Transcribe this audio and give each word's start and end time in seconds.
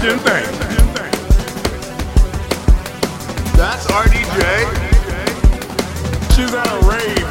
Sebastian 0.00 0.18
thing. 0.24 1.12
That's 3.54 3.84
RDJ. 3.86 4.44
She's 6.34 6.54
at 6.54 6.66
a 6.66 6.78
rave. 6.88 7.28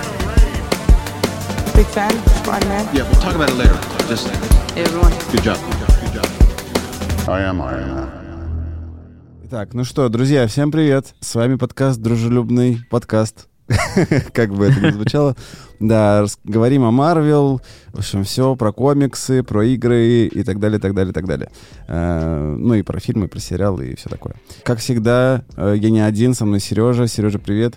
Big 1.74 1.88
fan, 1.88 2.12
Spider 2.38 2.68
Man. 2.68 2.86
Yeah, 2.94 3.04
we'll 3.10 3.20
talk 3.22 3.34
about 3.34 3.50
it 3.50 3.56
later. 3.56 3.74
Just 4.08 4.28
Hey 4.76 4.84
everyone. 4.84 5.12
good 5.32 5.42
job. 5.42 5.58
Good 6.02 6.14
job. 6.14 6.28
I 7.28 7.42
am 7.42 7.60
Iron 7.62 7.96
Man. 7.96 8.10
Так, 9.50 9.74
ну 9.74 9.84
что, 9.84 10.08
друзья, 10.10 10.46
всем 10.46 10.72
привет. 10.72 11.16
С 11.22 11.34
вами 11.34 11.56
подкаст 11.56 12.00
«Дружелюбный 12.00 12.82
подкаст». 12.92 13.49
Как 14.34 14.54
бы 14.54 14.66
это 14.66 14.80
ни 14.82 14.92
звучало. 14.92 15.36
Да, 15.80 16.26
говорим 16.44 16.84
о 16.84 16.92
Марвел, 16.92 17.62
в 17.94 18.00
общем, 18.00 18.24
все 18.24 18.56
про 18.56 18.72
комиксы, 18.72 19.44
про 19.44 19.64
игры 19.66 20.26
и 20.26 20.44
так 20.44 20.60
далее, 20.60 20.80
так 20.80 20.94
далее, 20.94 21.14
так 21.14 21.26
далее. 21.26 21.50
Э, 21.88 22.56
Ну 22.58 22.74
и 22.74 22.82
про 22.82 23.00
фильмы, 23.00 23.28
про 23.28 23.40
сериалы 23.40 23.90
и 23.90 23.96
все 23.96 24.10
такое. 24.10 24.36
Как 24.64 24.80
всегда, 24.80 25.44
э, 25.56 25.76
я 25.78 25.90
не 25.90 26.02
один, 26.02 26.34
со 26.34 26.46
мной 26.46 26.60
Сережа. 26.60 27.08
Сережа, 27.08 27.40
привет. 27.40 27.76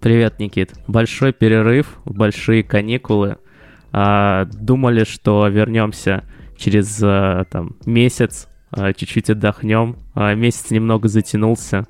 Привет, 0.00 0.38
Никит. 0.38 0.72
Большой 0.86 1.32
перерыв, 1.32 1.96
большие 2.04 2.62
каникулы. 2.62 3.38
А, 3.92 4.44
думали, 4.46 5.04
что 5.04 5.46
вернемся 5.48 6.24
через 6.58 7.00
а, 7.02 7.44
там, 7.44 7.76
месяц, 7.86 8.48
чуть-чуть 8.96 9.30
отдохнем. 9.30 9.96
А, 10.14 10.34
месяц 10.34 10.70
немного 10.70 11.08
затянулся, 11.08 11.86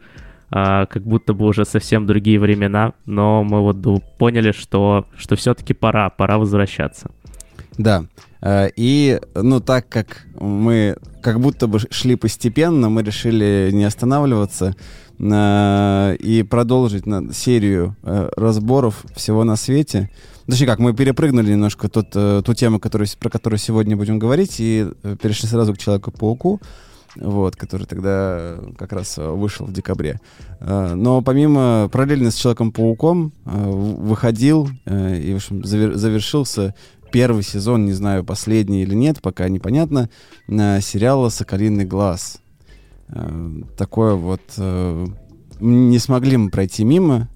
а, 0.57 0.87
как 0.87 1.03
будто 1.03 1.35
бы 1.35 1.47
уже 1.47 1.65
совсем 1.65 2.07
другие 2.07 2.39
времена, 2.39 2.93
но 3.07 3.43
мы 3.43 3.61
вот 3.61 3.77
поняли, 4.19 4.53
что, 4.53 5.05
что 5.17 5.35
все-таки 5.35 5.75
пора, 5.75 6.11
пора 6.11 6.39
возвращаться. 6.39 7.11
Да. 7.77 8.05
Э, 8.41 8.69
И, 8.77 9.21
ну, 9.35 9.59
так 9.59 9.89
как 9.89 10.27
мы 10.39 10.97
как 11.23 11.41
будто 11.41 11.67
бы 11.67 11.81
шли 11.91 12.15
постепенно, 12.15 12.89
мы 12.89 13.03
решили 13.03 13.71
не 13.73 13.83
останавливаться 13.83 14.77
э, 15.19 16.17
и 16.21 16.45
продолжить 16.45 17.05
серию 17.33 17.97
э, 18.05 18.29
разборов 18.37 19.05
всего 19.17 19.43
на 19.43 19.57
свете. 19.57 20.09
Точнее 20.47 20.67
как, 20.67 20.79
мы 20.79 20.95
перепрыгнули 20.95 21.51
немножко 21.51 21.89
тот, 21.89 22.11
ту 22.11 22.55
тему, 22.55 22.79
которую, 22.79 23.09
про 23.19 23.29
которую 23.29 23.59
сегодня 23.59 23.97
будем 23.97 24.21
говорить, 24.21 24.61
и 24.61 24.87
перешли 25.21 25.49
сразу 25.49 25.75
к 25.75 25.79
Человеку-пауку, 25.79 26.61
вот, 27.17 27.57
который 27.57 27.87
тогда 27.87 28.37
э, 28.39 28.73
как 28.77 28.93
раз 28.93 29.19
э, 29.19 29.29
вышел 29.29 29.67
в 29.67 29.73
декабре. 29.73 30.21
Э, 30.61 30.95
Но 30.95 31.23
помимо, 31.23 31.89
параллельно 31.93 32.31
с 32.31 32.35
Человеком-пауком 32.35 33.33
выходил 33.45 34.69
и, 34.87 35.33
в 35.33 35.37
общем, 35.37 35.61
завер- 35.61 35.95
завершился 35.95 36.75
первый 37.13 37.43
сезон, 37.43 37.85
не 37.85 37.93
знаю, 37.93 38.25
последний 38.25 38.83
или 38.83 38.95
нет, 38.95 39.23
пока 39.23 39.49
непонятно, 39.49 40.11
сериала 40.49 41.29
«Соколиный 41.29 41.85
глаз». 41.85 42.39
Такое 43.77 44.15
вот... 44.15 44.41
Не 45.61 45.99
смогли 46.01 46.37
мы 46.37 46.51
пройти 46.51 46.83
мимо. 46.83 47.29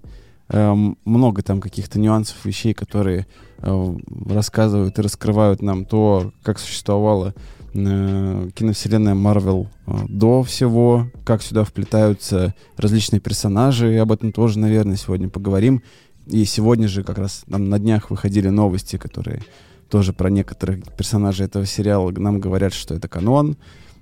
Много 0.48 1.42
там 1.42 1.60
каких-то 1.60 2.00
нюансов, 2.00 2.44
вещей, 2.44 2.74
которые 2.74 3.28
рассказывают 3.60 4.98
и 4.98 5.02
раскрывают 5.02 5.62
нам 5.62 5.84
то, 5.84 6.32
как 6.42 6.58
существовала 6.58 7.34
э, 7.74 8.50
киновселенная 8.54 9.14
Марвел 9.14 9.68
э, 9.86 9.92
до 10.08 10.42
всего, 10.42 11.10
как 11.24 11.42
сюда 11.42 11.64
вплетаются 11.64 12.54
различные 12.76 13.20
персонажи, 13.20 13.94
и 13.94 13.96
об 13.96 14.12
этом 14.12 14.32
тоже, 14.32 14.58
наверное, 14.58 14.96
сегодня 14.96 15.28
поговорим. 15.28 15.82
И 16.26 16.44
сегодня 16.44 16.88
же 16.88 17.04
как 17.04 17.18
раз 17.18 17.44
нам 17.46 17.68
на 17.68 17.78
днях 17.78 18.10
выходили 18.10 18.48
новости, 18.48 18.96
которые 18.96 19.42
тоже 19.88 20.12
про 20.12 20.28
некоторых 20.28 20.84
персонажей 20.96 21.46
этого 21.46 21.64
сериала 21.66 22.10
нам 22.10 22.40
говорят, 22.40 22.74
что 22.74 22.94
это 22.94 23.08
канон 23.08 23.56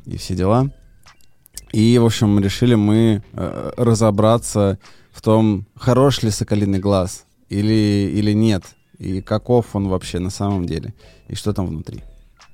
и 0.05 0.17
все 0.17 0.35
дела. 0.35 0.71
И, 1.73 1.99
в 1.99 2.05
общем, 2.05 2.39
решили 2.41 2.75
мы 2.75 3.23
э, 3.33 3.73
разобраться 3.77 4.79
в 5.13 5.23
том, 5.23 5.67
хорош 5.75 6.23
ли 6.23 6.31
«Соколиный 6.31 6.79
глаз» 6.79 7.25
или, 7.49 8.11
или 8.15 8.33
нет, 8.33 8.65
и 8.99 9.21
каков 9.21 9.75
он 9.75 9.89
вообще 9.89 10.19
на 10.19 10.31
самом 10.31 10.67
деле, 10.67 10.95
и 11.29 11.35
что 11.35 11.53
там 11.53 11.67
внутри. 11.67 12.03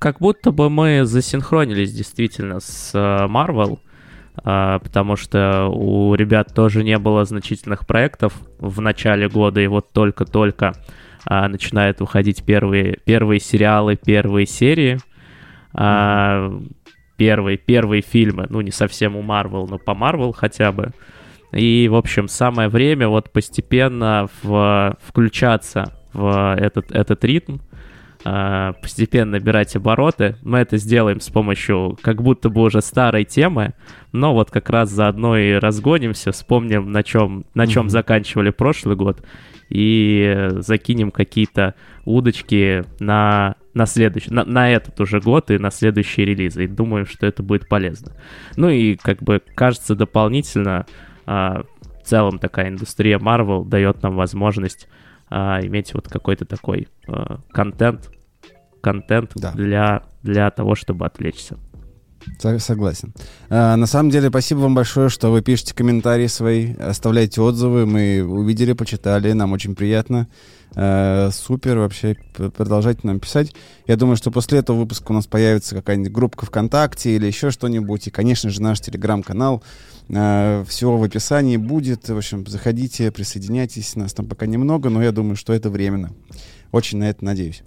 Как 0.02 0.18
будто 0.18 0.50
бы 0.50 0.68
мы 0.68 1.04
засинхронились 1.04 1.92
действительно 1.92 2.58
с 2.58 2.90
э, 2.92 3.26
Marvel, 3.28 3.78
а, 4.34 4.80
потому 4.80 5.14
что 5.14 5.68
у 5.68 6.12
ребят 6.16 6.52
тоже 6.52 6.82
не 6.82 6.98
было 6.98 7.24
значительных 7.24 7.86
проектов 7.86 8.32
в 8.58 8.80
начале 8.80 9.28
года, 9.28 9.60
и 9.60 9.68
вот 9.68 9.92
только-только 9.92 10.72
а, 11.24 11.46
начинают 11.46 12.00
выходить 12.00 12.42
первые, 12.42 12.98
первые 13.04 13.38
сериалы, 13.38 13.94
первые 13.94 14.44
серии, 14.44 14.98
первые, 17.16 17.56
первые 17.58 18.02
фильмы, 18.02 18.46
ну 18.50 18.60
не 18.60 18.72
совсем 18.72 19.14
у 19.14 19.22
Marvel, 19.22 19.68
но 19.70 19.78
по 19.78 19.92
Marvel 19.92 20.32
хотя 20.36 20.72
бы. 20.72 20.90
И, 21.52 21.86
в 21.86 21.94
общем, 21.94 22.26
самое 22.26 22.68
время 22.68 23.06
вот 23.06 23.30
постепенно 23.30 24.28
в, 24.42 24.96
включаться 25.00 25.96
в 26.12 26.56
этот, 26.58 26.90
этот 26.90 27.24
ритм, 27.24 27.58
а, 28.24 28.74
постепенно 28.74 29.32
набирать 29.32 29.74
обороты. 29.76 30.36
Мы 30.42 30.58
это 30.58 30.76
сделаем 30.76 31.20
с 31.20 31.28
помощью 31.28 31.98
как 32.02 32.22
будто 32.22 32.50
бы 32.50 32.62
уже 32.62 32.80
старой 32.80 33.24
темы, 33.24 33.74
но 34.12 34.34
вот 34.34 34.50
как 34.50 34.70
раз 34.70 34.90
заодно 34.90 35.36
и 35.36 35.54
разгонимся, 35.54 36.32
вспомним, 36.32 36.92
на 36.92 37.02
чем, 37.02 37.44
на 37.54 37.66
чем 37.66 37.84
Мгм. 37.84 37.90
заканчивали 37.90 38.50
прошлый 38.50 38.96
год, 38.96 39.22
и 39.68 40.34
э, 40.36 40.60
закинем 40.60 41.10
какие-то 41.10 41.74
удочки 42.04 42.84
на, 43.00 43.56
на 43.74 43.86
следующий, 43.86 44.30
на, 44.30 44.44
на 44.44 44.70
этот 44.70 45.00
уже 45.00 45.20
год 45.20 45.50
и 45.50 45.58
на 45.58 45.70
следующие 45.70 46.26
релизы. 46.26 46.64
И 46.64 46.68
думаю, 46.68 47.06
что 47.06 47.26
это 47.26 47.42
будет 47.42 47.68
полезно. 47.68 48.12
Ну 48.56 48.68
и 48.68 48.96
как 48.96 49.22
бы 49.22 49.40
кажется 49.54 49.94
дополнительно 49.94 50.86
а, 51.26 51.62
в 52.02 52.06
целом 52.06 52.38
такая 52.38 52.68
индустрия 52.68 53.18
Marvel 53.18 53.64
дает 53.66 54.02
нам 54.02 54.16
возможность 54.16 54.88
а, 55.34 55.60
иметь 55.62 55.94
вот 55.94 56.08
какой-то 56.08 56.44
такой 56.44 56.88
а, 57.08 57.38
контент, 57.52 58.10
контент 58.82 59.32
Да. 59.36 59.52
для, 59.52 60.02
для 60.22 60.50
того, 60.50 60.74
чтобы 60.74 61.06
отвлечься. 61.06 61.56
Со- 62.38 62.58
Согласен. 62.58 63.12
А, 63.48 63.76
на 63.76 63.86
самом 63.86 64.10
деле, 64.10 64.28
спасибо 64.28 64.60
вам 64.60 64.74
большое, 64.74 65.08
что 65.08 65.30
вы 65.30 65.42
пишете 65.42 65.74
комментарии 65.74 66.26
свои, 66.26 66.74
оставляете 66.74 67.40
отзывы. 67.40 67.86
Мы 67.86 68.22
увидели, 68.22 68.72
почитали, 68.72 69.32
нам 69.32 69.52
очень 69.52 69.74
приятно. 69.74 70.28
А, 70.74 71.30
супер, 71.30 71.78
вообще, 71.78 72.16
продолжайте 72.34 73.00
нам 73.04 73.20
писать. 73.20 73.54
Я 73.86 73.96
думаю, 73.96 74.16
что 74.16 74.30
после 74.30 74.58
этого 74.58 74.78
выпуска 74.78 75.12
у 75.12 75.14
нас 75.14 75.26
появится 75.26 75.74
какая-нибудь 75.74 76.12
группа 76.12 76.46
ВКонтакте 76.46 77.14
или 77.14 77.26
еще 77.26 77.50
что-нибудь. 77.50 78.06
И, 78.06 78.10
конечно 78.10 78.50
же, 78.50 78.62
наш 78.62 78.80
телеграм-канал. 78.80 79.62
все 80.08 80.96
в 80.96 81.02
описании 81.02 81.56
будет. 81.56 82.08
В 82.08 82.16
общем, 82.16 82.46
заходите, 82.46 83.10
присоединяйтесь. 83.10 83.96
Нас 83.96 84.14
там 84.14 84.26
пока 84.26 84.46
немного, 84.46 84.88
но 84.88 85.02
я 85.02 85.12
думаю, 85.12 85.36
что 85.36 85.52
это 85.52 85.70
временно. 85.70 86.12
Очень 86.70 86.98
на 86.98 87.10
это 87.10 87.24
надеюсь. 87.24 87.62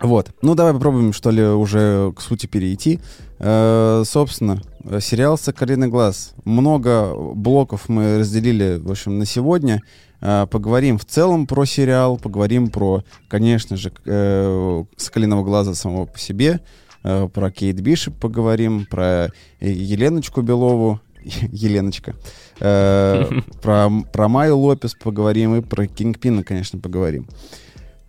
Вот. 0.00 0.32
Ну, 0.42 0.54
давай 0.54 0.72
попробуем, 0.72 1.12
что 1.12 1.30
ли, 1.30 1.42
уже 1.42 2.12
к 2.16 2.20
сути 2.20 2.46
перейти. 2.46 3.00
Э, 3.46 4.04
собственно, 4.06 4.62
сериал 5.00 5.36
«Соколиный 5.36 5.88
глаз». 5.88 6.32
Много 6.44 7.14
блоков 7.14 7.90
мы 7.90 8.20
разделили, 8.20 8.78
в 8.78 8.90
общем, 8.90 9.18
на 9.18 9.26
сегодня. 9.26 9.82
Э, 10.22 10.46
поговорим 10.50 10.96
в 10.96 11.04
целом 11.04 11.46
про 11.46 11.66
сериал, 11.66 12.16
поговорим 12.16 12.68
про, 12.68 13.04
конечно 13.28 13.76
же, 13.76 13.92
э, 14.06 14.84
«Соколиного 14.96 15.44
глаза» 15.44 15.74
самого 15.74 16.06
по 16.06 16.18
себе, 16.18 16.60
про 17.02 17.50
Кейт 17.50 17.78
Бишоп 17.82 18.14
поговорим, 18.18 18.86
про 18.86 19.30
Еленочку 19.60 20.40
Белову, 20.40 21.00
Еленочка, 21.22 22.14
э, 22.60 23.26
про, 23.62 23.90
про 24.10 24.28
Майю 24.28 24.56
Лопес 24.56 24.94
поговорим 24.94 25.54
и 25.56 25.60
про 25.60 25.86
Кингпина, 25.86 26.44
конечно, 26.44 26.78
поговорим 26.78 27.26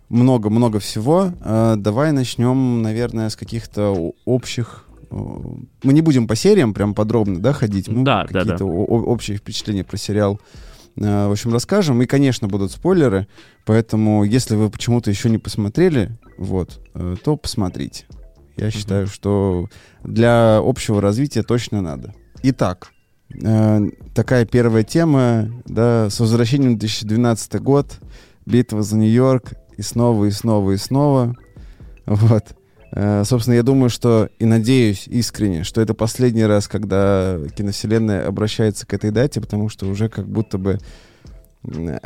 много-много 0.08 0.78
всего. 0.78 1.32
Э, 1.40 1.74
Давай 1.76 2.12
начнем, 2.12 2.82
наверное, 2.82 3.28
с 3.28 3.36
каких-то 3.36 4.12
общих... 4.24 4.85
э, 5.10 5.14
Мы 5.82 5.92
не 5.92 6.00
будем 6.02 6.26
по 6.26 6.34
сериям 6.36 6.74
прям 6.74 6.94
подробно, 6.94 7.40
да, 7.40 7.52
ходить. 7.52 7.88
Мы 7.88 8.04
Да, 8.04 8.26
да, 8.30 8.40
какие-то 8.40 8.64
да. 8.64 8.64
о- 8.64 9.04
общие 9.12 9.36
впечатления 9.36 9.84
про 9.84 9.96
сериал, 9.96 10.40
э, 10.96 11.28
в 11.28 11.32
общем, 11.32 11.52
расскажем. 11.52 12.00
И, 12.02 12.06
конечно, 12.06 12.48
будут 12.48 12.72
спойлеры, 12.72 13.26
поэтому, 13.64 14.24
если 14.24 14.56
вы 14.56 14.70
почему-то 14.70 15.10
еще 15.10 15.30
не 15.30 15.38
посмотрели, 15.38 16.18
вот, 16.38 16.80
э, 16.94 17.16
то 17.22 17.36
посмотрите. 17.36 18.04
Я 18.56 18.70
считаю, 18.70 19.06
что 19.06 19.68
для 20.02 20.58
общего 20.64 21.00
развития 21.02 21.42
точно 21.42 21.82
надо. 21.82 22.14
Итак, 22.42 22.90
такая 24.14 24.46
первая 24.46 24.82
тема, 24.82 25.50
да, 25.66 26.08
с 26.08 26.20
возвращением 26.20 26.76
в 26.76 26.78
2012 26.78 27.60
год, 27.60 27.98
битва 28.46 28.82
за 28.82 28.96
Нью-Йорк, 28.96 29.52
и 29.76 29.82
снова, 29.82 30.24
и 30.24 30.30
снова, 30.30 30.70
и 30.72 30.76
снова. 30.78 31.34
Вот. 32.06 32.56
Э, 32.96 33.24
Собственно, 33.24 33.54
я 33.54 33.62
думаю, 33.62 33.90
что 33.90 34.30
и 34.38 34.46
надеюсь 34.46 35.06
искренне, 35.06 35.64
что 35.64 35.82
это 35.82 35.92
последний 35.92 36.46
раз, 36.46 36.66
когда 36.66 37.36
киновселенная 37.54 38.26
обращается 38.26 38.86
к 38.86 38.94
этой 38.94 39.10
дате, 39.10 39.42
потому 39.42 39.68
что 39.68 39.86
уже 39.86 40.08
как 40.08 40.26
будто 40.26 40.56
бы 40.56 40.78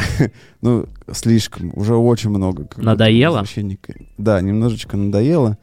ну, 0.61 0.87
слишком, 1.13 1.71
уже 1.77 1.95
очень 1.95 2.31
много. 2.31 2.67
Надоело? 2.77 3.39
Да, 4.19 4.41
немножечко 4.41 4.97
надоело. 4.97 5.59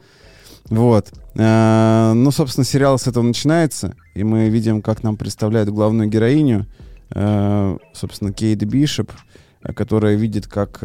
Вот. 0.70 1.12
Э, 1.34 2.12
Ну, 2.14 2.30
собственно, 2.30 2.64
сериал 2.64 2.98
с 2.98 3.06
этого 3.06 3.22
начинается, 3.22 3.96
и 4.14 4.24
мы 4.24 4.48
видим, 4.48 4.80
как 4.80 5.02
нам 5.02 5.18
представляют 5.18 5.68
главную 5.68 6.08
героиню, 6.08 6.66
э, 7.10 7.76
собственно, 7.92 8.32
Кейт 8.32 8.64
Бишоп, 8.64 9.10
которая 9.74 10.14
видит, 10.14 10.46
как 10.46 10.78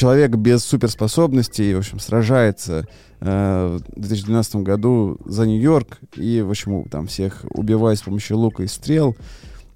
человек 0.00 0.30
без 0.30 0.64
суперспособностей, 0.64 1.74
в 1.74 1.78
общем, 1.80 1.98
сражается 1.98 2.86
э, 3.20 3.78
в 3.94 4.00
2012 4.00 4.56
году 4.56 5.18
за 5.26 5.46
Нью-Йорк 5.46 5.98
и, 6.16 6.40
в 6.40 6.48
общем, 6.48 6.84
там 6.84 7.06
всех 7.06 7.44
убивает 7.50 7.98
с 7.98 8.02
помощью 8.02 8.38
лука 8.38 8.62
и 8.62 8.66
стрел. 8.66 9.14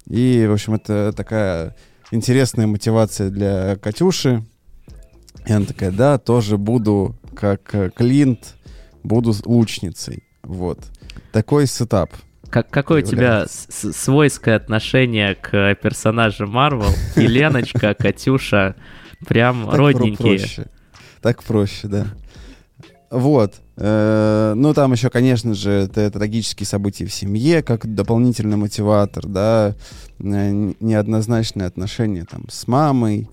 И, 0.09 0.47
в 0.49 0.53
общем, 0.53 0.73
это 0.73 1.13
такая 1.15 1.75
интересная 2.09 2.65
мотивация 2.65 3.29
для 3.29 3.75
Катюши. 3.75 4.43
И 5.45 5.53
она 5.53 5.67
такая, 5.67 5.91
да, 5.91 6.17
тоже 6.17 6.57
буду 6.57 7.15
как 7.35 7.75
э, 7.75 7.91
Клинт, 7.95 8.55
буду 9.03 9.31
лучницей. 9.45 10.23
Вот. 10.41 10.79
Такой 11.33 11.67
сетап. 11.67 12.09
Как, 12.49 12.71
какое 12.71 13.03
у 13.03 13.05
тебя 13.05 13.45
свойское 13.47 14.55
отношение 14.55 15.35
к 15.35 15.75
персонажам 15.75 16.49
Марвел? 16.49 16.89
Еленочка, 17.15 17.93
Катюша, 17.93 18.75
прям 19.27 19.65
Так 19.65 19.75
родненькие. 19.75 20.39
проще. 20.39 20.65
Так 21.21 21.43
проще, 21.43 21.87
да. 21.87 22.07
Вот. 23.11 23.55
Э, 23.77 24.53
Ну, 24.55 24.73
там 24.73 24.91
еще, 24.91 25.09
конечно 25.09 25.53
же, 25.53 25.71
это 25.71 26.09
трагические 26.11 26.67
события 26.67 27.05
в 27.05 27.13
семье, 27.13 27.61
как 27.63 27.93
дополнительный 27.93 28.57
мотиватор, 28.57 29.27
да, 29.27 29.75
э, 30.19 30.73
неоднозначные 30.79 31.67
отношения 31.67 32.25
там 32.29 32.45
с 32.49 32.67
мамой. 32.67 33.29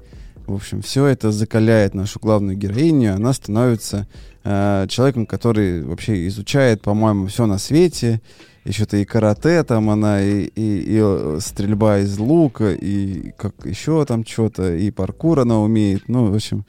В 0.47 0.55
общем, 0.55 0.83
все 0.83 1.07
это 1.07 1.31
закаляет 1.31 1.95
нашу 1.95 2.19
главную 2.21 2.57
героиню. 2.57 3.15
Она 3.15 3.33
становится 3.33 4.07
э, 4.45 4.87
человеком, 4.89 5.27
который 5.27 5.83
вообще 5.83 6.27
изучает, 6.27 6.83
по-моему, 6.83 7.27
все 7.27 7.47
на 7.47 7.59
свете. 7.59 8.21
Еще-то 8.65 8.97
и 8.97 9.05
карате 9.05 9.63
там 9.65 9.91
она, 9.91 10.23
и, 10.23 10.45
и- 10.45 10.79
и, 10.97 11.01
э, 11.03 11.39
стрельба 11.41 11.99
из 11.99 12.17
лука, 12.19 12.73
и 12.73 13.33
как 13.37 13.55
еще 13.67 14.05
там 14.05 14.25
что-то, 14.25 14.75
и 14.75 14.91
паркур 14.93 15.41
она 15.41 15.59
умеет. 15.61 16.09
Ну, 16.09 16.31
в 16.31 16.35
общем, 16.35 16.65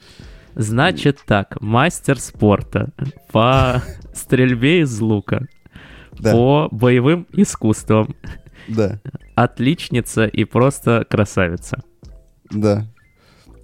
Значит 0.56 1.20
так, 1.26 1.60
мастер 1.60 2.18
спорта 2.20 2.92
по 3.32 3.82
стрельбе 4.14 4.80
из 4.82 5.00
лука, 5.00 5.46
да, 6.18 6.32
по 6.32 6.68
боевым 6.70 7.26
искусствам, 7.32 8.14
да, 8.68 9.00
отличница 9.34 10.26
и 10.26 10.44
просто 10.44 11.04
красавица. 11.08 11.82
да. 12.50 12.86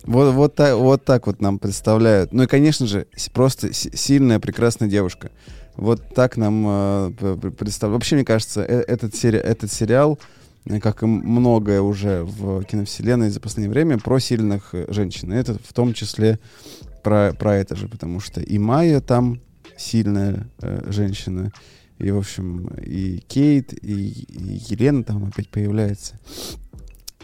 Вот, 0.04 0.32
вот, 0.32 0.54
так, 0.54 0.76
вот 0.78 1.04
так 1.04 1.26
вот 1.26 1.42
нам 1.42 1.58
представляют. 1.58 2.32
Ну 2.32 2.44
и, 2.44 2.46
конечно 2.46 2.86
же, 2.86 3.06
просто 3.34 3.72
сильная, 3.74 4.40
прекрасная 4.40 4.88
девушка. 4.88 5.30
Вот 5.80 6.14
так 6.14 6.36
нам 6.36 6.64
э, 6.68 7.10
представляют. 7.56 8.00
Вообще, 8.00 8.16
мне 8.16 8.24
кажется, 8.26 8.62
э- 8.62 8.84
этот, 8.86 9.14
сери- 9.14 9.38
этот 9.38 9.72
сериал, 9.72 10.18
э, 10.66 10.78
как 10.78 11.02
и 11.02 11.06
многое 11.06 11.80
уже 11.80 12.22
в 12.22 12.62
киновселенной 12.64 13.30
за 13.30 13.40
последнее 13.40 13.70
время, 13.72 13.98
про 13.98 14.18
сильных 14.18 14.74
э, 14.74 14.92
женщин. 14.92 15.32
И 15.32 15.36
это 15.36 15.54
в 15.54 15.72
том 15.72 15.94
числе 15.94 16.38
про, 17.02 17.32
про 17.32 17.56
это 17.56 17.76
же, 17.76 17.88
потому 17.88 18.20
что 18.20 18.42
и 18.42 18.58
Майя 18.58 19.00
там 19.00 19.40
сильная 19.78 20.50
э, 20.60 20.82
женщина, 20.90 21.50
и, 21.98 22.10
в 22.10 22.18
общем, 22.18 22.66
и 22.84 23.18
Кейт, 23.26 23.72
и, 23.72 24.10
и 24.10 24.60
Елена 24.68 25.02
там 25.02 25.24
опять 25.24 25.48
появляется. 25.48 26.20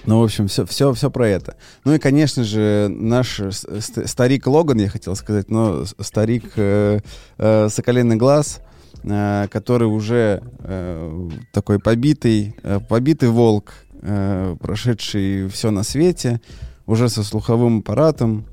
Ну, 0.06 0.20
в 0.20 0.24
общем, 0.24 0.46
все, 0.46 0.64
все, 0.66 0.92
все 0.92 1.10
про 1.10 1.28
это. 1.28 1.56
Ну 1.84 1.94
и, 1.94 1.98
конечно 1.98 2.44
же, 2.44 2.88
наш 2.88 3.40
э, 3.40 3.50
ст- 3.50 4.08
старик 4.08 4.46
Логан, 4.46 4.78
я 4.78 4.88
хотел 4.88 5.16
сказать, 5.16 5.50
но 5.50 5.84
старик 6.00 6.52
э, 6.56 7.00
э, 7.38 7.68
Соколиный 7.68 8.14
глаз, 8.14 8.60
э, 9.02 9.48
который 9.50 9.88
уже 9.88 10.42
э, 10.60 11.28
такой 11.52 11.80
побитый, 11.80 12.54
э, 12.62 12.78
побитый 12.88 13.30
волк, 13.30 13.74
э, 14.00 14.56
прошедший 14.60 15.48
все 15.48 15.72
на 15.72 15.82
свете, 15.82 16.40
уже 16.86 17.08
со 17.08 17.24
слуховым 17.24 17.80
аппаратом, 17.80 18.46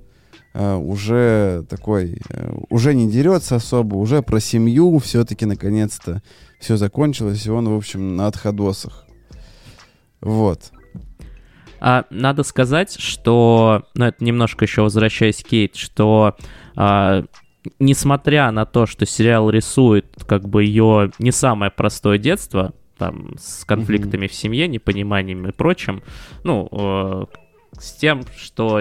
э, 0.55 0.73
уже 0.75 1.65
такой, 1.69 2.19
э, 2.29 2.51
уже 2.71 2.95
не 2.95 3.07
дерется 3.11 3.57
особо, 3.57 3.95
уже 3.95 4.23
про 4.23 4.39
семью 4.39 4.97
все-таки 4.97 5.45
наконец-то 5.45 6.23
все 6.59 6.77
закончилось, 6.77 7.45
и 7.45 7.51
он, 7.51 7.69
в 7.69 7.77
общем, 7.77 8.15
на 8.15 8.25
отходосах. 8.25 9.05
Вот. 10.19 10.71
А 11.85 12.05
надо 12.11 12.43
сказать, 12.43 12.97
что, 12.97 13.83
ну 13.93 14.05
это 14.05 14.23
немножко 14.23 14.63
еще 14.63 14.83
возвращаясь 14.83 15.43
к 15.43 15.47
Кейт, 15.47 15.75
что 15.75 16.37
а, 16.77 17.25
несмотря 17.77 18.49
на 18.51 18.65
то, 18.65 18.85
что 18.85 19.05
сериал 19.05 19.49
рисует 19.49 20.05
как 20.25 20.47
бы 20.47 20.63
ее 20.63 21.11
не 21.19 21.33
самое 21.33 21.71
простое 21.71 22.17
детство, 22.19 22.73
там 22.97 23.35
с 23.37 23.65
конфликтами 23.65 24.27
в 24.27 24.33
семье, 24.33 24.69
непониманием 24.69 25.45
и 25.45 25.51
прочим, 25.51 26.03
ну, 26.45 26.69
э, 26.71 27.25
с 27.73 27.91
тем, 27.95 28.23
что 28.37 28.79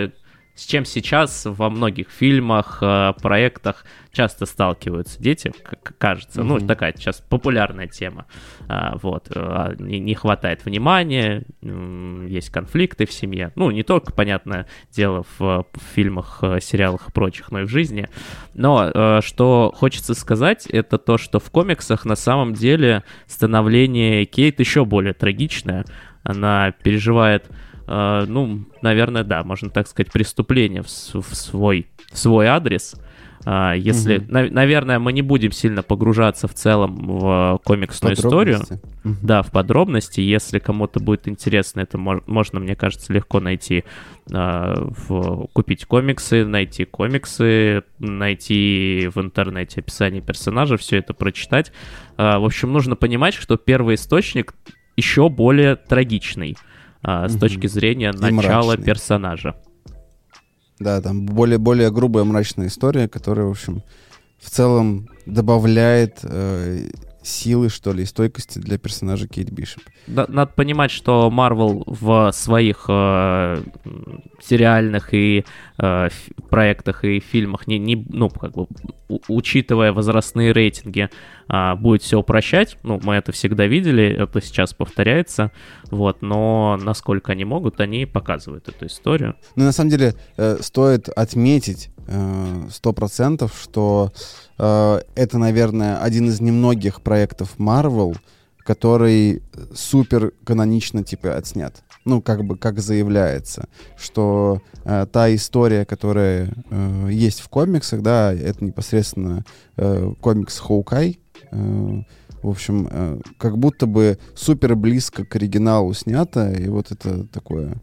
с 0.54 0.66
чем 0.66 0.84
сейчас 0.84 1.46
во 1.46 1.70
многих 1.70 2.10
фильмах, 2.10 2.78
э, 2.82 3.14
проектах 3.22 3.84
часто 4.12 4.44
сталкиваются 4.44 5.20
дети, 5.22 5.52
как 5.62 5.96
кажется. 5.96 6.43
Ну, 6.43 6.56
Мгм. 6.56 6.66
такая 6.66 6.93
сейчас 6.94 7.20
популярная 7.20 7.87
тема. 7.88 8.26
А, 8.69 8.96
вот. 9.02 9.28
э, 9.34 9.75
Не, 9.78 9.99
не 10.00 10.14
хватает 10.14 10.64
внимания, 10.66 11.44
есть 11.62 12.50
конфликты 12.50 13.06
в 13.06 13.12
семье. 13.12 13.52
Ну, 13.56 13.70
не 13.70 13.82
только, 13.82 14.12
понятное 14.12 14.66
дело, 14.90 15.25
в, 15.38 15.40
в 15.40 15.66
фильмах, 15.94 16.40
э, 16.43 16.60
сериалах 16.60 17.08
и 17.08 17.12
прочих, 17.12 17.50
но 17.50 17.60
и 17.60 17.64
в 17.64 17.70
жизни. 17.70 18.08
Но 18.52 18.90
э, 18.93 19.20
что 19.25 19.72
хочется 19.75 20.12
сказать, 20.14 20.66
это 20.66 20.99
то, 20.99 21.16
что 21.16 21.40
в 21.40 21.50
комиксах 21.50 22.04
на 22.04 22.16
самом 22.16 22.52
деле 22.52 23.02
становление 23.26 24.26
Кейт 24.26 24.60
еще 24.60 24.84
более 24.84 25.14
трагичное. 25.14 25.84
Она 26.22 26.70
переживает 26.70 27.50
э, 27.92 28.24
ну, 28.28 28.64
наверное, 28.82 29.24
да, 29.24 29.44
можно 29.44 29.68
так 29.70 29.86
сказать, 29.88 30.10
преступление 30.12 30.82
в, 30.82 30.86
в 30.86 31.34
свой, 31.34 31.86
в 32.12 32.18
свой 32.18 32.46
адрес. 32.46 32.94
А, 33.44 33.74
Если, 33.74 34.18
Мгм. 34.18 34.26
на- 34.32 34.50
наверное, 34.50 34.99
мы 35.00 35.12
не 35.12 35.20
будем 35.22 35.50
сильно 35.50 35.82
погружаться 35.82 36.46
в 36.46 36.54
целом 36.54 36.94
в 37.18 37.61
комиксную 37.64 38.14
историю. 38.14 38.61
Мгм. 39.04 39.16
да, 39.20 39.42
в 39.42 39.50
подробности. 39.50 40.20
Если 40.20 40.61
кому-то 40.61 41.00
будет 41.00 41.26
интересно, 41.26 41.80
это 41.80 41.99
мож- 41.99 42.22
можно, 42.28 42.61
мне 42.61 42.76
кажется, 42.76 43.12
легко 43.12 43.40
найти, 43.40 43.82
а, 44.32 44.87
в- 45.08 45.49
купить 45.52 45.87
комиксы, 45.87 46.44
найти 46.46 46.84
комиксы, 46.84 47.82
найти 47.99 49.11
в 49.12 49.20
интернете 49.20 49.80
описание 49.80 50.22
персонажа, 50.22 50.76
все 50.76 50.99
это 50.99 51.12
прочитать. 51.14 51.72
А, 52.16 52.38
В 52.38 52.44
общем, 52.44 52.72
нужно 52.72 52.94
понимать, 52.94 53.34
что 53.34 53.56
первый 53.56 53.96
источник 53.96 54.54
еще 54.96 55.28
более 55.28 55.75
трагичный 55.75 56.56
а, 57.02 57.28
с 57.28 57.32
Мгм. 57.32 57.40
точки 57.40 57.66
зрения 57.66 58.12
начала 58.12 58.64
мрачный. 58.73 58.85
персонажа. 58.85 59.54
Да, 60.78 61.00
там 61.00 61.26
более, 61.26 61.59
более 61.59 61.90
грубая 61.92 62.25
мрачная 62.25 62.66
история, 62.66 63.09
которая, 63.09 63.47
в 63.47 63.50
общем, 63.50 63.82
в 64.40 64.50
целом 64.50 65.09
добавляет 65.26 66.18
э, 66.25 66.88
силы, 67.23 67.68
что 67.68 67.92
ли, 67.92 68.02
и 68.02 68.06
стойкости 68.06 68.59
для 68.59 68.78
персонажа 68.78 69.28
Кейт 69.28 69.50
Бишоп. 69.52 69.85
Да, 70.09 70.26
Надо 70.28 70.50
понимать, 70.56 70.90
что 70.90 71.30
Marvel 71.32 71.85
в 71.87 72.32
своих 72.32 72.87
э, 72.88 73.62
сериальных 74.42 75.14
и 75.14 75.44
э, 75.78 76.09
проектах 76.50 77.04
и 77.04 77.21
фильмах, 77.21 77.68
не, 77.68 77.78
не, 77.78 78.04
ну, 78.09 78.28
как 78.28 78.52
бы, 78.54 78.66
учитывая 79.28 79.92
возрастные 79.92 80.52
рейтинги, 80.52 81.11
а, 81.54 81.76
будет 81.76 82.02
все 82.02 82.18
упрощать. 82.18 82.78
Ну, 82.82 82.99
мы 83.02 83.14
это 83.14 83.30
всегда 83.30 83.66
видели, 83.66 84.04
это 84.04 84.40
сейчас 84.40 84.73
повторяется. 84.73 85.52
Вот, 85.90 86.23
но 86.23 86.78
насколько 86.80 87.32
они 87.32 87.44
могут, 87.44 87.78
они 87.78 88.06
показывают 88.06 88.68
эту 88.68 88.87
историю. 88.87 89.37
Ну, 89.54 89.64
на 89.64 89.73
самом 89.73 89.90
деле, 89.90 90.14
э, 90.38 90.56
стоит 90.62 91.11
отметить 91.11 91.90
э, 92.06 92.68
сто 92.71 92.94
процентов, 92.94 93.61
что 93.62 94.12
э, 94.59 95.00
это, 95.14 95.37
наверное, 95.37 95.99
один 95.99 96.28
из 96.28 96.40
немногих 96.40 97.02
проектов 97.02 97.59
Marvel, 97.59 98.16
который 98.56 99.42
супер 99.75 100.32
канонично, 100.44 101.04
типа, 101.04 101.37
отснят. 101.37 101.82
Ну, 102.06 102.23
как 102.23 102.44
бы, 102.44 102.56
как 102.56 102.80
заявляется, 102.80 103.68
что 103.99 104.62
э, 104.85 105.06
та 105.12 105.35
история, 105.35 105.85
которая 105.85 106.49
э, 106.71 107.09
есть 107.11 107.40
в 107.40 107.50
комиксах, 107.50 108.00
да, 108.00 108.32
это 108.32 108.64
непосредственно 108.64 109.44
э, 109.76 110.14
комикс 110.18 110.59
Хоукай, 110.59 111.18
э, 111.18 111.22
в 111.50 112.48
общем, 112.48 112.88
э, 112.90 113.20
как 113.38 113.58
будто 113.58 113.86
бы 113.86 114.18
супер 114.34 114.74
близко 114.74 115.24
к 115.24 115.36
оригиналу 115.36 115.92
снято, 115.94 116.50
и 116.52 116.68
вот 116.68 116.90
это 116.90 117.24
такое 117.28 117.74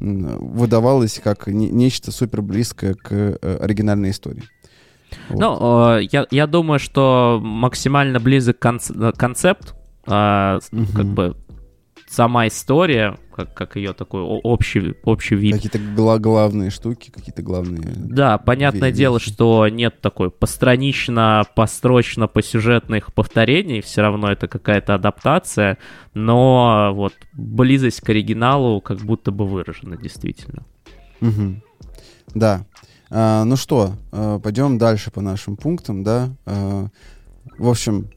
выдавалось 0.00 1.20
как 1.22 1.46
не- 1.46 1.70
нечто 1.70 2.10
супер 2.12 2.42
близкое 2.42 2.94
к 2.94 3.12
э, 3.12 3.56
оригинальной 3.60 4.10
истории. 4.10 4.42
Вот. 5.28 5.40
Ну, 5.40 5.96
э, 5.98 6.02
я, 6.10 6.26
я 6.30 6.46
думаю, 6.46 6.78
что 6.80 7.40
максимально 7.42 8.18
близок 8.20 8.58
конц- 8.58 8.92
э, 8.92 9.12
концепт, 9.12 9.74
а, 10.06 10.58
Мгм. 10.72 10.86
как 10.94 11.06
бы 11.06 11.36
сама 12.14 12.46
история, 12.46 13.18
как, 13.34 13.52
как 13.54 13.76
ее 13.76 13.92
такой 13.92 14.22
общий, 14.22 14.94
общий 15.02 15.34
вид. 15.34 15.56
Какие-то 15.56 15.78
гла- 15.78 16.18
главные 16.18 16.70
штуки, 16.70 17.10
какие-то 17.10 17.42
главные... 17.42 17.92
Да, 17.96 18.38
понятное 18.38 18.90
вещи. 18.90 18.98
дело, 18.98 19.18
что 19.18 19.68
нет 19.68 20.00
такой 20.00 20.30
постранично, 20.30 21.44
построчно, 21.56 22.28
посюжетных 22.28 23.12
повторений, 23.12 23.80
все 23.80 24.02
равно 24.02 24.30
это 24.30 24.46
какая-то 24.46 24.94
адаптация, 24.94 25.78
но 26.14 26.92
вот 26.94 27.12
близость 27.32 28.00
к 28.00 28.08
оригиналу 28.08 28.80
как 28.80 28.98
будто 28.98 29.32
бы 29.32 29.46
выражена 29.46 29.96
действительно. 29.96 30.64
Мгм. 31.20 31.62
Да. 32.34 32.64
А, 33.10 33.44
ну 33.44 33.56
что, 33.56 33.94
а, 34.12 34.38
пойдем 34.38 34.78
дальше 34.78 35.10
по 35.10 35.20
нашим 35.20 35.56
пунктам, 35.56 36.04
да. 36.04 36.30
А, 36.46 36.86
в 37.58 37.68
общем, 37.68 38.10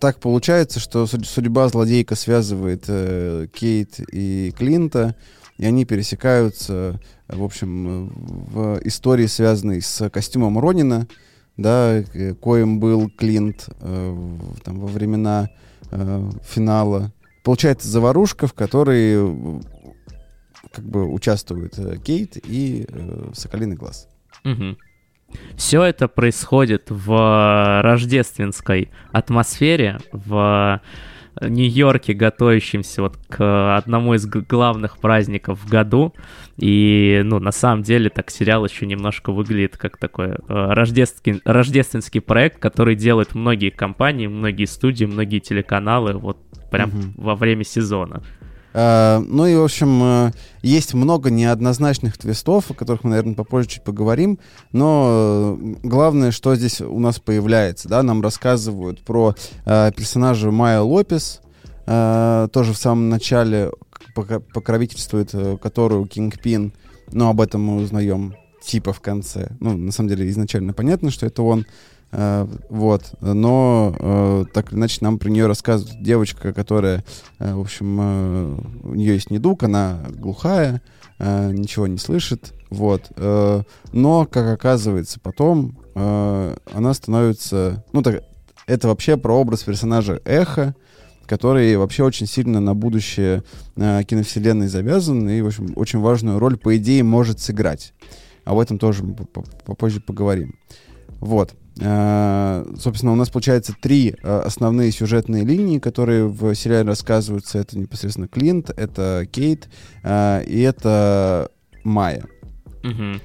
так 0.00 0.18
получается, 0.20 0.80
что 0.80 1.06
суд- 1.06 1.26
судьба 1.26 1.68
злодейка 1.68 2.14
связывает 2.16 2.84
э, 2.88 3.46
Кейт 3.52 4.00
и 4.12 4.52
Клинта, 4.56 5.14
и 5.58 5.64
они 5.66 5.84
пересекаются, 5.84 7.00
э, 7.28 7.36
в 7.36 7.42
общем, 7.44 8.08
э, 8.08 8.10
в 8.52 8.80
истории, 8.84 9.26
связанной 9.26 9.80
с 9.82 10.08
костюмом 10.10 10.58
Ронина, 10.58 11.06
да, 11.56 11.96
э, 11.98 12.34
коим 12.34 12.80
был 12.80 13.10
Клинт 13.10 13.68
э, 13.80 14.10
в- 14.10 14.60
там, 14.60 14.80
во 14.80 14.86
времена 14.86 15.48
э, 15.90 16.30
финала. 16.44 17.12
Получается 17.44 17.88
заварушка, 17.88 18.46
в 18.46 18.52
которой 18.54 19.14
э, 19.14 19.60
как 20.72 20.84
бы 20.84 21.06
участвуют 21.12 21.78
э, 21.78 21.96
Кейт 21.98 22.36
и 22.44 22.84
э, 22.88 23.30
Соколиный 23.34 23.76
глаз. 23.76 24.08
Все 25.56 25.82
это 25.82 26.08
происходит 26.08 26.86
в 26.88 27.82
рождественской 27.82 28.90
атмосфере, 29.12 29.98
в 30.12 30.80
Нью-Йорке, 31.40 32.14
готовящемся 32.14 33.02
вот 33.02 33.16
к 33.28 33.76
одному 33.76 34.14
из 34.14 34.26
главных 34.26 34.98
праздников 34.98 35.60
в 35.62 35.68
году. 35.68 36.14
И, 36.56 37.20
ну, 37.24 37.38
на 37.38 37.52
самом 37.52 37.82
деле, 37.82 38.10
так 38.10 38.30
сериал 38.30 38.64
еще 38.64 38.86
немножко 38.86 39.30
выглядит 39.30 39.76
как 39.76 39.96
такой 39.98 40.30
э, 40.30 40.36
рождественский, 40.48 41.40
рождественский 41.44 42.20
проект, 42.20 42.58
который 42.58 42.96
делают 42.96 43.34
многие 43.34 43.70
компании, 43.70 44.26
многие 44.26 44.64
студии, 44.64 45.04
многие 45.04 45.38
телеканалы 45.38 46.14
вот 46.14 46.38
прям 46.72 46.88
Мгм. 46.90 47.14
во 47.16 47.34
время 47.34 47.64
сезона. 47.64 48.22
А, 48.74 49.20
ну 49.20 49.46
и, 49.46 49.54
в 49.54 49.64
общем, 49.64 50.02
э, 50.02 50.32
есть 50.62 50.94
много 50.94 51.30
неоднозначных 51.30 52.18
твистов, 52.18 52.70
о 52.70 52.74
которых 52.74 53.04
мы, 53.04 53.10
наверное, 53.10 53.34
попозже 53.34 53.68
чуть 53.68 53.84
поговорим, 53.84 54.38
но 54.72 55.56
э, 55.58 55.74
главное, 55.82 56.30
что 56.30 56.54
здесь 56.54 56.80
у 56.80 56.98
нас 56.98 57.18
появляется, 57.18 57.88
да, 57.88 58.02
нам 58.02 58.22
рассказывают 58.22 59.00
про 59.00 59.34
э, 59.64 59.90
персонажа 59.96 60.50
Майя 60.50 60.80
Лопес, 60.80 61.40
э, 61.86 62.48
тоже 62.52 62.72
в 62.72 62.78
самом 62.78 63.08
начале 63.08 63.70
покровительствует, 64.14 65.30
э, 65.32 65.56
которую 65.56 66.06
Кингпин, 66.06 66.72
но 67.10 67.30
об 67.30 67.40
этом 67.40 67.62
мы 67.62 67.76
узнаем 67.76 68.34
типа 68.62 68.92
в 68.92 69.00
конце. 69.00 69.50
Ну, 69.60 69.76
на 69.76 69.92
самом 69.92 70.10
деле, 70.10 70.28
изначально 70.28 70.74
понятно, 70.74 71.10
что 71.10 71.24
это 71.26 71.42
он, 71.42 71.60
э, 71.60 71.64
вот, 72.10 73.14
но 73.20 73.94
э, 73.98 74.44
так 74.54 74.72
или 74.72 74.78
иначе 74.78 74.98
нам 75.02 75.18
про 75.18 75.28
нее 75.28 75.46
рассказывает 75.46 76.02
девочка, 76.02 76.52
которая 76.52 77.04
Э, 77.38 77.54
В 77.54 77.60
общем, 77.60 77.98
э, 78.00 78.56
у 78.82 78.94
нее 78.94 79.14
есть 79.14 79.30
недуг, 79.30 79.62
она 79.62 80.00
глухая, 80.10 80.82
э, 81.18 81.52
ничего 81.52 81.86
не 81.86 81.98
слышит, 81.98 82.52
вот. 82.70 83.10
Э, 83.16 83.62
Но, 83.92 84.26
как 84.26 84.52
оказывается, 84.52 85.20
потом 85.20 85.78
э, 85.94 86.56
она 86.72 86.94
становится... 86.94 87.84
Ну, 87.92 88.02
так, 88.02 88.22
это 88.66 88.88
вообще 88.88 89.16
про 89.16 89.34
образ 89.34 89.62
персонажа 89.62 90.20
Эхо, 90.24 90.74
который 91.26 91.76
вообще 91.76 92.04
очень 92.04 92.26
сильно 92.26 92.60
на 92.60 92.74
будущее 92.74 93.42
э, 93.76 94.02
киновселенной 94.04 94.68
завязан 94.68 95.28
и, 95.28 95.40
в 95.42 95.46
общем, 95.46 95.72
очень 95.76 96.00
важную 96.00 96.38
роль, 96.38 96.56
по 96.56 96.76
идее, 96.76 97.02
может 97.02 97.40
сыграть. 97.40 97.92
Об 98.44 98.58
этом 98.58 98.78
тоже 98.78 99.04
попозже 99.66 100.00
поговорим. 100.00 100.54
Вот. 101.20 101.54
Э, 101.80 102.64
Собственно, 102.78 103.12
у 103.12 103.16
нас 103.16 103.30
получается 103.30 103.74
три 103.80 104.14
э, 104.20 104.40
основные 104.40 104.90
сюжетные 104.90 105.44
линии, 105.44 105.78
которые 105.78 106.26
в 106.26 106.54
сериале 106.54 106.88
рассказываются. 106.88 107.58
Это 107.58 107.78
непосредственно 107.78 108.28
Клинт, 108.28 108.70
это 108.70 109.26
Кейт 109.30 109.68
э, 110.02 110.44
и 110.44 110.60
это 110.60 111.50
Майя. 111.84 112.26
Мгм. 112.82 113.20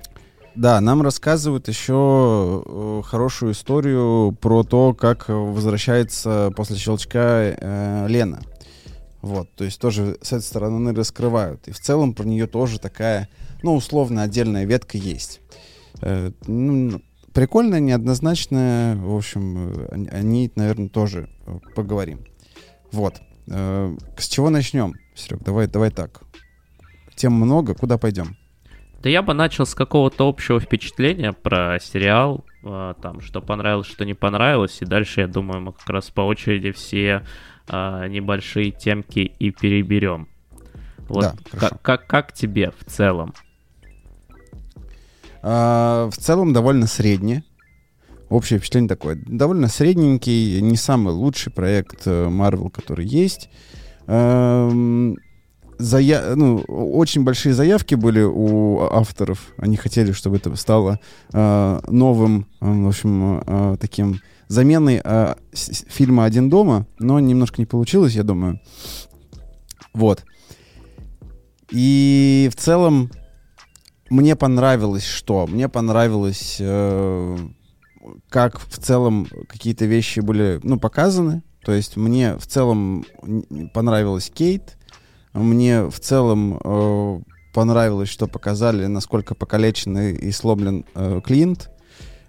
Да, 0.56 0.80
нам 0.82 1.02
рассказывают 1.02 1.68
еще 1.68 3.02
хорошую 3.08 3.54
историю 3.54 4.38
про 4.40 4.64
то, 4.64 4.94
как 4.94 5.30
возвращается 5.30 6.52
после 6.56 6.76
щелчка 6.76 8.06
Лена. 8.08 8.40
Вот, 9.24 9.50
то 9.56 9.64
есть 9.64 9.82
тоже 9.82 10.18
с 10.22 10.32
этой 10.32 10.44
стороны 10.44 10.94
раскрывают. 10.94 11.68
И 11.68 11.72
в 11.72 11.80
целом 11.80 12.14
про 12.14 12.26
нее 12.26 12.46
тоже 12.46 12.80
такая, 12.80 13.30
ну, 13.64 13.74
условно, 13.74 14.22
отдельная 14.22 14.66
ветка 14.66 14.96
есть. 14.98 15.42
Ну, 16.02 17.02
прикольная, 17.34 17.80
неоднозначная. 17.80 18.96
В 18.96 19.16
общем, 19.16 19.70
э, 19.74 19.88
о- 20.12 20.22
ней, 20.22 20.52
наверное, 20.56 20.90
тоже 20.90 21.30
э, 21.46 21.60
поговорим. 21.76 22.20
Вот. 22.92 23.22
Э, 23.48 23.96
С 24.18 24.28
чего 24.28 24.50
начнем, 24.50 24.94
Серег? 25.16 25.44
Давай, 25.44 25.68
давай 25.68 25.90
так. 25.92 26.22
Тем 27.16 27.34
много, 27.34 27.74
куда 27.76 27.98
пойдем? 27.98 28.36
Да 29.02 29.10
я 29.10 29.22
бы 29.22 29.34
начал 29.34 29.66
с 29.66 29.76
какого-то 29.76 30.28
общего 30.30 30.60
впечатления 30.62 31.34
про 31.34 31.78
сериал, 31.82 32.46
а, 32.64 32.94
там, 32.94 33.20
что 33.20 33.42
понравилось, 33.42 33.88
что 33.88 34.06
не 34.06 34.14
понравилось, 34.14 34.78
и 34.82 34.86
дальше, 34.86 35.20
я 35.22 35.28
думаю, 35.28 35.60
мы 35.60 35.74
как 35.74 35.90
раз 35.90 36.10
по 36.10 36.22
очереди 36.22 36.72
все 36.72 37.26
а, 37.68 38.08
небольшие 38.08 38.72
темки 38.72 39.20
и 39.20 39.52
переберем. 39.52 40.30
Вот 41.10 41.22
Да, 41.24 41.36
как, 41.52 41.82
как, 41.82 42.08
как 42.08 42.34
тебе 42.34 42.72
в 42.72 42.86
целом? 42.86 43.34
А, 45.44 46.10
в 46.10 46.18
целом 46.18 46.54
довольно 46.54 46.88
средне. 46.88 47.44
Общее 48.30 48.58
впечатление 48.58 48.88
такое. 48.90 49.22
Довольно 49.28 49.68
средненький, 49.68 50.62
не 50.62 50.78
самый 50.78 51.14
лучший 51.14 51.52
проект 51.52 52.08
э, 52.08 52.28
Marvel, 52.30 52.72
который 52.72 53.06
есть. 53.06 53.50
Эм, 54.08 55.18
зая- 55.78 56.34
ну, 56.36 56.60
очень 56.68 57.24
большие 57.24 57.54
заявки 57.54 57.96
были 57.96 58.22
у 58.22 58.80
авторов. 58.82 59.54
Они 59.58 59.76
хотели, 59.76 60.14
чтобы 60.14 60.38
это 60.38 60.56
стало 60.56 61.00
э, 61.34 61.80
новым, 61.90 62.48
э, 62.62 62.66
в 62.66 62.88
общем, 62.88 63.78
таким 63.80 64.22
заменой 64.48 65.02
фильма 65.54 66.26
«Один 66.26 66.50
дома», 66.50 66.86
но 67.00 67.20
немножко 67.20 67.62
не 67.62 67.66
получилось, 67.66 68.14
я 68.14 68.24
думаю. 68.24 68.60
Вот. 69.94 70.24
И 71.72 72.50
в 72.52 72.60
целом 72.60 73.10
мне 74.14 74.36
понравилось 74.36 75.06
что? 75.06 75.48
Мне 75.48 75.68
понравилось, 75.70 76.58
э, 76.60 77.38
как 78.30 78.60
в 78.60 78.78
целом 78.78 79.28
какие-то 79.50 79.86
вещи 79.86 80.20
были, 80.20 80.60
ну, 80.64 80.80
показаны. 80.80 81.42
То 81.66 81.72
есть 81.72 81.98
мне 81.98 82.38
в 82.38 82.46
целом 82.46 83.06
понравилась 83.74 84.30
Кейт. 84.30 84.78
Мне 85.34 85.86
в 85.86 86.00
целом 86.00 86.60
э, 86.64 87.20
понравилось, 87.54 88.10
что 88.10 88.28
показали, 88.28 88.86
насколько 88.86 89.34
покалечен 89.34 89.98
и, 89.98 90.12
и 90.12 90.32
сломлен 90.32 90.86
э, 90.94 91.22
Клинт. 91.26 91.72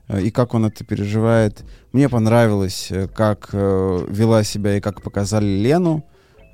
э, 0.08 0.22
И 0.22 0.30
как 0.30 0.54
он 0.54 0.64
это 0.64 0.84
переживает. 0.84 1.64
Мне 1.92 2.08
понравилось, 2.08 2.88
э, 2.90 3.08
как 3.08 3.50
э, 3.52 4.06
вела 4.08 4.42
себя 4.42 4.78
и 4.78 4.80
как 4.80 5.02
показали 5.02 5.46
Лену. 5.46 6.02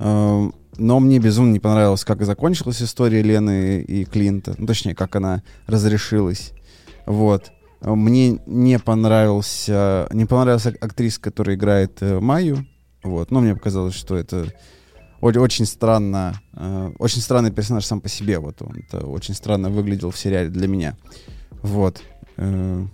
Э, 0.01 0.51
но 0.77 1.01
мне 1.01 1.19
безумно 1.19 1.53
не 1.53 1.61
понравилось, 1.61 2.05
как 2.05 2.25
закончилась 2.25 2.83
история 2.83 3.23
Лены 3.23 3.81
и 3.81 4.05
Клинта. 4.05 4.55
Ну, 4.59 4.67
точнее, 4.67 4.95
как 4.95 5.17
она 5.17 5.43
разрешилась. 5.67 6.53
Вот. 7.07 7.51
Мне 7.83 8.39
не 8.47 8.79
понравился, 8.79 10.07
не 10.13 10.27
понравилась 10.27 10.67
ак- 10.67 10.83
актриса, 10.85 11.21
которая 11.21 11.57
играет 11.57 11.99
э, 12.03 12.21
Майю. 12.21 12.67
Вот. 13.03 13.31
Но 13.31 13.41
мне 13.41 13.55
показалось, 13.55 13.95
что 13.95 14.17
это 14.17 14.47
очень 15.23 15.67
странно, 15.67 16.41
э, 16.53 16.93
очень 16.99 17.21
странный 17.23 17.51
персонаж 17.51 17.85
сам 17.87 18.01
по 18.01 18.09
себе. 18.09 18.39
Вот 18.39 18.61
он 18.63 18.85
очень 19.05 19.35
странно 19.35 19.71
выглядел 19.71 20.11
в 20.11 20.19
сериале 20.19 20.51
для 20.51 20.69
меня. 20.69 20.97
Вот. 21.63 22.03
Э, 22.37 22.85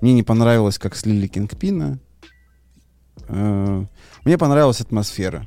Мне 0.00 0.12
не 0.12 0.22
понравилось, 0.22 0.78
как 0.78 0.96
слили 0.96 1.28
Кингпина. 1.28 1.98
Э, 3.28 3.84
Мне 4.24 4.38
понравилась 4.38 4.80
атмосфера. 4.80 5.46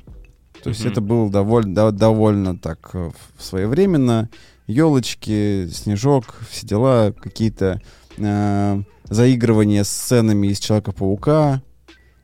То 0.62 0.70
есть 0.70 0.84
это 0.84 1.00
было 1.00 1.30
довольно, 1.30 1.74
да- 1.74 1.90
довольно 1.90 2.58
так 2.58 2.90
э, 2.94 3.10
своевременно. 3.38 4.28
Елочки, 4.66 5.68
снежок, 5.68 6.36
все 6.48 6.66
дела, 6.66 7.12
какие-то 7.12 7.80
э, 8.18 8.82
заигрывания 9.04 9.84
с 9.84 9.90
сценами 9.90 10.48
из 10.48 10.60
Человека-паука 10.60 11.62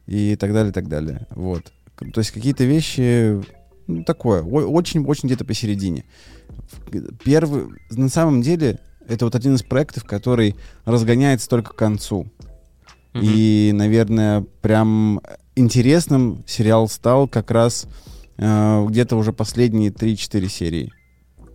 и 0.06 0.36
так 0.36 0.52
далее, 0.52 0.72
так 0.72 0.88
далее. 0.88 1.26
Вот. 1.30 1.72
То 1.96 2.20
есть 2.20 2.30
какие-то 2.30 2.64
вещи 2.64 3.40
ну, 3.86 4.04
такое, 4.04 4.42
очень-очень 4.42 5.28
где-то 5.28 5.44
посередине. 5.44 6.04
Первый, 7.24 7.68
на 7.90 8.08
самом 8.08 8.42
деле, 8.42 8.78
это 9.08 9.24
вот 9.24 9.34
один 9.34 9.54
из 9.54 9.62
проектов, 9.62 10.04
который 10.04 10.56
разгоняется 10.84 11.48
только 11.48 11.72
к 11.72 11.76
концу. 11.76 12.26
И, 13.14 13.70
наверное, 13.72 14.44
прям 14.60 15.22
интересным 15.54 16.44
сериал 16.46 16.88
стал 16.88 17.26
как 17.26 17.50
раз 17.50 17.86
где-то 18.38 19.16
уже 19.16 19.32
последние 19.32 19.90
3-4 19.90 20.48
серии. 20.48 20.92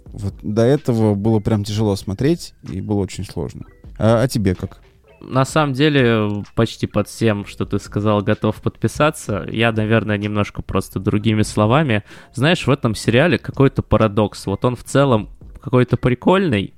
Вот 0.05 0.33
до 0.41 0.63
этого 0.63 1.15
было 1.15 1.39
прям 1.39 1.63
тяжело 1.63 1.95
смотреть, 1.95 2.53
и 2.69 2.81
было 2.81 2.99
очень 2.99 3.25
сложно. 3.25 3.65
А, 3.97 4.23
а 4.23 4.27
тебе 4.27 4.55
как? 4.55 4.81
На 5.21 5.45
самом 5.45 5.73
деле, 5.73 6.43
почти 6.55 6.87
под 6.87 7.07
всем, 7.07 7.45
что 7.45 7.65
ты 7.65 7.79
сказал, 7.79 8.21
готов 8.21 8.59
подписаться. 8.61 9.45
Я, 9.49 9.71
наверное, 9.71 10.17
немножко 10.17 10.63
просто 10.63 10.99
другими 10.99 11.43
словами. 11.43 12.03
Знаешь, 12.33 12.65
в 12.65 12.71
этом 12.71 12.95
сериале 12.95 13.37
какой-то 13.37 13.83
парадокс. 13.83 14.47
Вот 14.47 14.65
он 14.65 14.75
в 14.75 14.83
целом 14.83 15.29
какой-то 15.61 15.95
прикольный, 15.95 16.73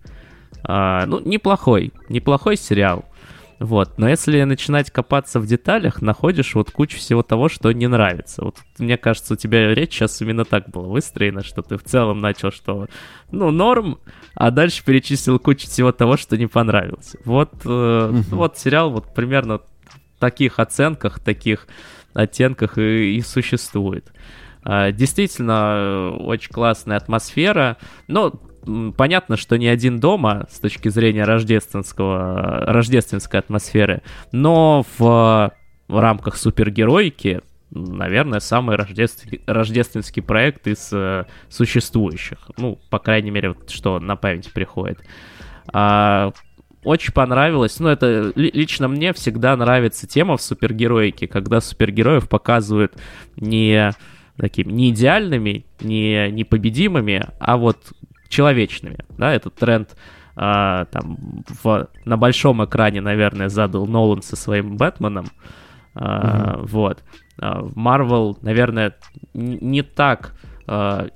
а, 0.64 1.06
ну, 1.06 1.22
неплохой, 1.22 1.94
неплохой 2.10 2.58
сериал. 2.58 3.06
Вот. 3.60 3.98
Но 3.98 4.10
если 4.10 4.44
начинать 4.44 4.92
копаться 4.92 5.40
в 5.40 5.46
деталях, 5.46 6.02
находишь 6.02 6.56
вот 6.56 6.72
кучу 6.72 6.98
всего 6.98 7.24
того, 7.24 7.50
что 7.50 7.72
не 7.72 7.88
нравится. 7.88 8.44
Вот 8.44 8.58
мне 8.78 8.98
кажется, 8.98 9.34
у 9.34 9.38
тебя 9.38 9.74
речь 9.74 9.94
сейчас 9.94 10.22
именно 10.22 10.46
так 10.46 10.70
была 10.70 10.88
выстроена, 10.88 11.44
что 11.44 11.62
ты 11.62 11.78
в 11.78 11.84
целом 11.84 12.22
начал, 12.22 12.52
что 12.52 12.88
ну, 13.32 13.52
норм, 13.52 14.00
а 14.36 14.52
дальше 14.52 14.84
перечислил 14.84 15.40
кучу 15.40 15.68
всего 15.68 15.92
того, 15.92 16.18
что 16.18 16.38
не 16.38 16.48
понравилось. 16.48 17.16
Вот, 17.26 17.52
э, 17.66 18.10
вот 18.32 18.58
сериал 18.58 18.92
вот 18.92 19.14
примерно 19.14 19.60
в 19.60 20.20
таких 20.20 20.60
оценках, 20.60 21.20
таких 21.20 21.68
оттенках 22.14 22.78
и, 22.78 23.18
и 23.18 23.22
существует. 23.22 24.12
А, 24.64 24.92
действительно, 24.92 25.74
э, 25.76 26.10
очень 26.22 26.52
классная 26.52 26.98
атмосфера, 26.98 27.78
но 28.08 28.34
понятно, 28.96 29.38
что 29.38 29.58
не 29.58 29.68
один 29.68 30.00
дома 30.00 30.48
с 30.50 30.60
точки 30.60 30.90
зрения 30.90 31.24
рождественского, 31.24 32.66
рождественской 32.66 33.40
атмосферы, 33.40 34.02
но 34.32 34.86
в, 34.98 35.54
в 35.88 36.00
рамках 36.00 36.38
супергероики, 36.38 37.42
наверное, 37.72 38.40
самый 38.40 38.76
рождественский, 38.76 39.42
рождественский 39.46 40.22
проект 40.22 40.68
из 40.68 40.90
э, 40.92 41.26
существующих. 41.50 42.38
Ну, 42.58 42.80
по 42.90 43.00
крайней 43.00 43.32
мере, 43.32 43.50
вот, 43.50 43.70
что 43.70 44.00
на 44.00 44.16
память 44.16 44.52
приходит. 44.54 45.00
А, 45.72 46.32
очень 46.84 47.14
понравилось. 47.14 47.80
Ну, 47.80 47.90
это 47.90 48.32
лично 48.36 48.88
мне 48.88 49.14
всегда 49.14 49.56
нравится 49.56 50.08
тема 50.08 50.38
в 50.38 50.42
супергероике, 50.42 51.28
когда 51.28 51.62
супергероев 51.62 52.30
показывают 52.30 52.94
не 53.36 53.92
такими 54.38 54.72
не 54.72 54.90
идеальными, 54.90 55.66
не 55.80 56.32
непобедимыми, 56.32 57.28
а 57.40 57.58
вот 57.58 57.94
человечными. 58.34 58.98
Да, 59.18 59.32
этот 59.34 59.56
тренд 59.56 59.96
а, 60.36 60.86
там 60.86 61.18
в, 61.64 61.88
на 62.06 62.18
большом 62.18 62.66
экране, 62.66 63.02
наверное, 63.02 63.50
задал 63.50 63.86
Нолан 63.86 64.22
со 64.22 64.36
своим 64.36 64.78
Бэтменом. 64.78 65.28
А, 65.96 66.58
mm-hmm. 66.58 66.68
Вот. 66.68 67.04
Марвел, 67.40 68.38
наверное, 68.42 68.96
не 69.34 69.82
так 69.82 70.34
а, 70.68 71.08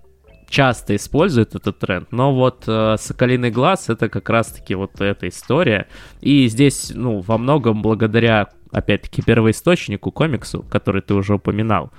часто 0.50 0.96
использует 0.96 1.56
этот 1.56 1.80
тренд, 1.80 2.12
но 2.12 2.34
вот 2.34 2.64
э, 2.68 2.96
«Соколиный 2.98 3.52
глаз»— 3.52 3.90
это 3.90 4.10
как 4.10 4.30
раз-таки 4.30 4.76
вот 4.76 5.02
эта 5.02 5.28
история. 5.28 5.88
И 6.22 6.48
здесь, 6.48 6.92
ну, 6.96 7.20
во 7.20 7.38
многом 7.38 7.82
благодаря, 7.82 8.48
опять-таки, 8.72 9.22
первоисточнику, 9.22 10.12
комиксу, 10.12 10.66
который 10.70 11.02
ты 11.02 11.14
уже 11.14 11.36
упоминал, 11.36 11.92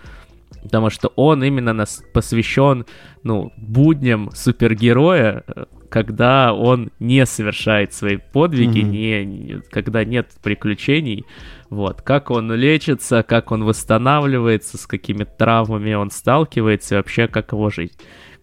потому 0.63 0.91
что 0.91 1.09
он 1.17 1.43
именно 1.45 1.73
нас 1.73 2.03
посвящен, 2.13 2.87
ну, 3.23 3.53
будням 3.57 4.31
супергероя, 4.35 5.45
когда 5.89 6.53
он 6.53 6.91
не 6.99 7.25
совершает 7.27 7.93
свои 7.93 8.17
подвиги, 8.17 8.81
mm-hmm. 8.81 9.25
не, 9.25 9.61
когда 9.71 10.05
нет 10.05 10.31
приключений, 10.43 11.25
вот, 11.71 12.03
как 12.03 12.31
он 12.31 12.53
лечится, 12.53 13.23
как 13.23 13.53
он 13.53 13.65
восстанавливается, 13.65 14.79
с 14.79 14.87
какими 14.87 15.25
травмами 15.25 15.95
он 15.95 16.11
сталкивается, 16.11 16.95
и 16.95 16.99
вообще, 16.99 17.29
как 17.29 17.53
его 17.53 17.71
жизнь. 17.71 17.95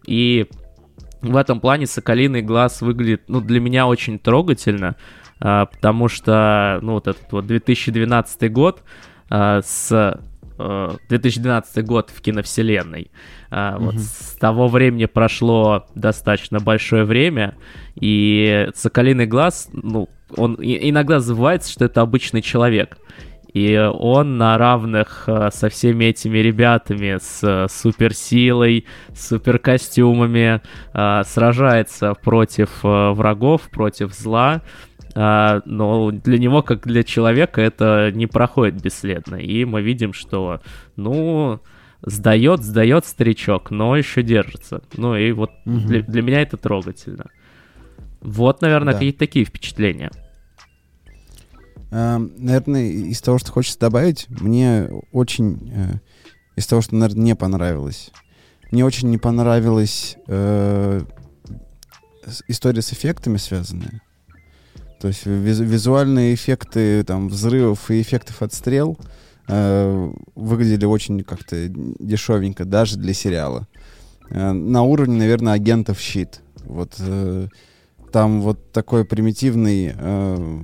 И 0.05 0.47
в 1.21 1.35
этом 1.35 1.59
плане 1.59 1.87
«Соколиный 1.87 2.41
глаз» 2.41 2.81
выглядит, 2.81 3.23
ну, 3.27 3.41
для 3.41 3.59
меня 3.59 3.87
очень 3.87 4.19
трогательно, 4.19 4.95
а, 5.39 5.65
потому 5.65 6.07
что, 6.07 6.79
ну, 6.81 6.93
вот 6.93 7.07
этот 7.07 7.31
вот 7.31 7.47
2012 7.47 8.51
год 8.51 8.83
а, 9.29 9.61
с 9.61 10.19
2012 10.57 11.77
э, 11.77 11.81
год 11.81 12.09
в 12.09 12.21
киновселенной. 12.21 13.11
Mm-hmm. 13.51 13.79
Вот 13.79 13.95
с 13.95 14.37
того 14.39 14.67
времени 14.67 15.05
прошло 15.05 15.85
достаточно 15.95 16.59
большое 16.59 17.05
время, 17.05 17.55
и 17.95 18.69
«Соколиный 18.75 19.25
глаз», 19.25 19.69
ну, 19.73 20.09
он 20.35 20.57
иногда 20.59 21.19
забывается, 21.19 21.71
что 21.71 21.85
это 21.85 22.01
обычный 22.01 22.41
человек. 22.41 22.97
И 23.53 23.77
он 23.77 24.37
на 24.37 24.57
равных 24.57 25.23
э, 25.27 25.49
со 25.53 25.69
всеми 25.69 26.05
этими 26.05 26.39
ребятами, 26.39 27.17
с 27.21 27.39
э, 27.41 27.67
суперсилой, 27.69 28.85
с 29.13 29.29
суперкостюмами, 29.29 30.61
сражается 30.91 32.13
против 32.15 32.83
врагов, 32.83 33.69
против 33.71 34.13
зла. 34.13 34.61
А, 35.17 35.61
но 35.65 36.11
для 36.11 36.37
него, 36.37 36.61
как 36.61 36.85
для 36.85 37.03
человека, 37.03 37.61
это 37.61 38.11
не 38.13 38.27
проходит 38.27 38.81
бесследно. 38.81 39.35
И 39.35 39.63
мы 39.63 39.81
видим, 39.81 40.11
что, 40.11 40.59
ну, 40.97 41.61
сдает, 42.01 42.63
сдает 42.63 43.05
старичок, 43.05 43.71
но 43.71 43.95
еще 43.95 44.23
держится. 44.23 44.83
Ну 44.97 45.15
и 45.15 45.31
вот 45.31 45.51
угу. 45.65 45.79
для, 45.79 46.01
для 46.01 46.21
меня 46.21 46.41
это 46.41 46.57
трогательно. 46.57 47.27
Вот, 48.19 48.61
наверное, 48.61 48.93
да. 48.93 48.99
какие-то 48.99 49.19
такие 49.19 49.45
впечатления. 49.45 50.11
Uh, 51.91 52.33
наверное, 52.37 52.87
из 52.87 53.21
того, 53.21 53.37
что 53.37 53.51
хочется 53.51 53.79
добавить, 53.79 54.27
мне 54.29 54.89
очень... 55.11 55.71
Uh, 55.71 55.99
из 56.57 56.67
того, 56.67 56.81
что, 56.81 56.95
наверное, 56.95 57.23
не 57.23 57.35
понравилось. 57.35 58.11
Мне 58.71 58.83
очень 58.83 59.09
не 59.09 59.17
понравилась 59.17 60.17
uh, 60.27 61.07
история 62.47 62.81
с 62.81 62.91
эффектами 62.91 63.37
связанная. 63.37 64.01
То 65.05 65.09
есть 65.09 65.27
визу 65.27 65.63
визуальные 65.63 66.33
эффекты 66.33 67.03
там, 67.03 67.27
взрывов 67.27 67.91
и 67.91 68.01
эффектов 68.01 68.41
отстрел 68.41 68.97
э, 69.47 70.11
выглядели 70.33 70.85
очень 70.85 71.21
как-то 71.23 71.67
дешевенько, 71.67 72.65
даже 72.65 72.97
для 72.97 73.13
сериала. 73.13 73.67
Э, 74.31 74.51
на 74.51 74.81
уровне, 74.81 75.19
наверное, 75.19 75.53
агентов 75.53 75.99
щит. 75.99 76.41
Вот 76.63 76.95
э, 76.97 77.49
там 78.11 78.41
вот 78.41 78.71
такой 78.71 79.05
примитивный 79.05 79.93
э, 79.95 80.59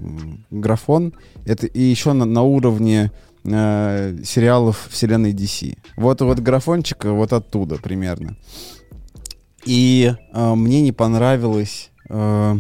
графон. 0.50 1.14
Это 1.46 1.68
и 1.68 1.80
еще 1.80 2.14
на, 2.14 2.26
на 2.26 2.42
уровне 2.42 3.12
э, 3.44 4.18
сериалов 4.24 4.88
вселенной 4.90 5.34
DC. 5.34 5.78
Вот 5.98 6.22
вот 6.22 6.40
графончик 6.40 7.06
вот 7.06 7.32
оттуда 7.32 7.76
примерно. 7.76 8.36
И 9.66 10.12
э, 10.34 10.56
мне 10.56 10.82
не 10.82 10.94
понравилось... 10.94 11.92
Э, 12.10 12.58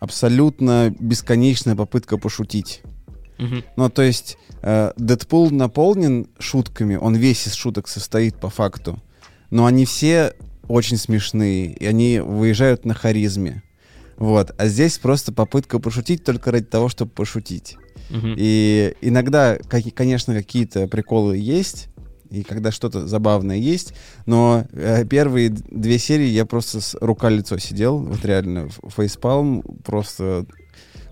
абсолютно 0.00 0.94
бесконечная 0.98 1.76
попытка 1.76 2.18
пошутить. 2.18 2.82
Ну, 3.76 3.88
то 3.88 4.02
есть 4.02 4.36
э, 4.62 4.92
Дэдпул 4.96 5.50
наполнен 5.50 6.26
шутками, 6.38 6.96
он 6.96 7.14
весь 7.14 7.46
из 7.46 7.54
шуток 7.54 7.86
состоит 7.86 8.34
по 8.36 8.50
факту, 8.50 9.00
но 9.50 9.66
они 9.66 9.84
все 9.84 10.34
очень 10.66 10.96
смешные, 10.96 11.72
и 11.72 11.86
они 11.86 12.18
выезжают 12.18 12.84
на 12.84 12.94
харизме. 12.94 13.62
Вот. 14.16 14.52
А 14.58 14.66
здесь 14.66 14.98
просто 14.98 15.32
попытка 15.32 15.78
пошутить 15.78 16.24
только 16.24 16.50
ради 16.50 16.66
того, 16.66 16.88
чтобы 16.88 17.12
пошутить. 17.12 17.76
Mm-hmm. 18.10 18.34
И 18.36 18.94
иногда, 19.00 19.56
конечно, 19.94 20.34
какие-то 20.34 20.88
приколы 20.88 21.36
есть, 21.36 21.87
и 22.30 22.42
когда 22.42 22.70
что-то 22.70 23.06
забавное 23.06 23.56
есть, 23.56 23.94
но 24.26 24.64
э, 24.72 25.04
первые 25.04 25.50
две 25.50 25.98
серии 25.98 26.26
я 26.26 26.46
просто 26.46 26.80
с 26.80 26.96
рука-лицо 27.00 27.58
сидел, 27.58 27.98
вот 27.98 28.24
реально, 28.24 28.68
фейспалм 28.94 29.62
просто 29.84 30.46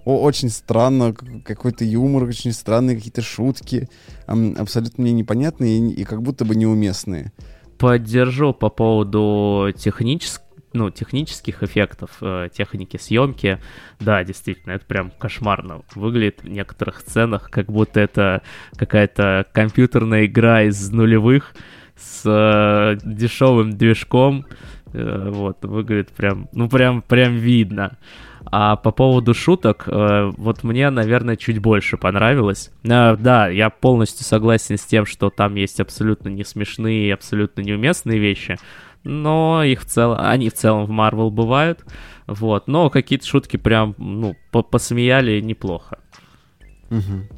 о, 0.05 0.23
очень 0.23 0.51
странно, 0.51 1.13
какой-то 1.13 1.85
юмор, 1.85 2.25
очень 2.25 2.53
странные 2.53 2.97
какие-то 2.97 3.23
шутки, 3.23 3.89
абсолютно 4.27 5.03
мне 5.03 5.13
непонятные 5.13 5.79
и, 5.79 5.93
и 5.95 6.05
как 6.05 6.23
будто 6.23 6.45
бы 6.45 6.55
неуместные. 6.55 7.33
Поддержу 7.79 8.55
по 8.55 8.71
поводу 8.71 9.73
технического 9.77 10.46
ну, 10.77 10.91
технических 10.91 11.63
эффектов, 11.63 12.11
э, 12.21 12.49
техники 12.53 12.97
съемки, 12.97 13.59
да, 13.99 14.23
действительно, 14.23 14.73
это 14.73 14.85
прям 14.85 15.11
кошмарно 15.11 15.83
выглядит 15.95 16.43
в 16.43 16.49
некоторых 16.49 17.01
сценах, 17.01 17.51
как 17.51 17.67
будто 17.67 17.99
это 17.99 18.43
какая-то 18.77 19.47
компьютерная 19.53 20.27
игра 20.27 20.63
из 20.63 20.91
нулевых 20.91 21.55
с 21.97 22.23
э, 22.25 22.99
дешевым 23.03 23.73
движком, 23.73 24.45
э, 24.93 25.31
вот, 25.31 25.65
выглядит 25.65 26.11
прям, 26.11 26.49
ну, 26.53 26.69
прям, 26.69 27.03
прям 27.03 27.37
видно. 27.37 27.97
А 28.49 28.77
по 28.77 28.93
поводу 28.93 29.35
шуток, 29.35 29.89
вот 29.89 30.63
мне, 30.63 30.89
наверное, 30.91 31.35
чуть 31.35 31.59
больше 31.59 31.97
понравилось. 31.97 32.71
Да, 32.85 33.49
я 33.49 33.71
полностью 33.71 34.25
согласен 34.25 34.79
с 34.79 34.85
тем, 34.85 35.05
что 35.05 35.31
там 35.31 35.57
есть 35.57 35.81
абсолютно 35.81 36.29
не 36.29 36.45
смешные 36.45 37.13
абсолютно 37.13 37.63
неуместные 37.63 38.21
вещи, 38.21 38.57
но 39.07 39.63
их 39.65 39.83
в 39.83 39.87
целом, 39.87 40.19
они 40.21 40.51
в 40.51 40.55
целом 40.55 40.87
в 40.87 40.91
Marvel 40.91 41.31
бывают, 41.31 41.85
вот, 42.27 42.67
но 42.67 42.91
какие-то 42.91 43.27
шутки 43.27 43.57
прям, 43.57 43.95
ну, 43.99 44.35
посмеяли 44.51 45.41
неплохо. 45.41 45.99
Угу. 46.91 47.37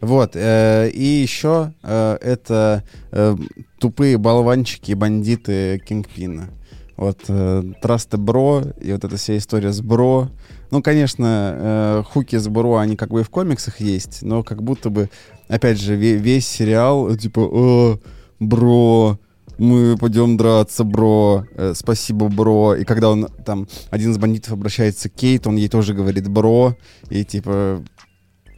Вот, 0.00 0.36
э, 0.36 0.90
и 0.90 1.04
еще 1.04 1.72
э, 1.82 2.18
это 2.20 2.84
э, 3.10 3.34
тупые 3.80 4.16
болванчики 4.18 4.92
и 4.92 4.94
бандиты 4.94 5.82
Кингпина. 5.88 6.50
Вот, 6.96 7.24
э, 7.28 7.62
Траста 7.80 8.16
Бро 8.18 8.62
и 8.80 8.92
вот 8.92 9.04
эта 9.04 9.16
вся 9.16 9.36
история 9.36 9.72
с 9.72 9.80
Бро. 9.80 10.28
Ну, 10.70 10.82
конечно, 10.82 11.54
э, 11.54 12.02
хуки 12.06 12.36
с 12.36 12.46
Бро, 12.48 12.76
они 12.76 12.96
как 12.96 13.10
бы 13.10 13.20
и 13.20 13.24
в 13.24 13.30
комиксах 13.30 13.80
есть, 13.80 14.22
но 14.22 14.42
как 14.42 14.62
будто 14.62 14.90
бы, 14.90 15.08
опять 15.48 15.80
же, 15.80 15.96
ве- 15.96 16.16
весь 16.16 16.46
сериал, 16.46 17.08
э, 17.08 17.16
типа, 17.16 17.40
«О, 17.40 17.98
Бро, 18.38 19.18
мы 19.58 19.96
пойдем 19.98 20.36
драться, 20.36 20.84
бро, 20.84 21.44
э, 21.54 21.72
спасибо, 21.74 22.28
бро. 22.28 22.74
И 22.76 22.84
когда 22.84 23.10
он 23.10 23.26
там, 23.44 23.66
один 23.90 24.12
из 24.12 24.18
бандитов 24.18 24.52
обращается 24.52 25.10
к 25.10 25.14
Кейт, 25.14 25.46
он 25.46 25.56
ей 25.56 25.68
тоже 25.68 25.94
говорит 25.94 26.28
бро, 26.28 26.76
и 27.10 27.24
типа 27.24 27.82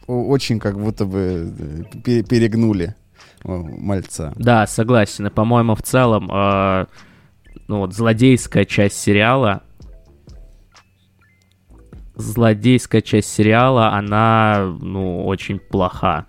очень 0.07 0.59
как 0.59 0.79
будто 0.79 1.05
бы 1.05 1.53
э, 1.57 1.97
пе- 2.03 2.23
перегнули 2.23 2.95
мальца. 3.43 4.33
Да, 4.35 4.67
согласен. 4.67 5.27
И, 5.27 5.29
по-моему, 5.29 5.75
в 5.75 5.81
целом, 5.81 6.29
э, 6.31 6.85
ну 7.67 7.79
вот, 7.79 7.93
злодейская 7.93 8.65
часть 8.65 8.97
сериала, 8.97 9.63
злодейская 12.15 13.01
часть 13.01 13.33
сериала, 13.33 13.93
она, 13.93 14.75
ну, 14.79 15.25
очень 15.25 15.59
плоха. 15.59 16.27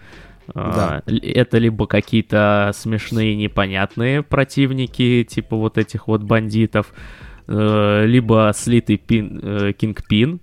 Да. 0.55 1.03
л- 1.07 1.19
Это 1.23 1.59
либо 1.59 1.87
какие-то 1.87 2.73
смешные, 2.75 3.37
непонятные 3.37 4.23
противники, 4.23 5.25
типа 5.29 5.57
вот 5.57 5.79
этих 5.79 6.09
вот 6.09 6.23
бандитов, 6.23 6.93
э, 7.47 8.05
либо 8.07 8.53
слитый 8.55 8.97
пин, 8.97 9.41
э, 9.43 9.73
кингпин, 9.73 10.41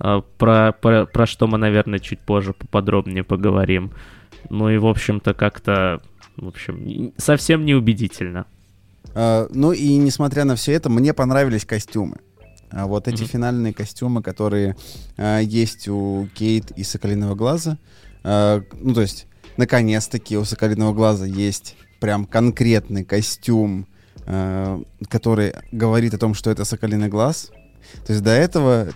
э, 0.00 0.22
про, 0.38 0.72
про, 0.72 1.06
про 1.06 1.26
что 1.26 1.46
мы, 1.46 1.58
наверное, 1.58 1.98
чуть 1.98 2.20
позже 2.20 2.52
поподробнее 2.52 3.24
поговорим. 3.24 3.92
Ну 4.48 4.70
и, 4.70 4.78
в 4.78 4.86
общем-то, 4.86 5.34
как-то, 5.34 6.00
в 6.36 6.48
общем, 6.48 7.12
совсем 7.16 7.64
неубедительно. 7.64 8.46
А, 9.14 9.48
ну 9.52 9.72
и 9.72 9.96
несмотря 9.96 10.44
на 10.44 10.54
все 10.56 10.72
это, 10.72 10.88
мне 10.88 11.12
понравились 11.12 11.64
костюмы. 11.64 12.18
А 12.70 12.86
вот 12.86 13.08
эти 13.08 13.22
Мгм. 13.22 13.28
финальные 13.30 13.74
костюмы, 13.74 14.22
которые 14.22 14.76
а, 15.18 15.40
есть 15.40 15.88
у 15.88 16.28
Кейт 16.34 16.70
и 16.72 16.84
Соколиного 16.84 17.34
Глаза. 17.34 17.78
а, 18.22 18.62
ну, 18.80 18.94
то 18.94 19.00
есть, 19.00 19.26
наконец-таки 19.56 20.36
у 20.36 20.44
Соколиного 20.44 20.92
Глаза 20.92 21.26
есть 21.26 21.76
прям 22.00 22.24
конкретный 22.24 23.04
костюм, 23.04 23.86
а, 24.26 24.82
который 25.08 25.54
говорит 25.72 26.14
о 26.14 26.18
том, 26.18 26.34
что 26.34 26.50
это 26.50 26.64
Соколиный 26.64 27.08
Глаз. 27.08 27.50
То 28.06 28.12
есть 28.12 28.22
до 28.22 28.30
этого 28.30 28.88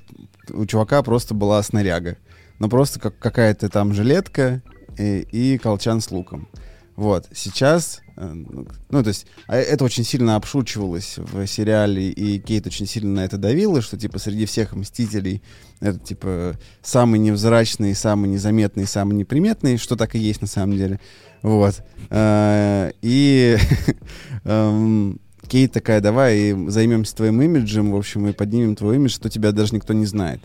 у 0.51 0.67
чувака 0.67 1.03
просто 1.03 1.35
была 1.35 1.62
снаряга. 1.62 2.17
Ну, 2.59 2.69
просто 2.69 3.01
как 3.01 3.19
какая-то 3.19 3.69
там 3.69 3.93
жилетка 3.93 4.62
и, 4.99 5.27
и 5.33 5.59
колчан 5.59 6.01
с 6.01 6.11
луком. 6.11 6.49
Вот. 6.96 7.26
Сейчас, 7.35 8.02
э, 8.16 8.24
ну, 8.33 8.66
ну, 8.90 9.02
то 9.02 9.09
есть, 9.09 9.26
а 9.48 9.57
это 9.57 9.85
очень 9.85 10.04
сильно 10.04 10.37
обшучивалось 10.37 11.14
в 11.16 11.46
сериале, 11.46 12.11
и 12.11 12.38
Кейт 12.38 12.66
очень 12.66 12.87
сильно 12.87 13.14
на 13.20 13.24
это 13.24 13.37
давила, 13.37 13.83
что, 13.83 13.98
типа, 13.98 14.18
среди 14.18 14.46
всех 14.46 14.74
Мстителей 14.74 15.42
это, 15.80 15.98
типа, 15.98 16.59
самый 16.83 17.18
невзрачный, 17.18 17.94
самый 17.94 18.30
незаметный, 18.30 18.87
самый 18.87 19.14
неприметный, 19.14 19.76
что 19.76 19.96
так 19.96 20.14
и 20.14 20.18
есть 20.18 20.40
на 20.40 20.46
самом 20.46 20.76
деле. 20.76 21.00
Вот. 21.42 21.83
Э, 22.11 22.92
И 23.02 23.57
эм, 24.44 25.20
Кейт 25.48 25.72
такая, 25.72 26.00
давай 26.00 26.54
займемся 26.68 27.16
твоим 27.16 27.42
имиджем, 27.42 27.90
в 27.92 27.96
общем, 27.96 28.28
и 28.28 28.33
поднимем 28.33 28.76
твой 28.76 28.96
имидж, 28.96 29.12
что 29.12 29.28
тебя 29.28 29.52
даже 29.52 29.74
никто 29.74 29.92
не 29.92 30.07
знает. 30.07 30.40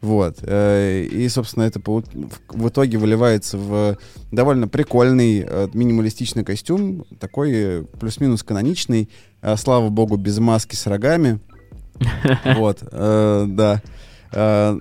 Вот. 0.00 0.38
Э, 0.42 1.02
И, 1.04 1.28
собственно, 1.28 1.64
это 1.64 1.80
в 1.84 2.68
итоге 2.68 2.98
выливается 2.98 3.58
в 3.58 3.98
довольно 4.30 4.68
прикольный, 4.68 5.44
э, 5.46 5.68
минималистичный 5.72 6.44
костюм, 6.44 7.04
такой 7.18 7.50
э, 7.52 7.84
плюс-минус 7.98 8.42
каноничный, 8.42 9.08
слава 9.56 9.88
богу, 9.88 10.16
без 10.16 10.38
маски 10.38 10.74
с 10.76 10.86
рогами. 10.86 11.40
Вот, 12.56 12.78
да. 12.92 13.82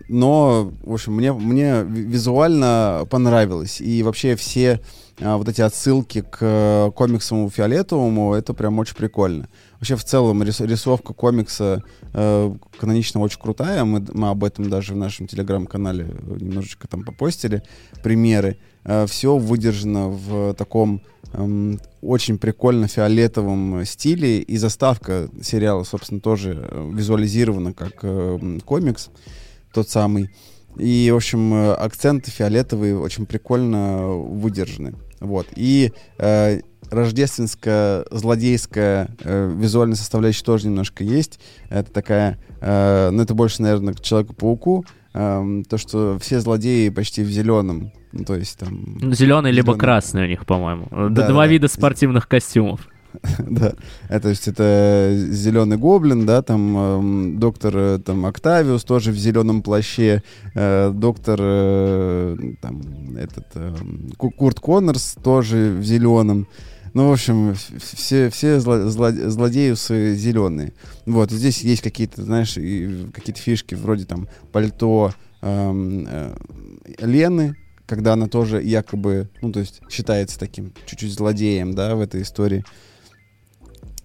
Но, 0.09 0.71
в 0.83 0.93
общем, 0.93 1.13
мне, 1.13 1.31
мне 1.33 1.83
ви- 1.83 2.03
визуально 2.03 3.07
понравилось. 3.09 3.79
И 3.81 4.03
вообще 4.03 4.35
все 4.35 4.81
э, 5.19 5.35
вот 5.35 5.47
эти 5.47 5.61
отсылки 5.61 6.21
к 6.21 6.37
э, 6.41 6.91
комиксовому 6.95 7.49
фиолетовому, 7.49 8.33
это 8.33 8.53
прям 8.53 8.79
очень 8.79 8.95
прикольно. 8.95 9.49
Вообще, 9.73 9.95
в 9.95 10.03
целом, 10.03 10.43
рис- 10.43 10.65
рисовка 10.65 11.13
комикса 11.13 11.83
э, 12.13 12.55
канонично 12.79 13.21
очень 13.21 13.39
крутая. 13.39 13.83
Мы, 13.85 14.05
мы 14.13 14.29
об 14.29 14.43
этом 14.43 14.69
даже 14.69 14.93
в 14.93 14.97
нашем 14.97 15.27
телеграм-канале 15.27 16.05
немножечко 16.39 16.87
там 16.87 17.03
попостили 17.03 17.63
примеры. 18.03 18.57
все 19.07 19.37
выдержано 19.37 20.09
в 20.09 20.53
таком 20.55 21.01
эм, 21.33 21.79
очень 22.01 22.37
прикольно 22.37 22.87
фиолетовом 22.87 23.85
стиле. 23.85 24.39
И 24.39 24.57
заставка 24.57 25.29
сериала, 25.41 25.83
собственно, 25.83 26.21
тоже 26.21 26.67
э, 26.69 26.91
визуализирована 26.93 27.73
как 27.73 27.99
э, 28.01 28.59
комикс 28.65 29.09
тот 29.73 29.89
самый. 29.89 30.29
И, 30.77 31.09
в 31.11 31.15
общем, 31.15 31.53
э, 31.53 31.73
акценты 31.73 32.31
фиолетовые 32.31 32.97
очень 32.97 33.25
прикольно 33.25 34.07
выдержаны. 34.09 34.93
Вот. 35.19 35.47
И 35.55 35.91
э, 36.17 36.61
рождественско-злодейская 36.89 39.09
э, 39.23 39.53
визуальная 39.55 39.95
составляющая 39.95 40.43
тоже 40.43 40.67
немножко 40.67 41.03
есть. 41.03 41.39
Это 41.69 41.91
такая, 41.91 42.37
э, 42.61 43.09
ну 43.11 43.21
это 43.21 43.33
больше, 43.33 43.61
наверное, 43.61 43.93
к 43.93 44.01
Человеку-пауку. 44.01 44.85
Эм, 45.13 45.63
то, 45.63 45.77
что 45.79 46.19
все 46.19 46.39
злодеи 46.39 46.89
почти 46.89 47.23
в 47.23 47.29
зеленом. 47.29 47.91
Ну, 48.11 48.23
то 48.23 48.35
есть 48.35 48.59
там... 48.59 49.13
Зеленый 49.13 49.51
либо 49.51 49.69
Зелёный. 49.69 49.79
красный 49.79 50.25
у 50.25 50.27
них, 50.27 50.45
по-моему. 50.45 50.87
Да, 50.91 51.27
Два 51.27 51.45
да, 51.45 51.47
вида 51.47 51.67
да. 51.67 51.73
спортивных 51.73 52.27
костюмов. 52.27 52.87
да, 53.39 53.73
это, 54.09 54.21
то 54.23 54.29
есть 54.29 54.47
это 54.47 55.13
зеленый 55.31 55.77
гоблин, 55.77 56.25
да, 56.25 56.41
там 56.41 56.77
эм, 56.77 57.39
доктор 57.39 57.73
э, 57.75 57.99
там 57.99 58.25
Октавиус 58.25 58.83
тоже 58.83 59.11
в 59.11 59.17
зеленом 59.17 59.61
плаще, 59.61 60.23
э, 60.55 60.91
доктор 60.93 61.39
э, 61.41 62.37
там 62.61 62.81
этот 63.17 63.45
эм, 63.55 64.11
Ку- 64.17 64.31
Курт 64.31 64.59
Коннорс 64.59 65.15
тоже 65.23 65.77
в 65.79 65.83
зеленом. 65.83 66.47
Ну, 66.93 67.09
в 67.09 67.13
общем, 67.13 67.53
все, 67.79 68.29
все 68.29 68.57
зло- 68.57 68.87
зло- 68.87 69.29
злодеюсы 69.29 70.15
зеленые. 70.15 70.73
Вот, 71.05 71.31
здесь 71.31 71.61
есть 71.61 71.81
какие-то, 71.81 72.23
знаешь, 72.23 72.53
какие-то 72.53 73.39
фишки 73.39 73.75
вроде 73.75 74.05
там 74.05 74.27
пальто 74.51 75.13
эм, 75.41 76.07
э, 76.09 76.33
Лены, 76.99 77.55
когда 77.85 78.13
она 78.13 78.27
тоже 78.27 78.61
якобы, 78.61 79.29
ну, 79.41 79.51
то 79.51 79.59
есть 79.59 79.81
считается 79.89 80.37
таким 80.37 80.73
чуть-чуть 80.85 81.13
злодеем, 81.13 81.73
да, 81.73 81.95
в 81.95 82.01
этой 82.01 82.21
истории. 82.21 82.63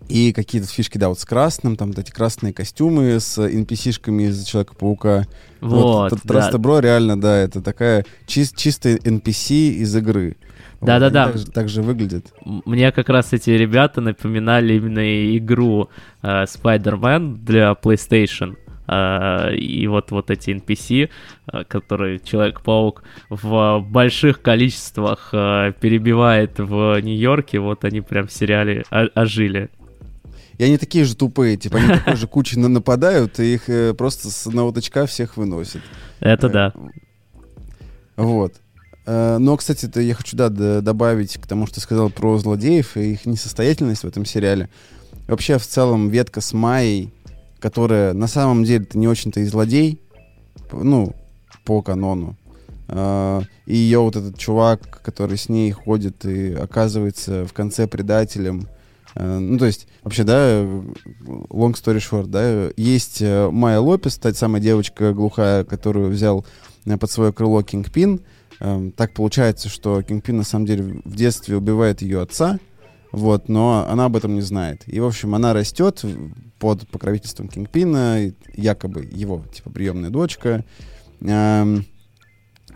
И 0.09 0.33
какие-то 0.33 0.69
фишки, 0.69 0.99
да, 0.99 1.09
вот 1.09 1.19
с 1.19 1.25
красным, 1.25 1.77
там 1.77 1.89
вот 1.89 1.99
эти 1.99 2.11
красные 2.11 2.53
костюмы 2.53 3.19
с 3.21 3.39
NPC-шками 3.39 4.29
из 4.29 4.45
Человека-паука. 4.45 5.27
Вот, 5.61 6.11
тут 6.11 6.21
да. 6.25 6.51
Bro 6.51 6.81
реально, 6.81 7.21
да, 7.21 7.37
это 7.39 7.63
такая 7.63 8.05
чис- 8.27 8.55
чистая 8.57 8.97
NPC 8.97 9.71
из 9.71 9.95
игры. 9.97 10.37
Вот, 10.81 10.87
Да-да-да. 10.87 11.27
они 11.27 11.45
Так, 11.45 11.53
так 11.53 11.69
же 11.69 11.83
выглядят. 11.83 12.33
М- 12.45 12.63
Мне 12.67 12.91
как 12.91 13.09
раз 13.09 13.33
эти 13.33 13.51
ребята 13.51 14.01
напоминали 14.01 14.75
именно 14.75 15.37
игру 15.37 15.89
э, 16.23 16.45
Spider-Man 16.45 17.37
для 17.45 17.73
PlayStation. 17.81 18.57
Э, 18.89 19.55
и 19.55 19.87
вот, 19.87 20.11
вот 20.11 20.31
эти 20.31 20.51
NPC, 20.51 21.09
э, 21.53 21.65
которые 21.65 22.19
Человек-паук 22.19 23.05
в 23.31 23.81
больших 23.89 24.43
количествах 24.43 25.29
э, 25.33 25.73
перебивает 25.81 26.59
в 26.59 27.01
Нью-Йорке, 27.01 27.61
вот 27.61 27.85
они 27.85 28.01
прям 28.01 28.27
в 28.27 28.33
сериале 28.33 28.85
ожили. 28.91 29.71
И 30.59 30.65
они 30.65 30.77
такие 30.79 31.05
же 31.05 31.17
тупые, 31.17 31.57
типа 31.57 31.79
они 31.79 31.89
такой 31.89 32.17
же 32.17 32.27
кучей 32.27 32.59
на- 32.59 32.69
нападают, 32.69 33.41
и 33.41 33.55
их 33.55 33.69
э, 33.69 33.95
просто 33.95 34.31
с 34.31 34.47
одного 34.47 34.71
тычка 34.73 35.07
всех 35.07 35.37
выносят. 35.37 35.83
Это 36.21 36.47
Э, 36.47 36.51
да. 36.51 36.73
Вот. 38.17 38.55
Э, 39.07 39.39
Но, 39.39 39.57
кстати, 39.57 39.87
это 39.87 40.01
я 40.01 40.15
хочу, 40.15 40.37
да, 40.37 40.49
добавить 40.49 41.37
к 41.39 41.47
тому, 41.47 41.67
что 41.67 41.77
ты 41.77 41.81
сказал 41.81 42.11
про 42.11 42.39
злодеев 42.39 42.97
и 42.97 43.13
их 43.13 43.27
несостоятельность 43.27 44.03
в 44.05 44.07
этом 44.09 44.25
сериале. 44.25 44.69
Вообще, 45.29 45.59
в 45.59 45.67
целом, 45.67 46.09
ветка 46.11 46.41
с 46.41 46.53
Майей, 46.53 47.13
которая 47.59 48.13
на 48.13 48.27
самом 48.27 48.65
деле 48.65 48.87
не 48.95 49.09
очень-то 49.09 49.41
и 49.41 49.45
злодей, 49.45 50.01
ну, 50.73 51.15
по 51.65 51.81
канону. 51.83 52.37
Э, 52.89 53.41
И 53.67 53.77
ее 53.77 54.01
вот 54.01 54.17
этот 54.17 54.39
чувак, 54.39 55.01
который 55.03 55.39
с 55.39 55.49
ней 55.49 55.71
ходит 55.73 56.25
и 56.27 56.53
оказывается 56.53 57.47
в 57.47 57.53
конце 57.53 57.87
предателем. 57.87 58.69
Э, 59.15 59.39
Ну, 59.39 59.59
то 59.59 59.67
есть, 59.67 59.87
вообще, 60.03 60.25
да, 60.25 60.63
long 60.63 61.75
story 61.75 61.99
short, 61.99 62.27
да, 62.27 62.71
есть 62.77 63.21
э, 63.23 63.51
Майя 63.51 63.81
Лопес, 63.81 64.17
та 64.19 64.33
самая 64.35 64.61
девочка 64.63 65.13
глухая, 65.13 65.65
которую 65.65 66.11
взял 66.11 66.45
э, 66.87 66.97
под 66.97 67.11
свое 67.11 67.33
крыло 67.33 67.63
Кингпин. 67.63 68.21
Эм, 68.61 68.93
Так 68.93 69.13
получается, 69.15 69.69
что 69.69 70.03
Кингпин 70.03 70.37
на 70.37 70.45
самом 70.45 70.67
деле 70.67 71.01
в 71.05 71.17
детстве 71.17 71.57
убивает 71.57 72.03
ее 72.03 72.23
отца, 72.23 72.59
вот, 73.11 73.49
но 73.49 73.87
она 73.89 74.05
об 74.07 74.17
этом 74.17 74.35
не 74.35 74.41
знает. 74.43 74.83
И, 74.87 75.01
в 75.01 75.07
общем, 75.07 75.35
она 75.35 75.53
растет 75.53 76.05
под 76.59 76.89
покровительством 76.89 77.49
Кингпина, 77.49 78.33
якобы 78.55 79.09
его, 79.11 79.45
типа, 79.53 79.71
приемная 79.71 80.11
дочка. 80.11 80.65
Эм, 81.21 81.85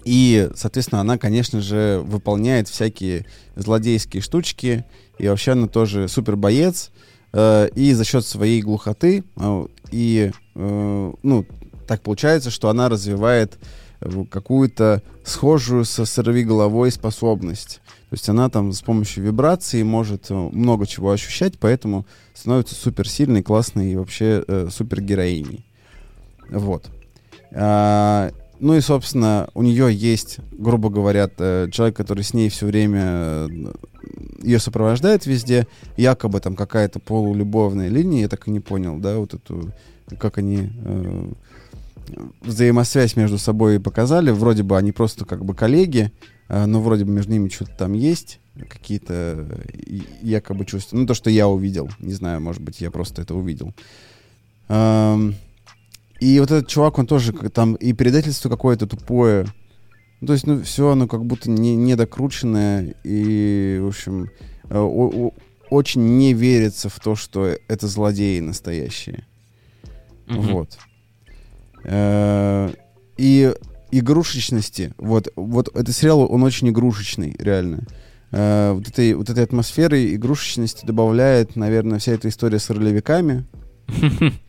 И, 0.04 0.48
соответственно, 0.54 1.00
она, 1.00 1.18
конечно 1.18 1.60
же, 1.60 2.00
выполняет 2.04 2.68
всякие 2.68 3.26
злодейские 3.56 4.22
штучки. 4.22 4.84
И 5.18 5.28
вообще 5.28 5.52
она 5.52 5.68
тоже 5.68 6.08
супер 6.08 6.36
боец. 6.36 6.90
Э, 7.32 7.68
и 7.74 7.92
за 7.92 8.04
счет 8.04 8.24
своей 8.24 8.62
глухоты 8.62 9.24
э, 9.36 9.66
и, 9.90 10.30
э, 10.54 11.12
ну, 11.22 11.46
так 11.86 12.02
получается, 12.02 12.50
что 12.50 12.68
она 12.68 12.88
развивает 12.88 13.58
какую-то 14.30 15.02
схожую 15.24 15.84
со 15.86 16.22
головой 16.22 16.90
способность. 16.90 17.80
То 18.10 18.14
есть 18.14 18.28
она 18.28 18.48
там 18.50 18.72
с 18.72 18.82
помощью 18.82 19.24
вибрации 19.24 19.82
может 19.82 20.28
много 20.30 20.86
чего 20.86 21.12
ощущать, 21.12 21.58
поэтому 21.58 22.06
становится 22.34 22.74
суперсильной, 22.74 23.42
классной 23.42 23.92
и 23.92 23.96
вообще 23.96 24.44
э, 24.46 24.68
супергероиней. 24.70 25.64
Вот. 26.50 26.86
А, 27.52 28.30
ну 28.58 28.74
и, 28.74 28.80
собственно, 28.80 29.48
у 29.54 29.62
нее 29.62 29.92
есть, 29.92 30.38
грубо 30.52 30.88
говоря, 30.88 31.30
э, 31.38 31.68
человек, 31.70 31.96
который 31.96 32.24
с 32.24 32.34
ней 32.34 32.48
все 32.48 32.66
время 32.66 33.02
э, 33.02 33.48
ее 34.42 34.58
сопровождает 34.58 35.26
везде, 35.26 35.66
якобы 35.96 36.40
там 36.40 36.56
какая-то 36.56 37.00
полулюбовная 37.00 37.88
линия, 37.88 38.22
я 38.22 38.28
так 38.28 38.48
и 38.48 38.50
не 38.50 38.60
понял, 38.60 38.98
да, 38.98 39.18
вот 39.18 39.34
эту, 39.34 39.72
как 40.18 40.38
они 40.38 40.70
э, 40.84 41.28
взаимосвязь 42.40 43.16
между 43.16 43.38
собой 43.38 43.80
показали, 43.80 44.30
вроде 44.30 44.62
бы 44.62 44.76
они 44.76 44.92
просто 44.92 45.24
как 45.24 45.44
бы 45.44 45.54
коллеги, 45.54 46.12
э, 46.48 46.66
но 46.66 46.80
вроде 46.80 47.04
бы 47.04 47.12
между 47.12 47.32
ними 47.32 47.48
что-то 47.48 47.72
там 47.76 47.92
есть, 47.92 48.40
какие-то 48.68 49.12
э, 49.14 49.98
якобы 50.22 50.64
чувства, 50.64 50.96
ну 50.96 51.06
то, 51.06 51.14
что 51.14 51.30
я 51.30 51.48
увидел, 51.48 51.90
не 51.98 52.12
знаю, 52.12 52.40
может 52.40 52.62
быть, 52.62 52.80
я 52.80 52.90
просто 52.90 53.22
это 53.22 53.34
увидел. 53.34 53.74
Эм, 54.68 55.36
и 56.20 56.40
вот 56.40 56.50
этот 56.50 56.68
чувак, 56.68 56.98
он 56.98 57.06
тоже 57.06 57.32
там 57.32 57.74
и 57.74 57.92
предательство 57.92 58.48
какое-то 58.48 58.86
тупое. 58.86 59.46
Ну, 60.20 60.28
то 60.28 60.32
есть, 60.32 60.46
ну, 60.46 60.62
все 60.62 60.90
оно 60.90 61.06
как 61.06 61.24
будто 61.24 61.50
не, 61.50 61.76
недокрученное. 61.76 62.94
И, 63.04 63.78
в 63.82 63.88
общем, 63.88 64.30
э, 64.70 64.78
о, 64.78 65.10
о, 65.14 65.34
очень 65.68 66.16
не 66.16 66.32
верится 66.32 66.88
в 66.88 66.98
то, 67.00 67.16
что 67.16 67.54
это 67.68 67.86
злодеи 67.86 68.40
настоящие. 68.40 69.26
Mm-hmm. 70.26 70.52
Вот. 70.52 70.78
Э, 71.84 72.72
и 73.18 73.54
игрушечности. 73.90 74.94
Вот, 74.96 75.28
вот 75.36 75.68
этот 75.74 75.94
сериал, 75.94 76.20
он 76.32 76.42
очень 76.42 76.70
игрушечный, 76.70 77.36
реально. 77.38 77.84
Э, 78.32 78.72
вот, 78.72 78.88
этой, 78.88 79.12
вот 79.14 79.28
этой 79.28 79.44
атмосферы 79.44 80.14
игрушечности 80.14 80.86
добавляет, 80.86 81.56
наверное, 81.56 81.98
вся 81.98 82.12
эта 82.12 82.28
история 82.28 82.58
с 82.58 82.70
ролевиками. 82.70 83.44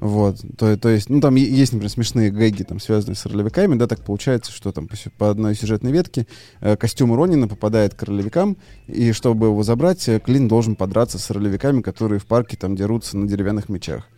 Вот, 0.00 0.38
то, 0.56 0.76
то 0.78 0.88
есть, 0.88 1.10
ну, 1.10 1.20
там 1.20 1.34
есть, 1.34 1.72
например, 1.72 1.90
смешные 1.90 2.30
гэги, 2.30 2.62
там, 2.62 2.80
связанные 2.80 3.16
с 3.16 3.26
ролевиками, 3.26 3.74
да, 3.74 3.86
так 3.86 4.02
получается, 4.02 4.50
что 4.50 4.72
там 4.72 4.88
по, 4.88 4.96
по 5.18 5.30
одной 5.30 5.54
сюжетной 5.54 5.92
ветке 5.92 6.26
э, 6.62 6.76
костюм 6.76 7.14
Ронина 7.14 7.48
попадает 7.48 7.94
к 7.94 8.02
ролевикам, 8.02 8.56
и 8.86 9.12
чтобы 9.12 9.48
его 9.48 9.62
забрать, 9.62 10.08
э, 10.08 10.18
Клин 10.18 10.48
должен 10.48 10.74
подраться 10.74 11.18
с 11.18 11.30
ролевиками, 11.30 11.82
которые 11.82 12.18
в 12.18 12.24
парке 12.24 12.56
там 12.56 12.76
дерутся 12.76 13.18
на 13.18 13.28
деревянных 13.28 13.68
мечах. 13.68 14.08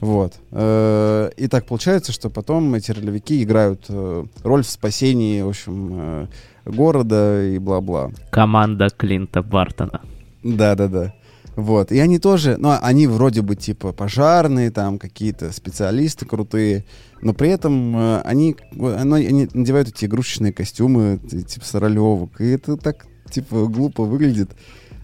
Вот. 0.00 0.34
Э, 0.50 1.30
и 1.36 1.46
так 1.46 1.66
получается, 1.66 2.10
что 2.10 2.28
потом 2.28 2.74
эти 2.74 2.90
ролевики 2.90 3.42
играют 3.42 3.84
э, 3.88 4.24
роль 4.42 4.64
в 4.64 4.68
спасении, 4.68 5.42
в 5.42 5.48
общем, 5.48 5.90
э, 5.92 6.26
города 6.64 7.46
и 7.46 7.58
бла-бла. 7.58 8.10
Команда 8.30 8.88
Клинта 8.88 9.42
Бартона. 9.42 10.00
Да-да-да. 10.42 11.14
Вот. 11.60 11.92
И 11.92 11.98
они 11.98 12.18
тоже, 12.18 12.56
ну, 12.56 12.74
они 12.80 13.06
вроде 13.06 13.42
бы 13.42 13.54
типа 13.54 13.92
пожарные, 13.92 14.70
там 14.70 14.98
какие-то 14.98 15.52
специалисты 15.52 16.24
крутые, 16.24 16.86
но 17.20 17.34
при 17.34 17.50
этом 17.50 17.96
э, 17.96 18.20
они, 18.22 18.56
ну, 18.72 19.14
они 19.14 19.46
надевают 19.52 19.88
эти 19.88 20.06
игрушечные 20.06 20.54
костюмы, 20.54 21.18
типа 21.18 21.64
соролевок, 21.64 22.40
и 22.40 22.48
это 22.48 22.78
так, 22.78 23.06
типа, 23.30 23.66
глупо 23.66 24.04
выглядит. 24.04 24.50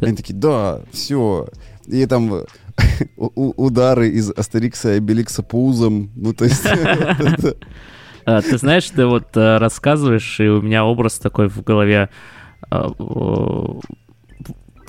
Они 0.01 0.17
такие, 0.17 0.35
да, 0.35 0.81
все. 0.93 1.47
И 1.87 2.07
там 2.07 2.33
удары 3.17 4.09
из 4.09 4.31
Астерикса 4.31 4.95
и 4.95 4.97
Обеликса 4.97 5.43
пузом, 5.43 6.11
ну, 6.17 6.33
то 6.33 6.45
есть... 6.47 6.65
А, 8.29 8.43
ты 8.43 8.59
знаешь, 8.59 8.91
ты 8.91 9.07
вот 9.07 9.37
э, 9.37 9.59
рассказываешь, 9.59 10.41
и 10.41 10.49
у 10.49 10.61
меня 10.61 10.85
образ 10.85 11.21
такой 11.21 11.49
в 11.49 11.63
голове 11.63 12.09
э, 12.73 12.89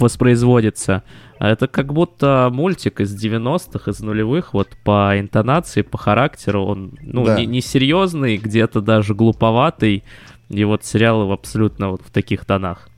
воспроизводится. 0.01 1.03
Это 1.39 1.67
как 1.67 1.93
будто 1.93 2.49
мультик 2.51 2.99
из 3.01 3.13
90-х, 3.15 3.91
из 3.91 3.99
нулевых, 3.99 4.53
вот 4.53 4.69
по 4.83 5.19
интонации, 5.19 5.81
по 5.81 5.97
характеру. 5.97 6.65
Он, 6.65 6.97
ну, 7.01 7.25
да. 7.25 7.37
не, 7.37 7.45
не 7.45 7.61
серьезный, 7.61 8.37
где-то 8.37 8.81
даже 8.81 9.13
глуповатый. 9.13 10.03
И 10.49 10.63
вот 10.63 10.85
сериалы 10.85 11.31
абсолютно 11.31 11.89
вот 11.89 12.01
в 12.01 12.11
таких 12.11 12.45
тонах. 12.45 12.89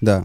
Да. 0.00 0.24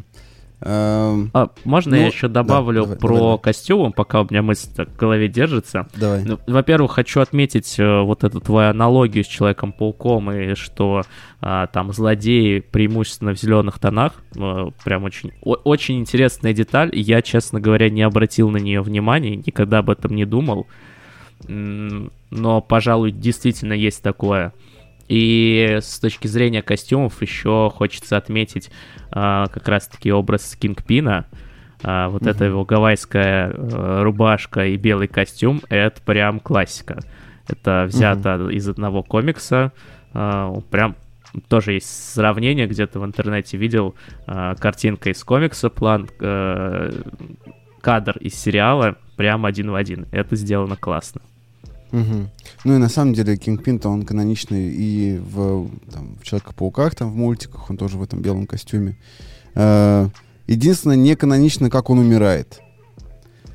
Эм, 0.64 1.32
а, 1.34 1.50
можно 1.64 1.96
ну, 1.96 2.02
я 2.02 2.08
еще 2.08 2.28
добавлю 2.28 2.82
да, 2.82 2.88
давай, 2.88 3.00
про 3.00 3.18
давай. 3.18 3.38
костюмы, 3.40 3.92
пока 3.92 4.22
у 4.22 4.28
меня 4.30 4.44
мысль 4.44 4.70
так 4.76 4.90
в 4.90 4.96
голове 4.96 5.28
держится? 5.28 5.88
Давай. 5.96 6.24
Ну, 6.24 6.38
во-первых, 6.46 6.92
хочу 6.92 7.20
отметить 7.20 7.80
э, 7.80 8.02
вот 8.02 8.24
эту 8.24 8.40
твою 8.42 8.70
аналогию 8.70 9.24
с 9.24 9.28
Человеком-пауком, 9.28 10.32
и 10.32 10.54
что 10.54 11.02
а, 11.42 11.66
там 11.66 11.92
злодеи 11.94 12.60
преимущественно 12.60 13.34
в 13.34 13.40
зеленых 13.40 13.80
тонах. 13.80 14.14
А, 14.38 14.70
прям 14.84 15.04
очень, 15.04 15.32
очень 15.42 16.00
интересная 16.00 16.54
деталь. 16.54 16.92
Я, 16.94 17.24
честно 17.24 17.60
говоря, 17.60 17.90
не 17.90 18.04
обратил 18.04 18.52
на 18.52 18.58
нее 18.58 18.82
внимания, 18.82 19.36
никогда 19.36 19.80
об 19.80 19.90
этом 19.90 20.14
не 20.16 20.26
думал. 20.26 20.68
Но, 21.48 22.62
пожалуй, 22.62 23.12
действительно 23.12 23.74
есть 23.74 24.04
такое. 24.04 24.54
И 25.12 25.80
с 25.82 26.00
точки 26.00 26.28
зрения 26.28 26.62
костюмов 26.62 27.22
еще 27.22 27.70
хочется 27.76 28.16
отметить 28.16 28.72
а, 29.12 29.48
как 29.48 29.68
раз-таки 29.68 30.10
образ 30.10 30.56
Кингпина. 30.56 31.26
А, 31.84 32.08
вот 32.08 32.22
mm-hmm. 32.22 32.30
эта 32.32 32.46
его 32.46 32.64
гавайская 32.64 33.52
а, 33.54 34.04
рубашка 34.04 34.68
и 34.68 34.78
белый 34.78 35.10
костюм— 35.10 35.64
это 35.70 36.02
прям 36.02 36.40
классика. 36.40 37.02
Это 37.50 37.84
взято 37.90 38.30
mm-hmm. 38.30 38.54
из 38.54 38.70
одного 38.70 39.04
комикса. 39.04 39.74
А, 40.14 40.58
прям 40.72 40.96
тоже 41.50 41.74
есть 41.74 42.14
сравнение, 42.14 42.66
где-то 42.66 43.02
в 43.02 43.06
интернете 43.06 43.58
видел 43.58 43.96
а, 44.28 44.56
картинка 44.56 45.10
из 45.10 45.22
комикса, 45.26 45.70
план, 45.70 46.08
а, 46.22 46.90
кадр 47.82 48.18
из 48.20 48.36
сериала, 48.36 48.96
прям 49.18 49.46
один 49.46 49.72
в 49.72 49.76
один. 49.76 50.08
Это 50.14 50.38
сделано 50.38 50.78
классно. 50.78 51.20
Угу. 51.92 52.30
Ну 52.64 52.76
и 52.76 52.78
на 52.78 52.90
самом 52.90 53.14
деле 53.14 53.38
Кингпин-то 53.38 53.90
он 53.90 54.04
каноничный 54.04 54.70
и 54.70 55.18
в, 55.18 55.70
там, 55.92 56.18
в 56.22 56.24
Человека-пауках, 56.24 56.96
там 56.96 57.12
в 57.12 57.16
мультиках, 57.16 57.70
он 57.70 57.78
тоже 57.78 57.98
в 57.98 58.04
этом 58.04 58.22
белом 58.22 58.48
костюме. 58.48 58.98
Э, 59.56 60.08
единственное, 60.48 60.96
не 60.96 61.16
канонично, 61.16 61.70
как 61.70 61.90
он 61.90 62.00
умирает. 62.00 62.62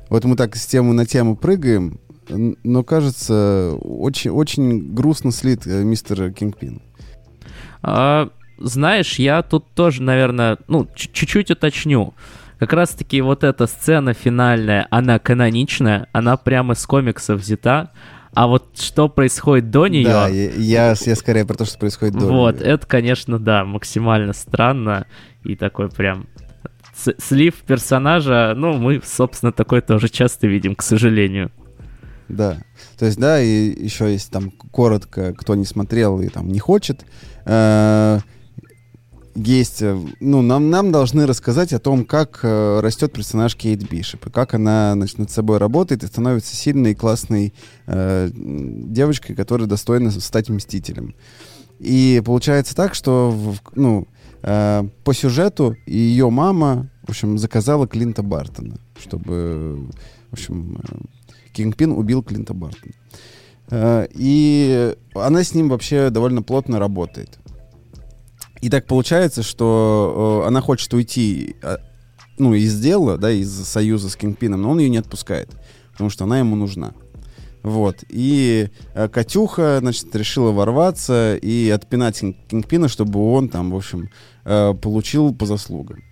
Вот 0.09 0.23
мы 0.23 0.35
так 0.35 0.55
с 0.55 0.65
темы 0.65 0.93
на 0.93 1.05
тему 1.05 1.35
прыгаем, 1.35 1.99
но 2.29 2.83
кажется, 2.83 3.73
очень, 3.81 4.31
очень 4.31 4.93
грустно 4.93 5.31
слит 5.31 5.65
э, 5.65 5.83
мистер 5.83 6.31
Кингпин. 6.31 6.81
А, 7.81 8.29
знаешь, 8.57 9.19
я 9.19 9.41
тут 9.43 9.65
тоже, 9.73 10.01
наверное, 10.01 10.57
ну, 10.67 10.87
чуть-чуть 10.95 11.51
уточню. 11.51 12.13
Как 12.59 12.73
раз-таки 12.73 13.21
вот 13.21 13.43
эта 13.43 13.67
сцена 13.67 14.13
финальная, 14.13 14.87
она 14.89 15.19
каноничная, 15.19 16.07
она 16.11 16.37
прямо 16.37 16.73
с 16.73 16.85
комиксов 16.85 17.41
взята. 17.41 17.91
А 18.37 18.45
вот 18.45 18.77
что 18.79 19.09
происходит 19.09 19.71
до 19.71 19.87
нее... 19.87 20.03
Да, 20.05 20.27
я, 20.27 20.91
я, 20.93 21.15
скорее 21.15 21.43
про 21.43 21.55
то, 21.55 21.65
что 21.65 21.79
происходит 21.79 22.19
до 22.19 22.27
Вот, 22.27 22.59
нее. 22.59 22.65
это, 22.65 22.85
конечно, 22.85 23.39
да, 23.39 23.65
максимально 23.65 24.31
странно 24.33 25.07
и 25.43 25.55
такой 25.55 25.89
прям 25.89 26.27
слив 27.17 27.55
персонажа, 27.65 28.53
ну, 28.55 28.73
мы, 28.77 29.01
собственно, 29.03 29.51
такой 29.51 29.81
тоже 29.81 30.09
часто 30.09 30.45
видим, 30.45 30.75
к 30.75 30.83
сожалению. 30.83 31.51
Да. 32.29 32.57
То 32.99 33.07
есть, 33.07 33.17
да, 33.17 33.41
и 33.41 33.73
еще 33.83 34.11
есть 34.11 34.29
там 34.29 34.51
коротко, 34.51 35.33
кто 35.33 35.55
не 35.55 35.65
смотрел 35.65 36.21
и 36.21 36.27
там 36.27 36.47
не 36.49 36.59
хочет. 36.59 37.07
Э, 37.45 38.19
есть, 39.37 39.81
э, 39.81 39.97
ну, 40.19 40.41
нам, 40.41 40.69
нам 40.69 40.91
должны 40.91 41.27
рассказать 41.27 41.73
о 41.73 41.79
том, 41.79 42.05
как 42.05 42.39
э, 42.41 42.79
растет 42.79 43.13
персонаж 43.13 43.55
Кейт 43.55 43.87
Бишоп, 43.89 44.27
и 44.27 44.29
как 44.31 44.53
она, 44.53 44.93
значит, 44.93 45.19
над 45.19 45.31
собой 45.31 45.57
работает 45.57 46.03
и 46.03 46.07
становится 46.07 46.55
сильной 46.55 46.91
и 46.91 46.95
классной 46.95 47.53
э, 47.85 48.29
девочкой, 48.33 49.35
которая 49.35 49.67
достойна 49.67 50.11
стать 50.11 50.49
мстителем. 50.49 51.13
И 51.79 52.21
получается 52.25 52.75
так, 52.75 52.95
что, 52.95 53.55
ну, 53.75 54.07
э, 54.41 54.83
по 55.03 55.13
сюжету 55.13 55.75
ее 55.85 56.29
мама, 56.29 56.89
в 57.03 57.09
общем, 57.09 57.37
заказала 57.37 57.87
Клинта 57.87 58.23
Бартона, 58.23 58.79
чтобы, 58.99 59.87
в 60.29 60.33
общем, 60.33 60.81
э, 60.81 60.97
Кингпин 61.53 61.91
убил 61.91 62.23
Клинта 62.23 62.53
Бартона. 62.55 62.93
Э, 63.69 64.07
и 64.11 64.95
она 65.13 65.43
с 65.43 65.53
ним 65.53 65.69
вообще 65.69 66.09
довольно 66.09 66.41
плотно 66.41 66.79
работает. 66.79 67.37
И 68.61 68.69
так 68.69 68.85
получается, 68.87 69.43
что 69.43 70.41
э, 70.43 70.47
она 70.47 70.61
хочет 70.61 70.93
уйти 70.93 71.55
э, 71.61 71.77
ну, 72.37 72.53
из 72.53 72.79
дела, 72.79 73.17
да, 73.17 73.31
из 73.31 73.51
союза 73.51 74.09
с 74.09 74.15
Кингпином, 74.15 74.61
но 74.61 74.71
он 74.71 74.79
ее 74.79 74.89
не 74.89 74.97
отпускает, 74.97 75.49
потому 75.91 76.09
что 76.09 76.23
она 76.25 76.39
ему 76.39 76.55
нужна. 76.55 76.93
Вот. 77.63 78.03
И 78.09 78.69
э, 78.93 79.07
Катюха, 79.09 79.79
значит, 79.81 80.15
решила 80.15 80.51
ворваться 80.51 81.35
и 81.35 81.69
отпинать 81.69 82.21
Кинг- 82.21 82.37
Кингпина, 82.49 82.87
чтобы 82.87 83.31
он 83.31 83.49
там, 83.49 83.71
в 83.71 83.75
общем, 83.75 84.09
э, 84.45 84.73
получил 84.73 85.33
по 85.33 85.45
заслугам. 85.45 86.03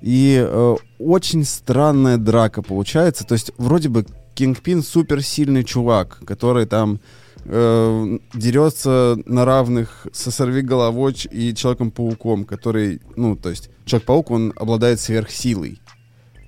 И 0.00 0.44
э, 0.44 0.76
очень 0.98 1.44
странная 1.44 2.16
драка 2.16 2.62
получается. 2.62 3.24
То 3.24 3.34
есть, 3.34 3.52
вроде 3.58 3.88
бы 3.88 4.06
Кингпин 4.34 4.82
суперсильный 4.82 5.64
чувак, 5.64 6.20
который 6.24 6.66
там 6.66 7.00
э, 7.44 8.18
дерется 8.34 9.16
на 9.26 9.44
равных 9.44 10.06
со 10.12 10.30
Сорвиголовой 10.30 11.14
ч- 11.14 11.28
и 11.28 11.54
Человеком-пауком, 11.54 12.44
который, 12.44 13.00
ну, 13.16 13.36
то 13.36 13.50
есть, 13.50 13.70
Человек-паук, 13.84 14.30
он 14.30 14.52
обладает 14.56 15.00
сверхсилой, 15.00 15.80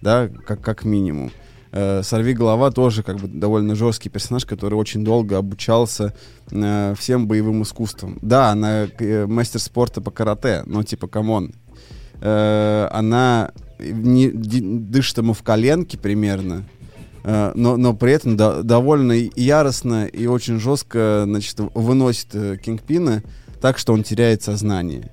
да, 0.02 0.28
как, 0.46 0.60
как 0.60 0.84
минимум. 0.84 1.30
Э, 1.72 2.02
Сорвиголова 2.02 2.70
тоже 2.70 3.02
как 3.02 3.16
бы 3.16 3.26
довольно 3.26 3.74
жесткий 3.74 4.08
персонаж, 4.08 4.44
который 4.44 4.74
очень 4.74 5.04
долго 5.04 5.36
обучался 5.38 6.14
э, 6.50 6.94
всем 6.96 7.26
боевым 7.26 7.62
искусствам. 7.62 8.18
Да, 8.22 8.50
она 8.50 8.86
мастер 9.26 9.60
спорта 9.60 10.00
по 10.00 10.10
карате, 10.10 10.62
но 10.66 10.82
типа, 10.82 11.08
come 11.08 11.34
on. 11.34 11.54
Она 12.20 13.50
не, 13.80 14.30
дышит 14.30 15.18
ему 15.18 15.32
в 15.34 15.42
коленке 15.42 15.98
примерно, 15.98 16.64
Э, 17.24 17.52
но, 17.54 17.76
но 17.76 17.94
при 17.94 18.12
этом 18.12 18.36
до- 18.36 18.62
довольно 18.62 19.12
яростно 19.12 20.04
и 20.06 20.26
очень 20.26 20.60
жестко 20.60 21.22
значит, 21.26 21.56
выносит 21.74 22.28
э, 22.34 22.56
Кингпина 22.62 23.22
так, 23.60 23.78
что 23.78 23.92
он 23.94 24.02
теряет 24.02 24.42
сознание. 24.42 25.10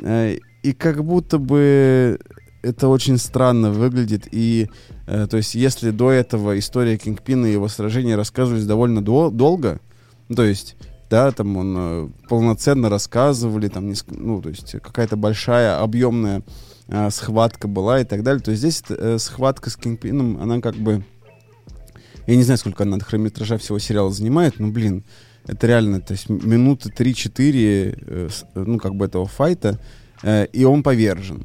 Э, 0.00 0.36
И 0.62 0.72
как 0.72 1.04
будто 1.04 1.38
бы 1.38 2.18
это 2.62 2.88
очень 2.88 3.18
странно 3.18 3.70
выглядит. 3.70 4.28
И 4.32 4.70
то 5.06 5.36
есть, 5.36 5.54
если 5.54 5.90
до 5.90 6.10
этого 6.10 6.58
история 6.58 6.96
Кингпина 6.96 7.44
и 7.44 7.52
его 7.52 7.68
сражения 7.68 8.16
рассказывались 8.16 8.64
довольно 8.64 9.02
дол- 9.04 9.30
долго, 9.30 9.80
ну, 10.30 10.36
то 10.36 10.44
есть, 10.44 10.76
да, 11.10 11.30
там 11.32 11.58
он 11.58 11.74
э, 11.76 12.08
полноценно 12.30 12.88
рассказывали, 12.88 13.68
там, 13.68 13.90
неск- 13.90 14.16
ну, 14.16 14.40
то 14.40 14.48
есть, 14.48 14.72
какая-то 14.80 15.16
большая, 15.16 15.78
объемная 15.82 16.42
э, 16.88 17.10
схватка 17.10 17.68
была 17.68 18.00
и 18.00 18.04
так 18.04 18.22
далее, 18.22 18.40
то 18.42 18.54
здесь 18.54 18.82
э, 18.88 19.18
схватка 19.18 19.68
с 19.68 19.76
Кингпином, 19.76 20.40
она 20.40 20.62
как 20.62 20.76
бы 20.76 21.04
я 22.26 22.36
не 22.36 22.42
знаю, 22.42 22.58
сколько 22.58 22.84
она 22.84 22.98
хронометража 22.98 23.58
всего 23.58 23.78
сериала 23.78 24.10
занимает, 24.10 24.58
но, 24.58 24.68
блин, 24.68 25.04
это 25.46 25.66
реально, 25.66 26.00
то 26.00 26.12
есть 26.12 26.28
минуты 26.28 26.90
3-4, 26.90 27.98
э, 28.06 28.28
ну, 28.54 28.78
как 28.78 28.94
бы 28.94 29.04
этого 29.04 29.26
файта, 29.26 29.78
э, 30.22 30.46
и 30.46 30.64
он 30.64 30.82
повержен. 30.82 31.44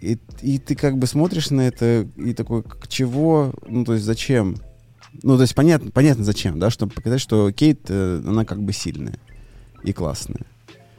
И, 0.00 0.18
и 0.40 0.58
ты 0.58 0.74
как 0.74 0.98
бы 0.98 1.06
смотришь 1.06 1.50
на 1.50 1.62
это 1.62 2.08
и 2.16 2.34
такой, 2.34 2.62
к 2.62 2.88
чего, 2.88 3.52
ну, 3.66 3.84
то 3.84 3.92
есть 3.92 4.04
зачем? 4.04 4.56
Ну, 5.22 5.36
то 5.36 5.42
есть 5.42 5.54
понятно, 5.54 5.90
понятно 5.90 6.24
зачем, 6.24 6.58
да, 6.58 6.70
чтобы 6.70 6.92
показать, 6.92 7.20
что 7.20 7.52
Кейт, 7.52 7.82
э, 7.88 8.22
она 8.26 8.44
как 8.44 8.62
бы 8.62 8.72
сильная 8.72 9.18
и 9.84 9.92
классная. 9.92 10.46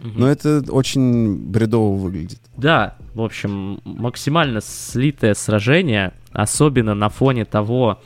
Но 0.03 0.27
это 0.27 0.61
очень 0.69 1.37
бредово 1.37 1.97
выглядит. 1.97 2.41
Да, 2.57 2.97
в 3.13 3.21
общем, 3.21 3.79
максимально 3.85 4.59
слитое 4.61 5.33
сражение, 5.33 6.13
особенно 6.33 6.93
на 6.93 7.07
фоне 7.07 7.45
того, 7.45 8.01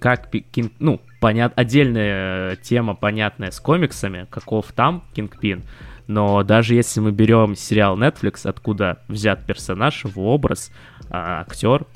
как 0.00 0.30
Кинг... 0.30 0.72
Ну, 0.80 1.00
понят... 1.20 1.52
отдельная 1.54 2.56
тема, 2.56 2.94
понятная 2.94 3.50
с 3.52 3.60
комиксами, 3.60 4.26
каков 4.30 4.72
там 4.72 5.04
Кингпин, 5.14 5.62
но 6.08 6.42
даже 6.42 6.74
если 6.74 6.98
мы 6.98 7.12
берем 7.12 7.54
сериал 7.54 7.96
Netflix, 7.96 8.48
откуда 8.48 8.98
взят 9.06 9.46
персонаж, 9.46 10.04
его 10.04 10.34
образ, 10.34 10.72
а, 11.08 11.42
актер, 11.42 11.86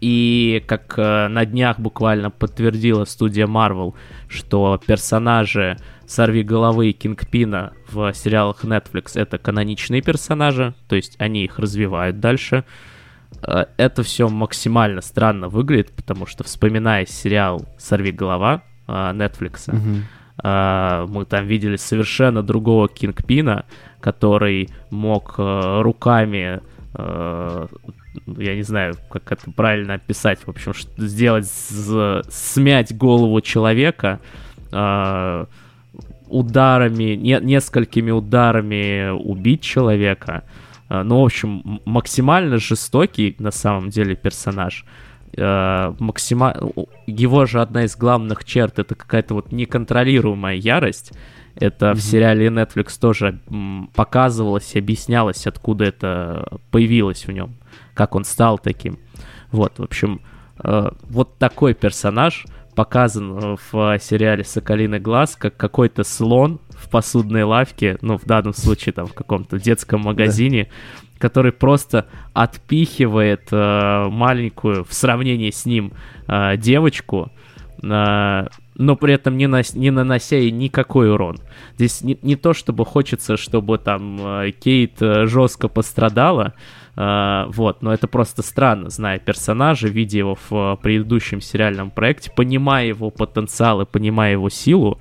и 0.00 0.64
как 0.66 0.94
э, 0.96 1.28
на 1.28 1.44
днях 1.44 1.78
буквально 1.78 2.30
подтвердила 2.30 3.04
студия 3.04 3.46
Marvel, 3.46 3.94
что 4.28 4.80
персонажи 4.84 5.76
Сорви 6.06 6.42
головы 6.42 6.88
и 6.88 6.92
Кингпина 6.92 7.74
в 7.88 8.12
сериалах 8.14 8.64
Netflix 8.64 9.12
это 9.14 9.36
каноничные 9.36 10.00
персонажи, 10.00 10.74
то 10.88 10.96
есть 10.96 11.16
они 11.18 11.44
их 11.44 11.58
развивают 11.58 12.18
дальше. 12.18 12.64
Э, 12.64 12.89
Это 13.42 14.02
все 14.02 14.28
максимально 14.28 15.00
странно 15.00 15.48
выглядит, 15.48 15.92
потому 15.92 16.26
что 16.26 16.44
вспоминая 16.44 17.06
сериал 17.06 17.64
Сорви 17.78 18.12
голова 18.12 18.62
э, 18.86 18.92
Netflix, 18.92 19.70
э, 20.42 21.06
мы 21.08 21.24
там 21.24 21.46
видели 21.46 21.76
совершенно 21.76 22.42
другого 22.42 22.88
Кингпина, 22.88 23.64
который 24.00 24.68
мог 24.90 25.36
э, 25.38 25.80
руками 25.82 26.60
э, 26.94 27.66
я 28.38 28.56
не 28.56 28.62
знаю, 28.62 28.94
как 29.10 29.30
это 29.32 29.50
правильно 29.52 29.94
описать, 29.94 30.40
в 30.44 30.48
общем, 30.48 30.72
сделать, 30.96 31.46
смять 31.48 32.96
голову 32.96 33.40
человека 33.40 34.20
э, 34.72 35.46
ударами, 36.26 37.14
не- 37.14 37.40
несколькими 37.40 38.10
ударами 38.10 39.10
убить 39.10 39.62
человека. 39.62 40.44
Э, 40.90 41.02
ну, 41.02 41.22
в 41.22 41.24
общем, 41.24 41.80
максимально 41.86 42.58
жестокий 42.58 43.36
на 43.38 43.52
самом 43.52 43.88
деле 43.88 44.16
персонаж. 44.16 44.84
Э, 45.36 45.94
максима... 45.98 46.56
Его 47.06 47.46
же 47.46 47.62
одна 47.62 47.84
из 47.84 47.96
главных 47.96 48.44
черт 48.44 48.78
это 48.78 48.94
какая-то 48.94 49.34
вот 49.34 49.52
неконтролируемая 49.52 50.56
ярость. 50.56 51.12
Это 51.54 51.94
в 51.94 52.00
сериале 52.00 52.46
Netflix 52.48 52.98
тоже 53.00 53.40
показывалось, 53.94 54.76
объяснялось, 54.76 55.46
откуда 55.46 55.84
это 55.84 56.60
появилось 56.70 57.26
в 57.26 57.32
нем, 57.32 57.54
как 57.94 58.14
он 58.14 58.24
стал 58.24 58.58
таким. 58.58 58.98
Вот, 59.50 59.78
в 59.78 59.82
общем, 59.82 60.20
э, 60.62 60.90
вот 61.02 61.38
такой 61.38 61.74
персонаж 61.74 62.46
показан 62.80 63.36
э, 63.36 63.56
в 63.70 63.98
сериале 63.98 64.42
«Соколиный 64.42 65.00
глаз» 65.00 65.36
как 65.36 65.54
какой-то 65.54 66.02
слон 66.02 66.60
в 66.70 66.88
посудной 66.88 67.42
лавке, 67.42 67.98
ну, 68.00 68.16
в 68.16 68.24
данном 68.24 68.54
случае 68.54 68.94
там 68.94 69.06
в 69.06 69.12
каком-то 69.12 69.58
детском 69.58 70.00
магазине, 70.00 70.70
который 71.18 71.52
просто 71.52 72.06
отпихивает 72.32 73.48
э, 73.52 74.08
маленькую 74.08 74.84
в 74.84 74.94
сравнении 74.94 75.50
с 75.50 75.66
ним 75.66 75.92
э, 76.26 76.56
девочку, 76.56 77.30
э, 77.82 78.46
но 78.76 78.96
при 78.96 79.12
этом 79.12 79.36
не, 79.36 79.46
нас- 79.46 79.74
не 79.74 79.90
нанося 79.90 80.36
ей 80.36 80.50
никакой 80.50 81.12
урон. 81.12 81.36
Здесь 81.76 82.00
не, 82.00 82.16
не 82.22 82.36
то, 82.36 82.54
чтобы 82.54 82.86
хочется, 82.86 83.36
чтобы 83.36 83.76
там 83.76 84.16
э, 84.20 84.52
Кейт 84.52 85.02
э, 85.02 85.26
жестко 85.26 85.68
пострадала, 85.68 86.54
э, 86.56 86.79
вот, 87.02 87.82
но 87.82 87.94
это 87.94 88.08
просто 88.08 88.42
странно, 88.42 88.90
зная 88.90 89.18
персонажа, 89.18 89.88
видя 89.88 90.18
его 90.18 90.34
в 90.34 90.52
э, 90.52 90.76
предыдущем 90.82 91.40
сериальном 91.40 91.90
проекте, 91.90 92.30
понимая 92.34 92.86
его 92.86 93.10
потенциал 93.10 93.80
и 93.80 93.86
понимая 93.86 94.32
его 94.32 94.50
силу, 94.50 95.00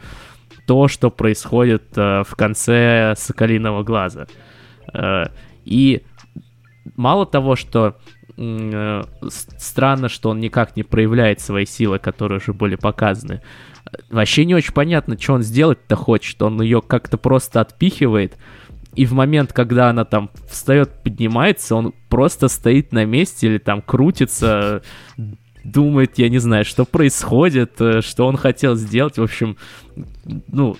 то, 0.65 0.87
что 0.87 1.09
происходит 1.09 1.97
э, 1.97 2.23
в 2.25 2.35
конце 2.35 3.15
Соколиного 3.17 3.83
глаза. 3.83 4.27
Э, 4.93 5.25
и 5.65 6.03
мало 6.95 7.25
того, 7.25 7.55
что 7.55 7.97
странно, 9.57 10.07
что 10.07 10.29
он 10.29 10.39
никак 10.39 10.77
не 10.77 10.83
проявляет 10.83 11.41
свои 11.41 11.65
силы, 11.65 11.99
которые 11.99 12.37
уже 12.37 12.53
были 12.53 12.75
показаны. 12.75 13.41
Вообще 14.09 14.45
не 14.45 14.55
очень 14.55 14.73
понятно, 14.73 15.19
что 15.19 15.33
он 15.33 15.41
сделать-то 15.41 15.97
хочет. 15.97 16.41
Он 16.41 16.61
ее 16.61 16.81
как-то 16.81 17.17
просто 17.17 17.59
отпихивает. 17.59 18.37
И 18.95 19.05
в 19.05 19.13
момент, 19.13 19.53
когда 19.53 19.89
она 19.89 20.03
там 20.03 20.29
встает, 20.47 21.03
поднимается, 21.03 21.75
он 21.75 21.93
просто 22.09 22.47
стоит 22.47 22.91
на 22.91 23.05
месте 23.05 23.47
или 23.47 23.57
там 23.57 23.81
крутится, 23.81 24.81
думает, 25.63 26.17
я 26.17 26.29
не 26.29 26.39
знаю, 26.39 26.65
что 26.65 26.85
происходит, 26.85 27.79
э, 27.79 28.01
что 28.01 28.27
он 28.27 28.37
хотел 28.37 28.75
сделать. 28.75 29.17
В 29.17 29.23
общем, 29.23 29.57
ну, 30.47 30.77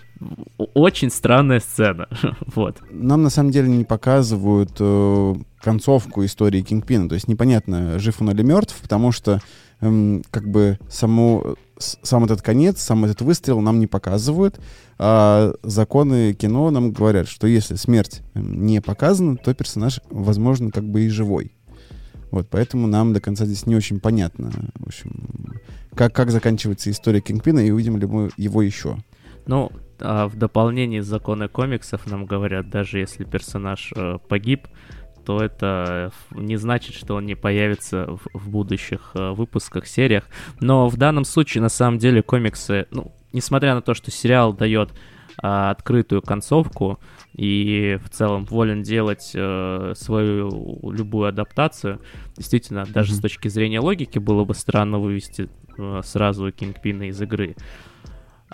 очень 0.73 1.09
странная 1.09 1.59
сцена. 1.59 2.07
Вот. 2.55 2.77
Нам 2.89 3.23
на 3.23 3.29
самом 3.29 3.51
деле 3.51 3.69
не 3.69 3.85
показывают 3.85 4.71
э, 4.79 5.35
концовку 5.61 6.25
истории 6.25 6.61
Кингпина. 6.61 7.07
То 7.09 7.15
есть 7.15 7.27
непонятно, 7.27 7.99
жив 7.99 8.21
он 8.21 8.31
или 8.31 8.41
мертв, 8.41 8.75
потому 8.81 9.11
что 9.11 9.39
эм, 9.81 10.23
как 10.31 10.49
бы 10.49 10.79
само, 10.89 11.55
с- 11.77 11.97
сам 12.03 12.25
этот 12.25 12.41
конец, 12.41 12.81
сам 12.81 13.05
этот 13.05 13.21
выстрел 13.21 13.61
нам 13.61 13.79
не 13.79 13.87
показывают. 13.87 14.59
А 14.97 15.53
законы 15.63 16.33
кино 16.33 16.69
нам 16.71 16.91
говорят, 16.91 17.27
что 17.27 17.47
если 17.47 17.75
смерть 17.75 18.21
эм, 18.33 18.65
не 18.65 18.81
показана, 18.81 19.37
то 19.37 19.53
персонаж, 19.53 20.01
возможно, 20.09 20.71
как 20.71 20.83
бы 20.83 21.01
и 21.01 21.09
живой. 21.09 21.53
Вот, 22.31 22.47
поэтому 22.49 22.87
нам 22.87 23.13
до 23.13 23.21
конца 23.21 23.45
здесь 23.45 23.65
не 23.65 23.75
очень 23.75 23.99
понятно, 23.99 24.51
в 24.75 24.87
общем, 24.87 25.59
как, 25.95 26.13
как 26.13 26.29
заканчивается 26.29 26.91
история 26.91 27.21
Кингпина, 27.21 27.59
и 27.59 27.71
увидим 27.71 27.97
ли 27.97 28.05
мы 28.05 28.29
его 28.37 28.61
еще. 28.61 28.97
Ну, 29.47 29.71
а 29.99 30.27
в 30.27 30.35
дополнении 30.37 30.99
законы 30.99 31.47
комиксов 31.47 32.05
нам 32.05 32.25
говорят, 32.25 32.69
даже 32.69 32.99
если 32.99 33.23
персонаж 33.23 33.91
э, 33.95 34.19
погиб, 34.27 34.67
то 35.29 35.43
это 35.43 36.11
ф- 36.11 36.35
не 36.35 36.55
значит, 36.55 36.95
что 36.95 37.13
он 37.13 37.27
не 37.27 37.35
появится 37.35 38.07
в, 38.07 38.21
в 38.33 38.49
будущих 38.49 39.11
э, 39.13 39.29
выпусках, 39.29 39.85
сериях. 39.85 40.23
Но 40.59 40.87
в 40.87 40.97
данном 40.97 41.23
случае, 41.23 41.61
на 41.61 41.69
самом 41.69 41.99
деле, 41.99 42.23
комиксы, 42.23 42.87
ну, 42.89 43.11
несмотря 43.31 43.75
на 43.75 43.83
то, 43.83 43.93
что 43.93 44.09
сериал 44.09 44.53
дает 44.53 44.89
а, 45.37 45.69
открытую 45.69 46.23
концовку, 46.23 46.99
и 47.35 47.99
в 48.03 48.09
целом 48.09 48.45
волен 48.45 48.81
делать 48.81 49.31
э, 49.35 49.93
свою 49.95 50.91
любую 50.91 51.29
адаптацию. 51.29 52.01
Действительно, 52.35 52.87
даже 52.87 53.13
с 53.13 53.19
точки 53.19 53.49
зрения 53.49 53.81
логики 53.81 54.17
было 54.17 54.45
бы 54.45 54.55
странно 54.55 54.97
вывести 54.97 55.47
э, 55.77 56.01
сразу 56.03 56.51
Кингпина 56.51 57.09
из 57.09 57.21
игры. 57.21 57.55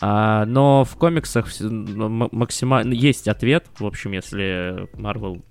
А, 0.02 0.46
но 0.46 0.84
в 0.84 0.96
комиксах 0.96 1.48
максимально 1.60 2.94
есть 2.94 3.28
ответ. 3.28 3.68
В 3.80 3.86
общем, 3.86 4.12
если 4.12 4.90
Marvel, 4.98 5.44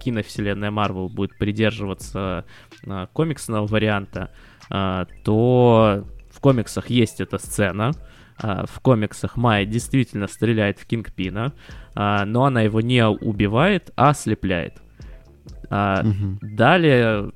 киновселенная 0.00 0.70
Marvel 0.70 1.08
будет 1.08 1.36
придерживаться 1.38 2.44
а, 2.86 3.06
комиксного 3.06 3.66
варианта, 3.66 4.30
а, 4.70 5.06
то 5.24 6.04
в 6.30 6.40
комиксах 6.40 6.90
есть 6.90 7.20
эта 7.20 7.38
сцена. 7.38 7.92
А, 8.36 8.66
в 8.66 8.80
комиксах 8.80 9.36
Майя 9.36 9.64
действительно 9.64 10.26
стреляет 10.26 10.78
в 10.78 10.86
Кингпина, 10.86 11.52
но 11.94 12.44
она 12.44 12.62
его 12.62 12.80
не 12.80 13.06
убивает, 13.06 13.92
а 13.96 14.10
ослепляет. 14.10 14.82
А, 15.70 16.02
угу. 16.02 16.38
Далее 16.42 17.32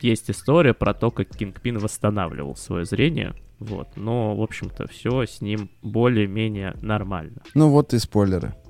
есть 0.00 0.30
история 0.30 0.74
про 0.74 0.94
то, 0.94 1.10
как 1.10 1.28
Кингпин 1.28 1.78
восстанавливал 1.78 2.56
свое 2.56 2.84
зрение. 2.84 3.34
Вот. 3.60 3.88
Но, 3.96 4.34
в 4.34 4.42
общем-то, 4.42 4.88
все 4.88 5.24
с 5.26 5.40
ним 5.40 5.70
более-менее 5.82 6.74
нормально. 6.80 7.42
Ну 7.54 7.68
вот 7.68 7.94
и 7.94 7.98
спойлеры. 7.98 8.54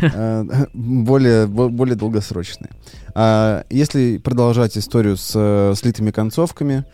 Э, 0.00 0.44
более, 0.74 1.46
более 1.46 1.96
долгосрочные. 1.96 2.70
А 3.14 3.64
если 3.70 4.18
продолжать 4.18 4.76
историю 4.78 5.16
с 5.16 5.74
слитыми 5.76 6.10
концовками, 6.10 6.84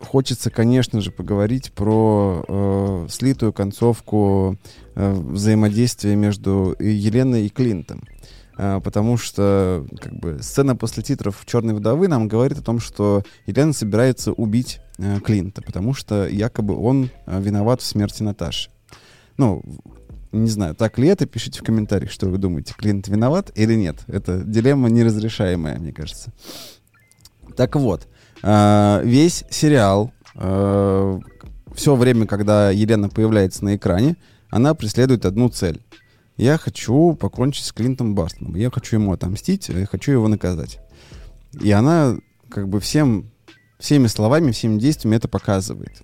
хочется, 0.00 0.50
конечно 0.50 1.00
же, 1.00 1.12
поговорить 1.12 1.72
про 1.72 2.44
э, 2.48 3.06
слитую 3.10 3.52
концовку 3.52 4.56
э, 4.94 5.12
взаимодействия 5.12 6.16
между 6.16 6.74
Еленой 6.80 7.46
и 7.46 7.50
Клинтом. 7.50 8.02
Потому 8.56 9.16
что 9.16 9.86
как 10.00 10.14
бы, 10.14 10.38
сцена 10.42 10.76
после 10.76 11.02
титров 11.02 11.42
«Черной 11.46 11.74
вдовы» 11.74 12.08
нам 12.08 12.28
говорит 12.28 12.58
о 12.58 12.62
том, 12.62 12.80
что 12.80 13.22
Елена 13.46 13.72
собирается 13.72 14.32
убить 14.32 14.80
э, 14.98 15.20
Клинта, 15.20 15.62
потому 15.62 15.94
что 15.94 16.28
якобы 16.28 16.76
он 16.76 17.10
э, 17.26 17.40
виноват 17.40 17.80
в 17.80 17.86
смерти 17.86 18.22
Наташи. 18.22 18.70
Ну, 19.38 19.62
не 20.32 20.48
знаю, 20.48 20.74
так 20.74 20.98
ли 20.98 21.08
это, 21.08 21.26
пишите 21.26 21.60
в 21.60 21.64
комментариях, 21.64 22.10
что 22.10 22.26
вы 22.28 22.38
думаете, 22.38 22.74
Клинт 22.76 23.08
виноват 23.08 23.50
или 23.54 23.74
нет. 23.74 23.96
Это 24.06 24.38
дилемма 24.38 24.88
неразрешаемая, 24.88 25.78
мне 25.78 25.92
кажется. 25.92 26.32
Так 27.56 27.76
вот, 27.76 28.08
э, 28.42 29.00
весь 29.04 29.44
сериал, 29.50 30.12
э, 30.34 31.20
все 31.74 31.94
время, 31.96 32.26
когда 32.26 32.70
Елена 32.70 33.08
появляется 33.08 33.64
на 33.64 33.76
экране, 33.76 34.16
она 34.50 34.74
преследует 34.74 35.24
одну 35.24 35.48
цель 35.48 35.80
я 36.36 36.58
хочу 36.58 37.14
покончить 37.14 37.64
с 37.64 37.72
Клинтом 37.72 38.14
Барстоном. 38.14 38.54
Я 38.56 38.70
хочу 38.70 38.96
ему 38.96 39.12
отомстить, 39.12 39.68
я 39.68 39.86
хочу 39.86 40.12
его 40.12 40.28
наказать. 40.28 40.78
И 41.60 41.70
она 41.70 42.16
как 42.48 42.68
бы 42.68 42.80
всем, 42.80 43.30
всеми 43.78 44.06
словами, 44.06 44.52
всеми 44.52 44.78
действиями 44.78 45.16
это 45.16 45.28
показывает. 45.28 46.02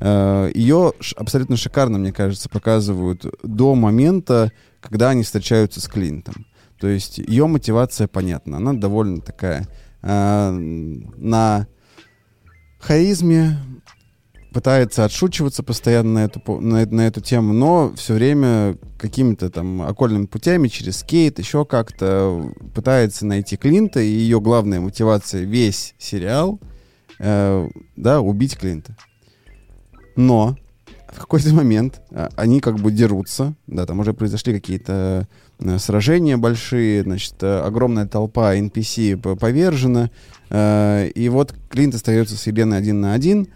Э, 0.00 0.50
Ее 0.54 0.92
абсолютно 1.16 1.56
шикарно, 1.56 1.98
мне 1.98 2.12
кажется, 2.12 2.48
показывают 2.48 3.24
до 3.42 3.74
момента, 3.74 4.52
когда 4.80 5.10
они 5.10 5.22
встречаются 5.22 5.80
с 5.80 5.88
Клинтом. 5.88 6.46
То 6.80 6.88
есть 6.88 7.18
ее 7.18 7.46
мотивация 7.46 8.08
понятна. 8.08 8.56
Она 8.56 8.72
довольно 8.72 9.20
такая 9.20 9.68
э, 10.02 10.50
на 10.50 11.66
харизме, 12.78 13.58
пытается 14.52 15.04
отшучиваться 15.04 15.62
постоянно 15.62 16.12
на 16.12 16.24
эту, 16.24 16.60
на, 16.60 16.84
на 16.86 17.06
эту 17.06 17.20
тему, 17.20 17.52
но 17.52 17.92
все 17.94 18.14
время 18.14 18.76
какими-то 18.98 19.50
там 19.50 19.82
окольными 19.82 20.26
путями, 20.26 20.68
через 20.68 20.98
скейт, 20.98 21.38
еще 21.38 21.64
как-то 21.64 22.52
пытается 22.74 23.26
найти 23.26 23.56
Клинта, 23.56 24.00
и 24.00 24.08
ее 24.08 24.40
главная 24.40 24.80
мотивация 24.80 25.42
весь 25.42 25.94
сериал, 25.98 26.60
э, 27.18 27.68
да, 27.96 28.20
убить 28.20 28.56
Клинта. 28.56 28.96
Но 30.16 30.56
в 31.08 31.18
какой-то 31.18 31.54
момент 31.54 32.00
э, 32.10 32.28
они 32.36 32.60
как 32.60 32.76
бы 32.76 32.90
дерутся, 32.92 33.54
да, 33.66 33.86
там 33.86 34.00
уже 34.00 34.14
произошли 34.14 34.52
какие-то 34.52 35.28
э, 35.60 35.78
сражения 35.78 36.36
большие, 36.36 37.02
значит, 37.02 37.34
э, 37.42 37.60
огромная 37.60 38.06
толпа 38.06 38.56
NPC 38.56 39.16
повержена, 39.36 40.10
э, 40.50 41.08
и 41.14 41.28
вот 41.28 41.54
Клинт 41.68 41.94
остается 41.94 42.36
с 42.36 42.46
Еленой 42.46 42.78
один 42.78 43.00
на 43.00 43.14
один, 43.14 43.48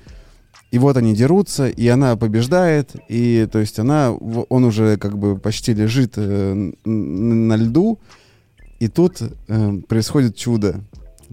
и 0.75 0.79
вот 0.79 0.97
они 0.97 1.15
дерутся, 1.15 1.69
и 1.69 1.87
она 1.87 2.17
побеждает, 2.17 2.97
и 3.09 3.49
то 3.53 3.61
есть 3.61 3.79
она, 3.79 4.11
он 4.11 4.65
уже 4.65 4.97
как 4.97 5.17
бы 5.17 5.39
почти 5.39 5.73
лежит 5.73 6.15
э, 6.17 6.73
на 6.85 7.55
льду, 7.55 8.01
и 8.81 8.89
тут 8.89 9.23
э, 9.23 9.73
происходит 9.87 10.35
чудо. 10.35 10.81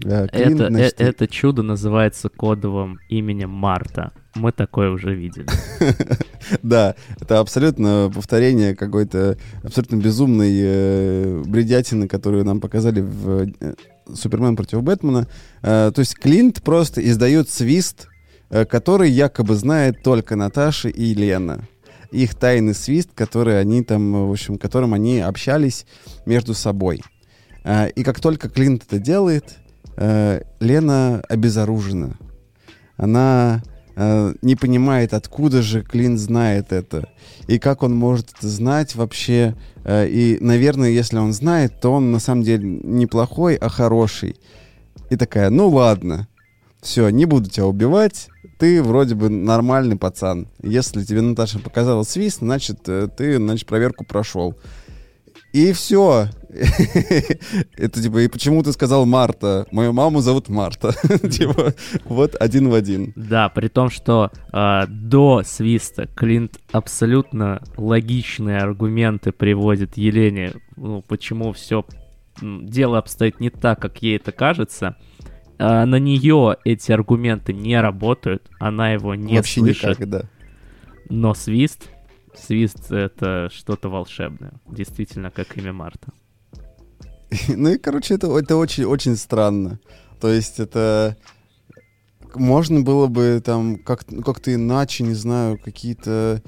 Э, 0.04 0.28
Клин, 0.28 0.54
это, 0.54 0.68
значит, 0.68 1.00
э, 1.00 1.08
это 1.08 1.26
чудо 1.26 1.64
называется 1.64 2.28
кодовым 2.28 3.00
именем 3.08 3.50
Марта. 3.50 4.12
Мы 4.36 4.52
такое 4.52 4.90
уже 4.90 5.12
видели. 5.12 5.46
Да, 6.62 6.96
это 7.20 7.38
абсолютно 7.38 8.10
повторение 8.14 8.76
какой-то 8.76 9.38
абсолютно 9.62 9.96
безумной 9.96 10.52
э, 10.52 11.42
бредятины, 11.46 12.06
которую 12.06 12.44
нам 12.44 12.60
показали 12.60 13.00
в 13.00 13.48
э, 13.60 13.74
Супермен 14.12 14.54
против 14.54 14.82
Бэтмена. 14.82 15.26
То 15.62 15.94
есть 15.96 16.16
Клинт 16.16 16.62
просто 16.62 17.00
издает 17.00 17.48
свист 17.48 18.08
который 18.68 19.10
якобы 19.10 19.54
знает 19.54 20.02
только 20.02 20.36
Наташа 20.36 20.88
и 20.88 21.14
Лена. 21.14 21.66
Их 22.10 22.34
тайный 22.34 22.74
свист, 22.74 23.08
который 23.14 23.58
они 23.58 23.82
там, 23.82 24.28
в 24.28 24.30
общем, 24.30 24.58
которым 24.58 24.92
они 24.92 25.20
общались 25.20 25.86
между 26.26 26.52
собой. 26.52 27.02
Э, 27.64 27.88
и 27.88 28.02
как 28.04 28.20
только 28.20 28.50
Клинт 28.50 28.84
это 28.86 28.98
делает, 28.98 29.56
э, 29.96 30.42
Лена 30.60 31.22
обезоружена. 31.28 32.16
Она 32.96 33.62
не 34.40 34.56
понимает, 34.56 35.12
откуда 35.12 35.60
же 35.60 35.82
Клинт 35.82 36.18
знает 36.18 36.72
это. 36.72 37.10
И 37.46 37.58
как 37.58 37.82
он 37.82 37.94
может 37.94 38.30
это 38.30 38.48
знать 38.48 38.94
вообще. 38.94 39.54
И, 39.86 40.38
наверное, 40.40 40.88
если 40.88 41.18
он 41.18 41.34
знает, 41.34 41.78
то 41.78 41.92
он 41.92 42.10
на 42.10 42.18
самом 42.18 42.42
деле 42.42 42.66
не 42.66 43.06
плохой, 43.06 43.54
а 43.56 43.68
хороший. 43.68 44.36
И 45.10 45.16
такая, 45.16 45.50
ну 45.50 45.68
ладно, 45.68 46.26
все, 46.80 47.10
не 47.10 47.26
буду 47.26 47.50
тебя 47.50 47.66
убивать, 47.66 48.28
ты 48.62 48.80
вроде 48.80 49.16
бы 49.16 49.28
нормальный 49.28 49.96
пацан. 49.96 50.46
Если 50.62 51.02
тебе 51.02 51.20
Наташа 51.20 51.58
показала 51.58 52.04
свист, 52.04 52.38
значит, 52.38 52.88
э, 52.88 53.08
ты, 53.08 53.38
значит, 53.38 53.66
проверку 53.66 54.04
прошел. 54.04 54.54
И 55.52 55.72
все. 55.72 56.28
Это 57.76 58.00
типа, 58.00 58.18
и 58.18 58.28
почему 58.28 58.62
ты 58.62 58.70
сказал 58.70 59.04
Марта? 59.04 59.66
Мою 59.72 59.92
маму 59.92 60.20
зовут 60.20 60.48
Марта. 60.48 60.92
типа, 61.28 61.74
вот 62.04 62.36
один 62.38 62.68
в 62.68 62.74
один. 62.74 63.12
Да, 63.16 63.48
при 63.48 63.66
том, 63.66 63.90
что 63.90 64.30
э, 64.52 64.86
до 64.86 65.42
свиста 65.44 66.06
Клинт 66.06 66.60
абсолютно 66.70 67.64
логичные 67.76 68.58
аргументы 68.58 69.32
приводит 69.32 69.96
Елене, 69.96 70.52
ну, 70.76 71.02
почему 71.08 71.52
все 71.52 71.84
дело 72.40 72.98
обстоит 72.98 73.40
не 73.40 73.50
так, 73.50 73.80
как 73.80 74.00
ей 74.02 74.18
это 74.18 74.30
кажется. 74.30 74.94
А, 75.64 75.86
на 75.86 76.00
нее 76.00 76.56
эти 76.64 76.90
аргументы 76.90 77.52
не 77.52 77.80
работают, 77.80 78.50
она 78.58 78.90
его 78.92 79.14
не 79.14 79.36
Вообще 79.36 79.60
слышит. 79.60 79.90
Никак, 79.90 80.08
да. 80.08 80.22
Но 81.08 81.34
свист, 81.34 81.88
свист 82.34 82.90
это 82.90 83.48
что-то 83.52 83.88
волшебное, 83.88 84.54
действительно, 84.66 85.30
как 85.30 85.56
имя 85.56 85.72
Марта. 85.72 86.12
Ну 87.48 87.70
и, 87.70 87.78
короче, 87.78 88.14
это, 88.14 88.26
это 88.36 88.56
очень, 88.56 88.84
очень 88.84 89.16
странно. 89.16 89.78
То 90.20 90.28
есть 90.28 90.58
это 90.58 91.16
можно 92.34 92.80
было 92.80 93.06
бы 93.06 93.40
там 93.44 93.76
как, 93.76 94.04
как-то 94.24 94.52
иначе, 94.52 95.04
не 95.04 95.14
знаю, 95.14 95.60
какие-то... 95.62 96.42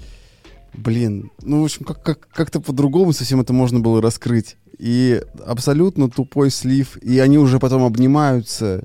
Блин, 0.72 1.30
ну, 1.40 1.60
в 1.62 1.64
общем, 1.66 1.84
как, 1.84 2.02
как, 2.02 2.28
как-то 2.30 2.60
по-другому 2.60 3.12
совсем 3.12 3.40
это 3.40 3.52
можно 3.52 3.78
было 3.78 4.02
раскрыть. 4.02 4.56
И 4.76 5.22
абсолютно 5.46 6.10
тупой 6.10 6.50
слив, 6.50 6.96
и 6.96 7.20
они 7.20 7.38
уже 7.38 7.60
потом 7.60 7.84
обнимаются, 7.84 8.84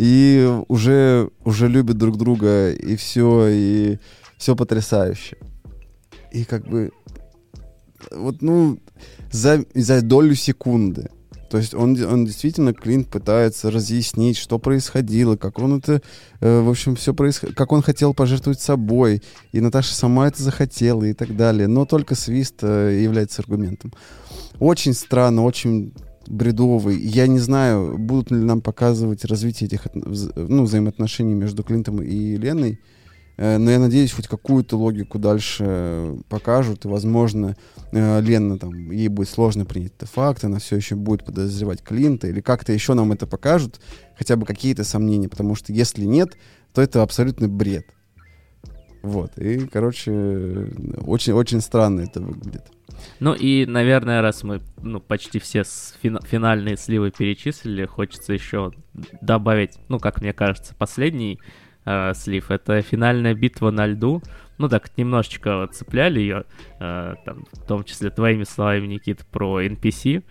и 0.00 0.50
уже, 0.68 1.28
уже 1.44 1.68
любят 1.68 1.98
друг 1.98 2.16
друга, 2.16 2.70
и 2.70 2.96
все, 2.96 3.48
и 3.48 3.98
все 4.38 4.56
потрясающе. 4.56 5.36
И 6.32 6.44
как 6.44 6.66
бы 6.66 6.90
вот, 8.10 8.40
ну, 8.40 8.78
за, 9.30 9.62
за 9.74 10.00
долю 10.00 10.34
секунды. 10.34 11.10
То 11.50 11.58
есть 11.58 11.74
он, 11.74 12.02
он 12.02 12.24
действительно, 12.24 12.72
Клинт 12.72 13.08
пытается 13.08 13.70
разъяснить, 13.70 14.38
что 14.38 14.58
происходило, 14.58 15.36
как 15.36 15.58
он 15.58 15.76
это, 15.76 16.00
э, 16.40 16.60
в 16.60 16.70
общем, 16.70 16.96
все 16.96 17.12
происходило, 17.12 17.54
как 17.54 17.70
он 17.70 17.82
хотел 17.82 18.14
пожертвовать 18.14 18.60
собой, 18.62 19.22
и 19.52 19.60
Наташа 19.60 19.94
сама 19.94 20.28
это 20.28 20.42
захотела 20.42 21.04
и 21.04 21.12
так 21.12 21.36
далее. 21.36 21.66
Но 21.66 21.84
только 21.84 22.14
свист 22.14 22.60
э, 22.62 23.00
является 23.02 23.42
аргументом. 23.42 23.92
Очень 24.60 24.94
странно, 24.94 25.44
очень 25.44 25.92
бредовый. 26.30 26.98
Я 26.98 27.26
не 27.26 27.38
знаю, 27.38 27.98
будут 27.98 28.30
ли 28.30 28.38
нам 28.38 28.60
показывать 28.60 29.24
развитие 29.24 29.66
этих 29.66 29.86
ну, 29.94 30.62
взаимоотношений 30.64 31.34
между 31.34 31.62
Клинтом 31.62 32.00
и 32.00 32.36
Леной. 32.36 32.78
Э, 33.36 33.58
но 33.58 33.70
я 33.70 33.78
надеюсь, 33.78 34.12
хоть 34.12 34.28
какую-то 34.28 34.76
логику 34.76 35.18
дальше 35.18 36.16
покажут, 36.28 36.84
и, 36.84 36.88
возможно, 36.88 37.56
э, 37.90 38.20
Лена, 38.20 38.58
там, 38.58 38.90
ей 38.90 39.08
будет 39.08 39.28
сложно 39.28 39.64
принять 39.64 39.92
это 39.96 40.06
факт, 40.06 40.44
она 40.44 40.58
все 40.58 40.76
еще 40.76 40.94
будет 40.94 41.24
подозревать 41.24 41.82
Клинта, 41.82 42.28
или 42.28 42.40
как-то 42.40 42.72
еще 42.72 42.94
нам 42.94 43.12
это 43.12 43.26
покажут, 43.26 43.80
хотя 44.16 44.36
бы 44.36 44.46
какие-то 44.46 44.84
сомнения, 44.84 45.28
потому 45.28 45.54
что 45.54 45.72
если 45.72 46.04
нет, 46.04 46.36
то 46.74 46.82
это 46.82 47.02
абсолютный 47.02 47.48
бред. 47.48 47.86
Вот, 49.02 49.38
и, 49.38 49.66
короче, 49.66 50.70
очень-очень 51.06 51.62
странно 51.62 52.02
это 52.02 52.20
выглядит. 52.20 52.70
Ну 53.18 53.34
и, 53.34 53.66
наверное, 53.66 54.22
раз 54.22 54.42
мы 54.42 54.60
ну, 54.82 55.00
почти 55.00 55.38
все 55.38 55.62
финальные 55.62 56.76
сливы 56.76 57.10
перечислили, 57.10 57.84
хочется 57.84 58.32
еще 58.32 58.72
добавить, 59.20 59.78
ну, 59.88 59.98
как 59.98 60.20
мне 60.20 60.32
кажется, 60.32 60.74
последний 60.74 61.40
э, 61.84 62.14
слив. 62.14 62.50
Это 62.50 62.82
финальная 62.82 63.34
битва 63.34 63.70
на 63.70 63.86
льду. 63.86 64.22
Ну 64.58 64.68
так, 64.68 64.96
немножечко 64.98 65.68
цепляли 65.72 66.20
ее, 66.20 66.44
э, 66.78 67.14
там, 67.24 67.46
в 67.52 67.66
том 67.66 67.84
числе 67.84 68.10
твоими 68.10 68.44
словами, 68.44 68.86
Никит, 68.86 69.24
про 69.26 69.62
NPC. 69.62 70.22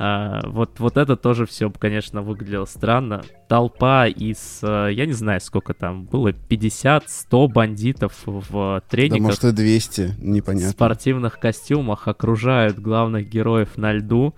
А, 0.00 0.40
вот, 0.44 0.78
вот 0.78 0.96
это 0.96 1.16
тоже 1.16 1.44
все, 1.44 1.68
конечно, 1.70 2.22
выглядело 2.22 2.66
странно. 2.66 3.24
Толпа 3.48 4.06
из, 4.06 4.60
э, 4.62 4.90
я 4.92 5.06
не 5.06 5.12
знаю, 5.12 5.40
сколько 5.40 5.74
там 5.74 6.04
было, 6.04 6.28
50-100 6.28 7.48
бандитов 7.48 8.12
в 8.24 8.80
трениках. 8.88 9.18
Да, 9.18 9.24
может, 9.24 9.44
и 9.44 9.50
200, 9.50 10.14
непонятно. 10.18 10.68
В 10.68 10.70
спортивных 10.70 11.40
костюмах 11.40 12.06
окружают 12.06 12.78
главных 12.78 13.28
героев 13.28 13.76
на 13.76 13.92
льду, 13.92 14.36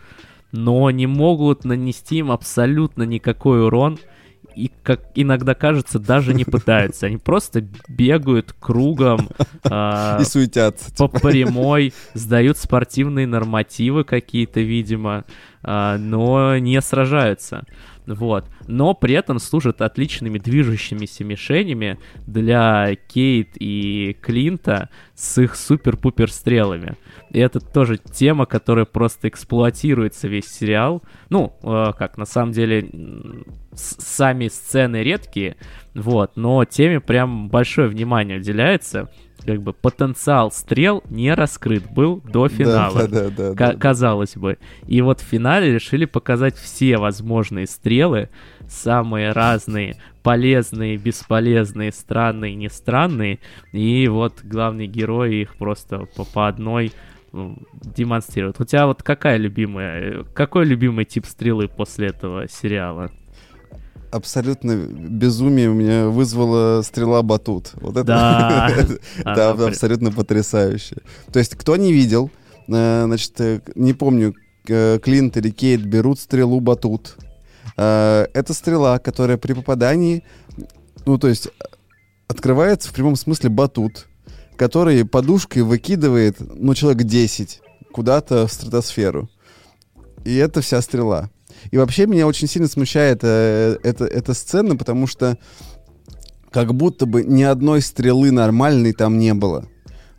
но 0.50 0.90
не 0.90 1.06
могут 1.06 1.66
нанести 1.66 2.16
им 2.16 2.30
абсолютно 2.30 3.02
никакой 3.02 3.62
урон 3.62 3.98
и, 4.54 4.70
как 4.82 5.00
иногда 5.14 5.54
кажется, 5.54 5.98
даже 5.98 6.34
не 6.34 6.44
пытаются. 6.44 7.06
Они 7.06 7.16
просто 7.16 7.66
бегают 7.88 8.54
кругом. 8.58 9.28
Э, 9.64 10.18
и 10.20 10.24
суетятся. 10.24 10.90
По 10.96 11.08
типа. 11.08 11.28
прямой, 11.28 11.92
сдают 12.14 12.58
спортивные 12.58 13.26
нормативы 13.26 14.04
какие-то, 14.04 14.60
видимо, 14.60 15.24
э, 15.62 15.96
но 15.98 16.58
не 16.58 16.80
сражаются. 16.80 17.64
Вот. 18.06 18.46
Но 18.66 18.94
при 18.94 19.14
этом 19.14 19.38
служат 19.38 19.82
отличными 19.82 20.38
движущимися 20.38 21.24
мишенями 21.24 21.98
для 22.26 22.96
Кейт 23.08 23.50
и 23.54 24.16
Клинта 24.20 24.88
с 25.14 25.40
их 25.40 25.54
супер-пупер 25.54 26.30
стрелами. 26.30 26.96
И 27.30 27.38
это 27.38 27.60
тоже 27.60 27.96
тема, 27.98 28.46
которая 28.46 28.84
просто 28.84 29.28
эксплуатируется 29.28 30.28
весь 30.28 30.48
сериал. 30.48 31.02
Ну, 31.28 31.52
э, 31.62 31.92
как, 31.96 32.18
на 32.18 32.26
самом 32.26 32.52
деле, 32.52 32.90
сами 33.74 34.48
сцены 34.48 35.02
редкие, 35.02 35.56
вот, 35.94 36.32
но 36.36 36.64
теме 36.64 37.00
прям 37.00 37.48
большое 37.48 37.88
внимание 37.88 38.38
уделяется 38.38 39.10
как 39.44 39.62
бы 39.62 39.72
потенциал 39.72 40.50
стрел 40.50 41.02
не 41.08 41.32
раскрыт 41.34 41.90
был 41.90 42.22
до 42.24 42.48
финала. 42.48 43.08
Да, 43.08 43.30
да, 43.30 43.30
да, 43.30 43.52
да, 43.54 43.74
казалось 43.74 44.36
бы. 44.36 44.58
И 44.86 45.00
вот 45.00 45.20
в 45.20 45.24
финале 45.24 45.72
решили 45.72 46.04
показать 46.04 46.56
все 46.56 46.98
возможные 46.98 47.66
стрелы, 47.66 48.28
самые 48.68 49.32
разные, 49.32 49.96
полезные, 50.22 50.96
бесполезные, 50.96 51.92
странные, 51.92 52.54
не 52.54 52.68
странные. 52.68 53.38
И 53.72 54.08
вот 54.08 54.40
главные 54.42 54.86
герои 54.86 55.42
их 55.42 55.56
просто 55.56 56.06
по, 56.16 56.24
по 56.24 56.48
одной 56.48 56.92
демонстрируют. 57.32 58.60
У 58.60 58.64
тебя 58.64 58.86
вот 58.86 59.02
какая 59.02 59.36
любимая, 59.36 60.24
какой 60.34 60.64
любимый 60.64 61.04
тип 61.04 61.26
стрелы 61.26 61.68
после 61.68 62.08
этого 62.08 62.48
сериала? 62.48 63.10
абсолютно 64.10 64.74
безумие 64.76 65.70
у 65.70 65.74
меня 65.74 66.08
вызвала 66.08 66.82
стрела 66.82 67.22
батут. 67.22 67.72
Вот 67.74 67.96
это 67.96 68.04
да, 68.04 68.70
да 69.24 69.50
абсолютно 69.50 70.10
потрясающе. 70.10 70.96
То 71.32 71.38
есть, 71.38 71.54
кто 71.54 71.76
не 71.76 71.92
видел, 71.92 72.30
э, 72.68 73.04
значит, 73.04 73.40
э, 73.40 73.60
не 73.74 73.92
помню, 73.92 74.34
Клинт 74.64 75.36
или 75.36 75.50
Кейт 75.50 75.84
берут 75.84 76.20
стрелу 76.20 76.60
батут. 76.60 77.16
Э, 77.76 78.26
это 78.34 78.52
стрела, 78.52 78.98
которая 78.98 79.36
при 79.36 79.52
попадании, 79.52 80.24
ну, 81.06 81.18
то 81.18 81.28
есть, 81.28 81.48
открывается 82.28 82.88
в 82.88 82.92
прямом 82.92 83.16
смысле 83.16 83.50
батут, 83.50 84.06
который 84.60 85.06
подушкой 85.06 85.62
выкидывает, 85.62 86.36
ну, 86.38 86.74
человек 86.74 87.04
10 87.04 87.62
куда-то 87.92 88.46
в 88.46 88.52
стратосферу. 88.52 89.30
И 90.26 90.36
это 90.36 90.60
вся 90.60 90.82
стрела. 90.82 91.30
И 91.70 91.78
вообще 91.78 92.04
меня 92.04 92.26
очень 92.26 92.46
сильно 92.46 92.68
смущает 92.68 93.20
э, 93.22 93.78
эта, 93.82 94.04
эта 94.04 94.34
сцена, 94.34 94.76
потому 94.76 95.06
что 95.06 95.38
как 96.50 96.74
будто 96.74 97.06
бы 97.06 97.24
ни 97.24 97.42
одной 97.42 97.80
стрелы 97.80 98.32
нормальной 98.32 98.92
там 98.92 99.18
не 99.18 99.32
было. 99.32 99.66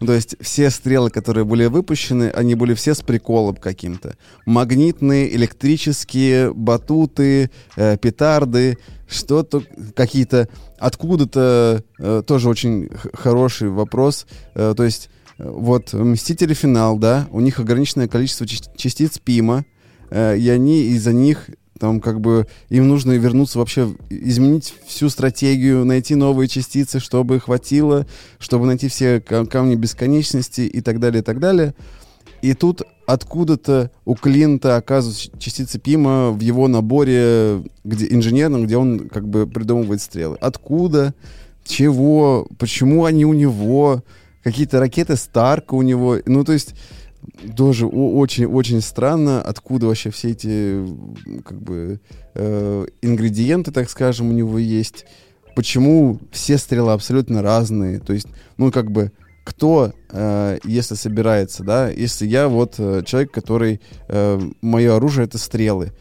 Ну, 0.02 0.08
то 0.08 0.14
есть 0.14 0.36
все 0.42 0.70
стрелы, 0.70 1.10
которые 1.10 1.46
были 1.46 1.66
выпущены, 1.68 2.32
они 2.32 2.56
были 2.56 2.74
все 2.74 2.94
с 2.94 3.02
приколом 3.02 3.56
каким-то. 3.56 4.18
Магнитные, 4.46 5.34
электрические, 5.36 6.54
батуты, 6.54 7.52
э, 7.78 7.98
петарды, 7.98 8.78
что-то, 9.08 9.64
какие-то... 9.96 10.50
Откуда-то 10.80 11.84
э, 12.00 12.24
тоже 12.26 12.50
очень 12.50 12.90
хороший 13.14 13.70
вопрос. 13.70 14.26
Э, 14.56 14.74
то 14.76 14.84
есть 14.84 15.10
э, 15.38 15.48
вот 15.48 15.94
Мстители 15.94 16.56
финал, 16.56 16.98
да, 16.98 17.28
у 17.32 17.40
них 17.40 17.60
ограниченное 17.60 18.08
количество 18.08 18.46
частиц 18.48 19.20
ПИМа, 19.20 19.64
Э, 20.12 20.38
и 20.38 20.48
они 20.50 20.84
из-за 20.84 21.14
них 21.14 21.50
там 21.82 22.00
как 22.00 22.22
бы 22.22 22.46
им 22.70 22.88
нужно 22.88 23.14
вернуться 23.14 23.58
вообще, 23.58 23.92
изменить 24.12 24.76
всю 24.86 25.10
стратегию, 25.10 25.84
найти 25.84 26.14
новые 26.14 26.48
частицы, 26.48 27.00
чтобы 27.00 27.40
хватило, 27.40 28.06
чтобы 28.38 28.68
найти 28.68 28.88
все 28.88 29.20
камни 29.20 29.74
бесконечности 29.74 30.62
и 30.62 30.82
так 30.82 31.00
далее, 31.00 31.22
и 31.22 31.24
так 31.24 31.40
далее. 31.40 31.74
И 32.44 32.54
тут 32.54 32.84
откуда-то 33.08 33.90
у 34.06 34.14
Клинта 34.14 34.76
оказываются 34.76 35.32
частицы 35.40 35.80
Пима 35.80 36.30
в 36.30 36.40
его 36.40 36.68
наборе 36.68 37.64
где, 37.84 38.14
инженерном, 38.14 38.66
где 38.66 38.78
он 38.78 39.10
как 39.10 39.28
бы 39.28 39.48
придумывает 39.48 40.04
стрелы. 40.04 40.38
Откуда? 40.40 41.16
Чего? 41.66 42.48
Почему 42.60 43.06
они 43.06 43.26
у 43.26 43.34
него? 43.34 44.04
Какие-то 44.44 44.80
ракеты 44.80 45.16
Старка 45.16 45.74
у 45.74 45.82
него? 45.82 46.18
Ну, 46.28 46.44
то 46.44 46.54
есть 46.54 46.76
тоже 47.56 47.88
очень-очень 47.88 48.82
странно, 48.82 49.42
откуда 49.42 49.88
вообще 49.88 50.12
все 50.12 50.32
эти 50.32 50.86
как 51.44 51.62
бы 51.62 52.00
э, 52.36 52.86
ингредиенты, 53.02 53.72
так 53.72 53.90
скажем, 53.90 54.30
у 54.30 54.34
него 54.34 54.58
есть. 54.58 55.06
Почему 55.56 56.20
все 56.32 56.58
стрелы 56.58 56.94
абсолютно 56.94 57.42
разные? 57.42 58.00
То 58.00 58.14
есть, 58.14 58.28
ну 58.58 58.72
как 58.72 58.92
бы 58.92 59.12
кто, 59.44 59.94
э, 60.10 60.60
если 60.64 60.96
собирается, 60.96 61.64
да, 61.64 61.90
если 61.90 62.26
я 62.26 62.48
вот 62.48 62.76
э, 62.78 63.04
человек, 63.06 63.32
который 63.32 63.82
э, 64.08 64.40
мое 64.62 64.96
оружие 64.96 65.26
это 65.26 65.38
стрелы, 65.38 65.94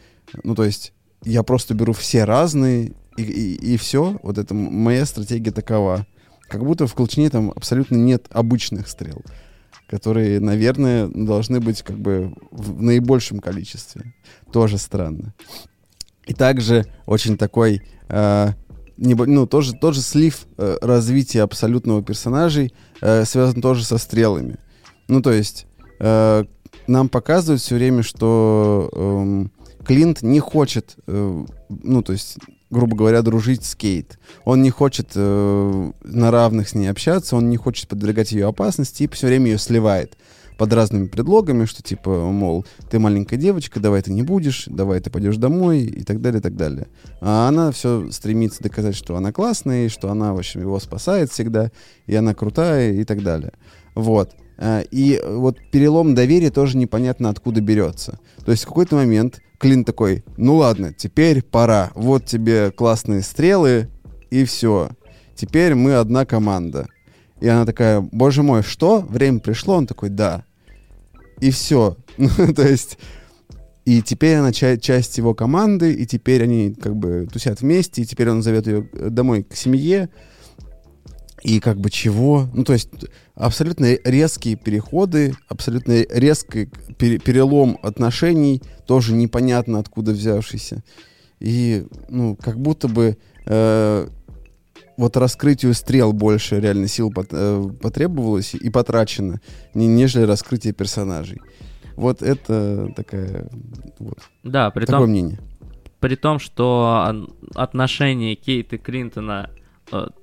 ну 0.43 0.55
то 0.55 0.63
есть 0.63 0.93
я 1.23 1.43
просто 1.43 1.73
беру 1.73 1.93
все 1.93 2.23
разные 2.23 2.93
и, 3.17 3.23
и, 3.23 3.73
и 3.73 3.77
все, 3.77 4.19
вот 4.23 4.37
это 4.37 4.53
моя 4.53 5.05
стратегия 5.05 5.51
такова. 5.51 6.05
Как 6.47 6.63
будто 6.63 6.85
в 6.85 6.93
Колчине 6.93 7.29
там 7.29 7.51
абсолютно 7.55 7.95
нет 7.95 8.27
обычных 8.29 8.87
стрел 8.87 9.23
которые, 9.91 10.39
наверное, 10.39 11.07
должны 11.07 11.59
быть 11.59 11.81
как 11.81 11.99
бы 11.99 12.33
в 12.49 12.81
наибольшем 12.81 13.39
количестве. 13.39 14.15
Тоже 14.53 14.77
странно. 14.77 15.33
И 16.25 16.33
также 16.33 16.85
очень 17.05 17.37
такой, 17.37 17.81
э, 18.07 18.51
не, 18.95 19.15
ну, 19.15 19.45
тоже, 19.45 19.73
тоже 19.73 20.01
слив 20.01 20.47
э, 20.57 20.77
развития 20.81 21.41
абсолютного 21.41 22.01
персонажей 22.01 22.73
э, 23.01 23.25
связан 23.25 23.61
тоже 23.61 23.83
со 23.83 23.97
стрелами. 23.97 24.57
Ну, 25.09 25.21
то 25.21 25.33
есть 25.33 25.65
э, 25.99 26.45
нам 26.87 27.09
показывают 27.09 27.61
все 27.61 27.75
время, 27.75 28.01
что 28.01 28.89
э, 28.93 29.83
Клинт 29.83 30.21
не 30.21 30.39
хочет, 30.39 30.95
э, 31.05 31.45
ну, 31.67 32.01
то 32.01 32.13
есть 32.13 32.37
грубо 32.71 32.95
говоря, 32.95 33.21
дружить 33.21 33.63
с 33.63 33.75
Кейт. 33.75 34.17
Он 34.45 34.63
не 34.63 34.71
хочет 34.71 35.11
э, 35.15 35.91
на 36.03 36.31
равных 36.31 36.69
с 36.69 36.73
ней 36.73 36.87
общаться, 36.87 37.35
он 37.35 37.49
не 37.49 37.57
хочет 37.57 37.87
подвергать 37.87 38.31
ее 38.31 38.47
опасности 38.47 39.03
и 39.03 39.07
все 39.09 39.27
время 39.27 39.51
ее 39.51 39.57
сливает 39.57 40.17
под 40.57 40.73
разными 40.73 41.07
предлогами, 41.07 41.65
что 41.65 41.81
типа, 41.81 42.09
мол, 42.09 42.65
ты 42.89 42.99
маленькая 42.99 43.37
девочка, 43.37 43.79
давай 43.79 44.01
ты 44.03 44.13
не 44.13 44.21
будешь, 44.21 44.65
давай 44.67 44.99
ты 44.99 45.09
пойдешь 45.09 45.37
домой 45.37 45.81
и 45.81 46.03
так 46.03 46.21
далее, 46.21 46.39
и 46.39 46.43
так 46.43 46.55
далее. 46.55 46.87
А 47.19 47.47
она 47.47 47.71
все 47.71 48.11
стремится 48.11 48.61
доказать, 48.61 48.95
что 48.95 49.15
она 49.15 49.31
классная, 49.31 49.85
и 49.85 49.89
что 49.89 50.11
она, 50.11 50.33
в 50.33 50.37
общем, 50.37 50.61
его 50.61 50.79
спасает 50.79 51.31
всегда, 51.31 51.71
и 52.05 52.15
она 52.15 52.35
крутая 52.35 52.93
и 52.93 53.03
так 53.03 53.23
далее. 53.23 53.53
Вот. 53.95 54.35
А, 54.57 54.81
и 54.81 55.19
вот 55.25 55.57
перелом 55.71 56.13
доверия 56.13 56.51
тоже 56.51 56.77
непонятно 56.77 57.29
откуда 57.29 57.59
берется. 57.59 58.19
То 58.45 58.51
есть 58.51 58.63
в 58.63 58.67
какой-то 58.67 58.95
момент 58.95 59.41
Клин 59.61 59.85
такой, 59.85 60.23
ну 60.37 60.55
ладно, 60.55 60.91
теперь 60.91 61.43
пора. 61.43 61.91
Вот 61.93 62.25
тебе 62.25 62.71
классные 62.71 63.21
стрелы, 63.21 63.89
и 64.31 64.43
все. 64.43 64.89
Теперь 65.35 65.75
мы 65.75 65.93
одна 65.93 66.25
команда. 66.25 66.87
И 67.39 67.47
она 67.47 67.67
такая, 67.67 68.01
боже 68.01 68.41
мой, 68.41 68.63
что? 68.63 69.01
Время 69.01 69.39
пришло? 69.39 69.75
Он 69.75 69.85
такой, 69.85 70.09
да. 70.09 70.45
И 71.39 71.51
все. 71.51 71.95
Ну, 72.17 72.53
то 72.55 72.67
есть... 72.67 72.97
И 73.85 74.01
теперь 74.01 74.37
она 74.37 74.51
ча- 74.51 74.77
часть 74.77 75.17
его 75.19 75.35
команды, 75.35 75.93
и 75.93 76.07
теперь 76.07 76.43
они 76.43 76.73
как 76.73 76.95
бы 76.95 77.27
тусят 77.31 77.61
вместе, 77.61 78.01
и 78.01 78.05
теперь 78.05 78.29
он 78.29 78.41
зовет 78.41 78.65
ее 78.65 78.87
домой 78.93 79.43
к 79.43 79.55
семье. 79.55 80.09
И 81.43 81.59
как 81.59 81.77
бы 81.79 81.89
чего. 81.89 82.47
Ну, 82.53 82.63
то 82.63 82.73
есть 82.73 82.89
абсолютно 83.35 83.95
резкие 84.03 84.55
переходы, 84.55 85.35
абсолютно 85.47 86.03
резкий 86.09 86.69
пере- 86.97 87.17
перелом 87.19 87.77
отношений, 87.81 88.61
тоже 88.85 89.13
непонятно 89.13 89.79
откуда 89.79 90.11
взявшийся. 90.11 90.83
И, 91.39 91.85
ну, 92.09 92.35
как 92.35 92.59
будто 92.59 92.87
бы 92.87 93.17
э, 93.47 94.07
вот 94.97 95.17
раскрытию 95.17 95.73
стрел 95.73 96.13
больше 96.13 96.59
реально 96.59 96.87
сил 96.87 97.11
пот- 97.11 97.29
э, 97.31 97.69
потребовалось 97.81 98.53
и 98.53 98.69
потрачено, 98.69 99.41
не- 99.73 99.87
нежели 99.87 100.23
раскрытие 100.23 100.73
персонажей. 100.73 101.41
Вот 101.95 102.21
это 102.21 102.93
такая, 102.95 103.49
вот, 103.99 104.19
Да, 104.43 104.69
при 104.69 104.85
такое 104.85 105.01
том, 105.01 105.09
мнение. 105.09 105.39
при 105.99 106.15
том, 106.15 106.37
что 106.39 107.03
отношения 107.55 108.35
Кейт 108.35 108.73
и 108.73 108.77
Клинтона 108.77 109.49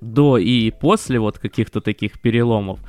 до 0.00 0.38
и 0.38 0.70
после 0.70 1.18
вот 1.18 1.38
каких-то 1.38 1.80
таких 1.80 2.20
переломов, 2.20 2.80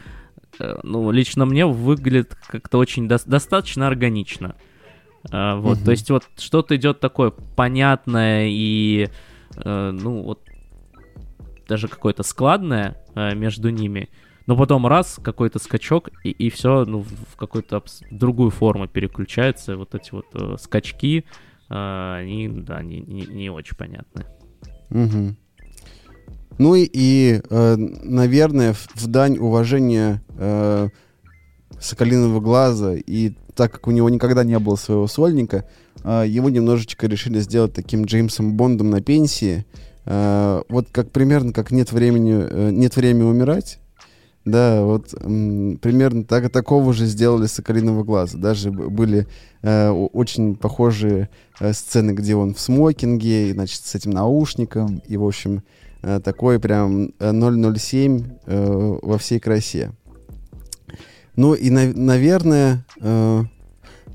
э, 0.60 0.80
ну, 0.84 1.12
лично 1.12 1.46
мне 1.46 1.66
выглядит 1.66 2.36
как-то 2.48 2.78
очень 2.78 3.08
дос- 3.08 3.28
достаточно 3.30 3.88
органично. 3.88 4.56
Э, 5.32 5.56
вот, 5.56 5.78
Мгм. 5.78 5.86
то 5.86 5.92
есть 5.92 6.10
вот 6.10 6.24
что-то 6.38 6.76
идет 6.76 7.00
такое 7.00 7.32
понятное 7.56 8.48
и, 8.50 9.10
э, 9.58 9.92
ну, 9.92 10.24
вот 10.24 10.40
даже 11.68 11.88
какое-то 11.88 12.24
складное 12.24 12.98
э, 13.16 13.36
между 13.36 13.70
ними, 13.70 14.10
но 14.48 14.56
потом 14.58 14.88
раз, 14.88 15.20
какой-то 15.24 15.60
скачок, 15.60 16.10
и, 16.24 16.32
и 16.32 16.50
все 16.50 16.84
ну, 16.86 17.02
в 17.04 17.36
какую-то 17.36 17.78
абс- 17.78 18.02
другую 18.10 18.50
форму 18.50 18.88
переключается. 18.88 19.78
Вот 19.78 19.94
эти 19.94 20.12
вот 20.12 20.26
э, 20.34 20.56
скачки, 20.60 21.26
э, 21.70 22.16
они, 22.22 22.48
да, 22.48 22.82
не, 22.82 23.02
не, 23.02 23.28
не 23.28 23.50
очень 23.52 23.78
понятны. 23.78 24.26
Мгм. 24.90 25.38
Ну 26.60 26.76
и, 26.76 26.88
и, 26.92 27.42
э, 27.50 27.76
наверное, 27.78 28.74
в, 28.74 29.08
дань 29.08 29.38
уважения 29.38 30.22
э, 30.38 30.90
Соколиного 31.80 32.42
глаза, 32.42 32.96
и 32.96 33.32
так 33.56 33.72
как 33.72 33.88
у 33.88 33.92
него 33.92 34.10
никогда 34.10 34.44
не 34.44 34.60
было 34.60 34.76
своего 34.76 35.08
сольника, 35.08 35.64
э, 36.04 36.26
его 36.28 36.50
немножечко 36.50 37.08
решили 37.08 37.40
сделать 37.40 37.74
таким 37.74 38.04
Джеймсом 38.04 38.56
Бондом 38.56 38.90
на 38.90 39.02
пенсии. 39.02 39.66
Э, 40.04 40.62
вот 40.68 40.90
как 40.92 41.12
примерно 41.12 41.54
как 41.54 41.72
нет 41.72 41.94
времени, 41.94 42.36
э, 42.38 42.72
нет 42.72 42.98
времени 42.98 43.24
умирать. 43.24 43.80
Да, 44.44 44.84
вот 44.84 45.14
м, 45.14 45.78
примерно 45.82 46.26
так, 46.26 46.50
такого 46.52 46.92
же 46.94 47.06
сделали 47.06 47.48
Соколиного 47.48 48.04
глаза. 48.04 48.38
Даже 48.38 48.70
были 48.70 49.28
э, 49.62 49.90
очень 49.90 50.56
похожие 50.56 51.30
э, 51.62 51.72
сцены, 51.72 52.12
где 52.12 52.36
он 52.36 52.54
в 52.54 52.60
смокинге, 52.60 53.50
и, 53.50 53.54
значит, 53.54 53.86
с 53.86 53.96
этим 53.96 54.12
наушником, 54.12 55.02
и, 55.08 55.16
в 55.16 55.26
общем, 55.26 55.64
такой 56.02 56.60
прям 56.60 57.12
э, 57.20 57.32
007 57.78 58.24
э, 58.46 58.98
во 59.02 59.18
всей 59.18 59.40
красе. 59.40 59.92
Ну 61.36 61.54
и, 61.54 61.70
на- 61.70 61.94
наверное, 61.94 62.86
э, 63.02 63.44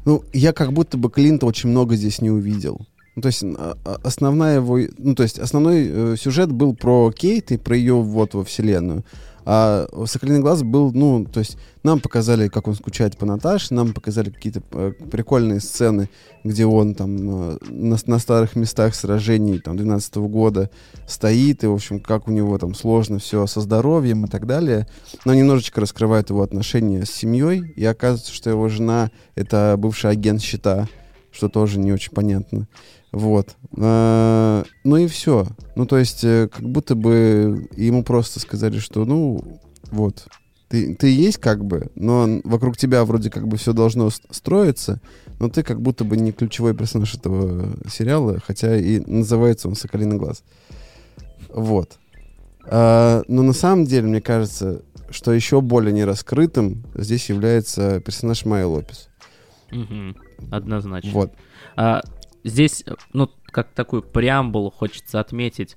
ну, 0.05 0.22
я 0.32 0.53
как 0.53 0.72
будто 0.72 0.99
бы 0.99 1.11
Клинта 1.11 1.47
очень 1.47 1.70
много 1.70 1.97
здесь 1.97 2.20
не 2.20 2.30
увидел. 2.30 2.87
Ну, 3.16 3.22
то 3.22 3.28
есть 3.28 3.43
а- 3.45 3.76
а- 3.85 4.01
основная 4.03 4.57
его, 4.57 4.78
ну, 4.99 5.14
то 5.14 5.22
есть 5.22 5.39
основной 5.39 5.87
э, 5.89 6.16
сюжет 6.18 6.51
был 6.51 6.74
про 6.74 7.12
Кейт 7.12 7.53
и 7.53 7.57
про 7.57 7.76
ее 7.76 7.95
ввод 7.95 8.35
во 8.35 8.45
вселенную. 8.45 9.05
А 9.47 9.86
«Соколиный 10.07 10.40
глаз» 10.40 10.62
был, 10.62 10.92
ну, 10.92 11.24
то 11.24 11.40
есть 11.40 11.59
нам 11.82 12.01
показали, 12.01 12.49
как 12.49 12.66
он 12.66 12.74
скучает 12.74 13.18
по 13.18 13.26
Наташе, 13.26 13.74
нам 13.74 13.92
показали 13.92 14.30
какие-то 14.30 14.62
э, 14.72 14.92
прикольные 15.11 15.61
сцены, 15.61 16.09
где 16.45 16.64
он 16.64 16.95
там 16.95 17.51
э, 17.51 17.59
на, 17.68 17.99
на 18.07 18.18
старых 18.18 18.57
местах 18.57 18.95
сражений 18.95 19.59
там 19.59 19.76
12 19.76 20.16
года 20.16 20.70
стоит, 21.07 21.62
и, 21.62 21.66
в 21.66 21.74
общем, 21.74 22.01
как 22.01 22.26
у 22.26 22.30
него 22.30 22.57
там 22.57 22.74
сложно 22.74 23.18
все 23.18 23.47
со 23.47 23.61
здоровьем 23.61 24.24
и 24.24 24.28
так 24.28 24.47
далее. 24.47 24.86
Но 25.26 25.34
немножечко 25.34 25.80
раскрывает 25.80 26.30
его 26.30 26.42
отношения 26.42 27.05
с 27.05 27.11
семьей, 27.11 27.70
и 27.76 27.84
оказывается, 27.84 28.32
что 28.32 28.49
его 28.49 28.68
жена— 28.68 29.11
это 29.34 29.74
бывший 29.76 30.11
агент 30.11 30.40
щита, 30.40 30.88
что 31.32 31.49
тоже 31.51 31.78
не 31.78 31.92
очень 31.92 32.12
понятно. 32.12 32.66
Вот. 33.14 33.54
А, 33.76 34.64
ну 34.82 34.96
и 34.96 35.06
все. 35.06 35.46
Ну, 35.76 35.86
то 35.86 35.98
есть, 35.98 36.24
э, 36.24 36.48
как 36.52 36.68
будто 36.68 36.96
бы 36.96 37.68
ему 37.76 38.02
просто 38.02 38.40
сказали, 38.40 38.80
что, 38.80 39.04
ну, 39.04 39.60
вот, 39.92 40.26
ты, 40.68 40.96
ты 40.96 41.14
есть 41.14 41.38
как 41.38 41.64
бы, 41.64 41.92
но 41.94 42.40
вокруг 42.42 42.76
тебя 42.76 43.04
вроде 43.04 43.30
как 43.30 43.46
бы 43.46 43.56
все 43.56 43.72
должно 43.72 44.10
строиться, 44.10 45.00
но 45.38 45.48
ты 45.48 45.62
как 45.62 45.80
будто 45.80 46.04
бы 46.04 46.16
не 46.16 46.32
ключевой 46.32 46.74
персонаж 46.74 47.14
этого 47.14 47.76
сериала, 47.88 48.40
хотя 48.44 48.76
и 48.76 48.98
называется 48.98 49.68
он 49.68 49.76
«Соколиный 49.76 50.16
глаз». 50.16 50.42
Вот. 51.50 51.98
А, 52.66 53.22
но 53.28 53.42
на 53.42 53.52
самом 53.52 53.84
деле, 53.84 54.08
мне 54.08 54.20
кажется, 54.20 54.82
что 55.10 55.32
еще 55.32 55.60
более 55.60 55.92
нераскрытым 55.92 56.82
здесь 56.96 57.28
является 57.28 58.00
персонаж 58.00 58.44
Майя 58.44 58.66
Лопес. 58.66 59.08
Однозначно. 60.50 61.10
Вот. 61.12 61.32
А, 61.76 62.02
здесь, 62.45 62.82
э, 62.86 62.95
ну, 63.12 63.30
как 63.47 63.68
такую 63.72 64.03
преамбулу 64.03 64.70
хочется 64.70 65.18
отметить, 65.20 65.76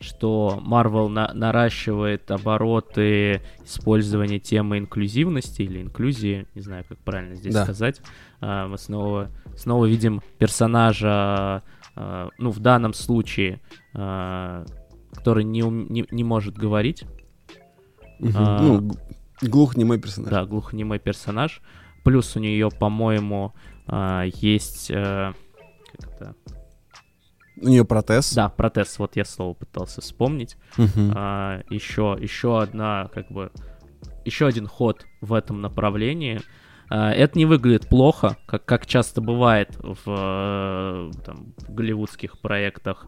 что 0.00 0.62
Marvel 0.66 1.08
на- 1.08 1.32
наращивает 1.32 2.30
обороты 2.30 3.40
использования 3.64 4.38
темы 4.38 4.78
инклюзивности 4.78 5.62
или 5.62 5.80
инклюзии, 5.82 6.46
не 6.54 6.60
знаю, 6.60 6.84
как 6.88 6.98
правильно 6.98 7.34
здесь 7.34 7.54
Да. 7.54 7.64
сказать. 7.64 8.00
А, 8.40 8.68
мы 8.68 8.76
снова, 8.76 9.30
снова 9.56 9.86
видим 9.86 10.20
персонажа, 10.38 11.62
а, 11.94 12.28
ну, 12.38 12.50
в 12.50 12.58
данном 12.60 12.92
случае, 12.92 13.60
а, 13.94 14.66
который 15.14 15.44
не, 15.44 15.60
не, 15.62 16.04
не 16.10 16.24
может 16.24 16.56
говорить. 16.58 17.04
Мгм. 18.18 18.32
А, 18.36 18.60
Ну, 18.62 18.90
глухонемой 19.42 19.98
персонаж. 19.98 20.30
Да, 20.30 20.44
глухонемой 20.44 20.98
персонаж. 20.98 21.62
Плюс 22.04 22.36
у 22.36 22.40
нее, 22.40 22.68
по-моему, 22.70 23.54
а, 23.86 24.24
есть... 24.26 24.90
как 25.90 26.10
это? 26.12 26.34
У 27.60 27.68
нее 27.68 27.84
протез. 27.84 28.34
Да, 28.34 28.48
протез, 28.50 28.98
вот 28.98 29.16
я 29.16 29.24
слово 29.24 29.54
пытался 29.54 30.00
вспомнить. 30.02 30.56
Мгм. 30.76 31.12
А, 31.16 31.62
еще, 31.70 32.16
еще 32.20 32.60
одна, 32.60 33.08
как 33.14 33.30
бы, 33.30 33.50
еще 34.24 34.46
один 34.46 34.66
ход 34.66 35.06
в 35.22 35.32
этом 35.32 35.62
направлении. 35.62 36.40
А, 36.90 37.10
это 37.12 37.38
не 37.38 37.46
выглядит 37.46 37.88
плохо, 37.88 38.36
как, 38.46 38.64
как 38.66 38.86
часто 38.86 39.20
бывает 39.22 39.74
в 39.80 40.02
э, 40.06 41.10
там, 41.24 41.54
голливудских 41.66 42.38
проектах. 42.40 43.06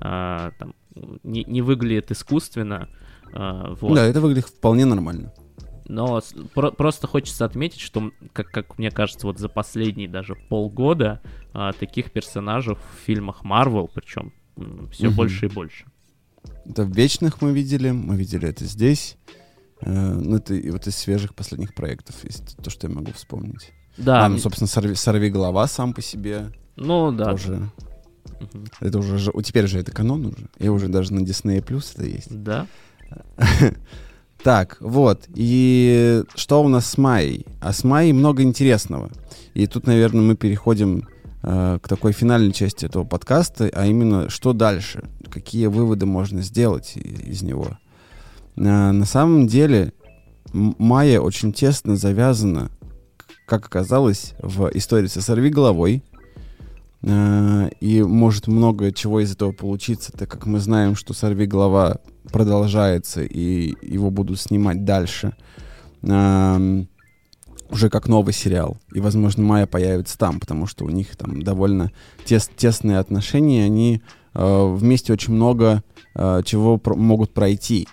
А, 0.00 0.52
там, 0.58 0.74
не, 1.22 1.44
не 1.44 1.60
выглядит 1.60 2.10
искусственно. 2.10 2.88
а, 3.34 3.74
вот. 3.74 3.94
Да, 3.94 4.06
это 4.06 4.20
выглядит 4.22 4.46
вполне 4.46 4.86
нормально. 4.86 5.32
Но 5.86 6.20
про- 6.54 6.70
просто 6.70 7.06
хочется 7.08 7.44
отметить, 7.44 7.80
что, 7.80 8.12
как, 8.32 8.50
как 8.50 8.78
мне 8.78 8.90
кажется, 8.92 9.26
вот 9.26 9.38
за 9.38 9.48
последние 9.48 10.08
даже 10.08 10.36
полгода 10.36 11.20
а, 11.52 11.72
таких 11.72 12.10
персонажей 12.10 12.74
в 12.74 13.06
фильмах 13.06 13.42
Marvel, 13.44 13.88
причем 13.92 14.32
все 14.92 15.08
Мгм. 15.08 15.16
больше 15.16 15.46
и 15.46 15.48
больше. 15.48 15.86
Это 16.64 16.84
в 16.84 16.94
«Вечных» 16.94 17.42
мы 17.42 17.52
видели, 17.52 17.90
мы 17.90 18.16
видели 18.16 18.48
это 18.48 18.64
здесь. 18.64 19.16
Э, 19.80 19.90
ну, 19.90 20.36
это 20.36 20.54
и 20.54 20.70
вот 20.70 20.86
из 20.86 20.96
свежих 20.96 21.34
последних 21.34 21.74
проектов, 21.74 22.16
есть 22.24 22.56
то, 22.62 22.70
что 22.70 22.86
я 22.86 22.94
могу 22.94 23.12
вспомнить. 23.12 23.72
Да, 23.96 24.24
а, 24.24 24.28
ну, 24.28 24.38
собственно, 24.38 24.68
«Сорви, 24.68 24.94
«Сорви 24.94 25.30
голова» 25.30 25.66
сам 25.66 25.92
по 25.92 26.02
себе 26.02 26.52
ну 26.76 27.12
да. 27.12 27.30
тоже. 27.32 27.70
Мгм. 28.40 28.66
Это 28.80 28.98
уже, 28.98 29.32
теперь 29.42 29.66
же 29.66 29.78
это 29.78 29.92
канон 29.92 30.26
уже. 30.26 30.48
И 30.58 30.68
уже 30.68 30.88
даже 30.88 31.12
на 31.12 31.20
Disney 31.20 31.62
Plus 31.64 31.92
это 31.94 32.06
есть. 32.06 32.42
Да. 32.42 32.66
Так, 34.42 34.78
вот. 34.80 35.28
И 35.34 36.22
что 36.34 36.62
у 36.62 36.68
нас 36.68 36.86
с 36.86 36.96
Майей? 36.96 37.44
А 37.60 37.74
с 37.74 37.84
Майей 37.84 38.14
много 38.14 38.42
интересного. 38.42 39.10
И 39.52 39.66
тут, 39.66 39.86
наверное, 39.86 40.22
мы 40.22 40.34
переходим 40.34 41.06
к 41.42 41.80
такой 41.88 42.12
финальной 42.12 42.52
части 42.52 42.84
этого 42.84 43.04
подкаста, 43.04 43.70
а 43.72 43.86
именно, 43.86 44.28
что 44.28 44.52
дальше? 44.52 45.08
Какие 45.30 45.66
выводы 45.66 46.06
можно 46.06 46.42
сделать 46.42 46.96
из 46.96 47.42
него? 47.42 47.78
Э, 48.56 48.90
на 48.90 49.04
самом 49.04 49.46
деле, 49.46 49.92
Майя 50.52 51.20
очень 51.20 51.52
тесно 51.52 51.96
завязана, 51.96 52.70
как 53.46 53.66
оказалось, 53.66 54.34
в 54.42 54.70
истории 54.74 55.06
со 55.06 55.22
«Сорви 55.22 55.50
головой», 55.50 56.02
Э, 57.02 57.70
и 57.80 58.02
может 58.02 58.46
много 58.46 58.92
чего 58.92 59.20
из 59.20 59.32
этого 59.32 59.52
получиться, 59.52 60.12
так 60.12 60.30
как 60.30 60.46
мы 60.46 60.58
знаем, 60.60 60.94
что 60.94 61.14
«Сорви 61.14 61.46
голова» 61.46 61.98
продолжается, 62.30 63.22
и 63.22 63.74
его 63.82 64.10
будут 64.10 64.40
снимать 64.40 64.84
дальше. 64.84 65.34
Уже 67.70 67.88
как 67.88 68.08
новый 68.08 68.32
сериал. 68.34 68.78
И, 68.92 69.00
возможно, 69.00 69.44
Майя 69.44 69.66
появится 69.66 70.18
там, 70.18 70.40
потому 70.40 70.66
что 70.66 70.84
у 70.84 70.88
них 70.90 71.16
там 71.16 71.42
довольно 71.42 71.90
тес- 72.24 72.50
тесные 72.56 72.98
отношения, 72.98 73.64
они 73.64 74.02
э, 74.34 74.74
вместе 74.74 75.12
очень 75.12 75.34
много 75.34 75.82
э, 76.14 76.42
чего 76.44 76.76
про- 76.78 76.96
могут 76.96 77.32
пройти. 77.34 77.86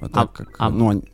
Вот 0.00 0.10
А- 0.14 0.26
как, 0.26 0.54
а- 0.58 0.70
ну, 0.70 0.90
они- 0.90 1.04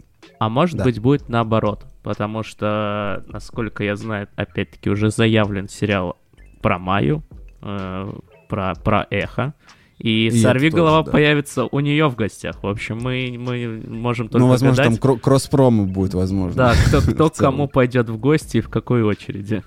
А 0.40 0.48
может 0.48 0.76
Да. 0.78 0.84
быть 0.84 1.00
будет 1.00 1.28
наоборот, 1.28 1.84
потому 2.02 2.42
что, 2.44 3.24
насколько 3.28 3.82
я 3.84 3.96
знаю, 3.96 4.28
опять-таки 4.36 4.88
уже 4.90 5.10
заявлен 5.10 5.68
сериал 5.68 6.16
про 6.62 6.78
Майю, 6.78 7.22
э, 7.62 8.12
про, 8.48 8.74
про 8.76 9.06
Эхо, 9.10 9.54
И, 9.99 10.26
И 10.28 10.30
сорви 10.30 10.70
голова 10.70 11.03
да. 11.03 11.11
появится 11.11 11.64
у 11.64 11.80
нее 11.80 12.09
в 12.09 12.14
гостях. 12.14 12.62
В 12.62 12.68
общем, 12.68 12.99
мы, 13.03 13.34
мы 13.38 13.82
можем 13.88 14.28
только 14.28 14.38
Ну, 14.38 14.49
возможно, 14.49 14.84
гадать. 14.84 15.01
там 15.01 15.11
кро- 15.11 15.18
кросс-промо 15.18 15.84
будет, 15.86 16.14
возможно. 16.14 16.57
Да, 16.57 16.74
кто, 16.86 17.01
кто 17.01 17.30
кому 17.30 17.66
пойдет 17.66 18.09
в 18.09 18.16
гости 18.16 18.59
и 18.59 18.61
в 18.61 18.68
какой 18.68 19.03
очереди. 19.03 19.62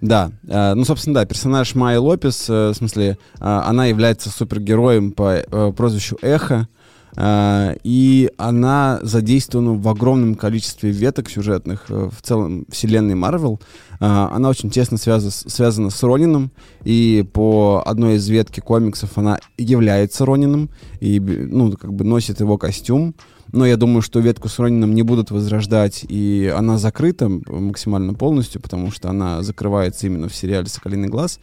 Да, 0.00 0.30
э, 0.46 0.74
ну, 0.74 0.84
собственно, 0.84 1.14
да, 1.14 1.24
персонаж 1.24 1.74
Майи 1.74 1.96
Лопес, 1.96 2.48
э, 2.48 2.68
в 2.70 2.74
смысле, 2.74 3.18
э, 3.40 3.44
она 3.44 3.86
является 3.86 4.28
супергероем 4.30 5.12
по 5.12 5.72
прозвищу 5.76 6.18
Эхо, 6.22 6.68
и 7.16 8.30
она 8.36 9.00
задействована 9.02 9.74
в 9.74 9.88
огромном 9.88 10.34
количестве 10.34 10.90
веток 10.90 11.30
сюжетных 11.30 11.86
э, 11.88 12.10
в 12.16 12.22
целом 12.22 12.66
вселенной 12.68 13.14
Марвел. 13.14 13.60
Э, 14.00 14.28
Она 14.30 14.48
очень 14.48 14.70
тесно 14.70 14.98
связа- 14.98 15.30
связана 15.30 15.90
с 15.90 16.02
Ронином, 16.02 16.50
и 16.84 17.26
по 17.32 17.82
одной 17.84 18.16
из 18.16 18.28
ветки 18.28 18.60
комиксов 18.60 19.16
она 19.18 19.38
является 19.56 20.24
Ронином, 20.24 20.70
и, 21.00 21.18
ну, 21.18 21.72
как 21.72 21.92
бы 21.92 22.04
носит 22.04 22.40
его 22.40 22.58
костюм. 22.58 23.14
Но 23.50 23.64
я 23.64 23.78
думаю, 23.78 24.02
что 24.02 24.20
ветку 24.20 24.48
с 24.48 24.58
Ронином 24.58 24.94
не 24.94 25.02
будут 25.02 25.30
возрождать, 25.30 26.04
и 26.06 26.52
она 26.54 26.76
закрыта 26.76 27.28
максимально 27.28 28.12
полностью, 28.12 28.60
потому 28.60 28.90
что 28.90 29.08
она 29.08 29.42
закрывается 29.42 30.06
именно 30.06 30.28
в 30.28 30.34
сериале 30.34 30.66
«Соколиный 30.68 31.08
глаз». 31.08 31.40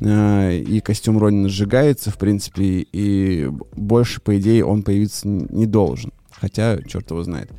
Э, 0.00 0.56
И 0.56 0.80
костюм 0.80 1.18
Ронина 1.18 1.48
сжигается, 1.48 2.10
в 2.10 2.18
принципе, 2.18 2.86
и 2.92 3.48
больше, 3.76 4.20
по 4.20 4.38
идее, 4.38 4.64
он 4.64 4.82
появиться 4.82 5.26
не 5.28 5.66
должен. 5.66 6.12
Хотя, 6.30 6.78
черт 6.82 7.10
его 7.10 7.22
знает. 7.22 7.50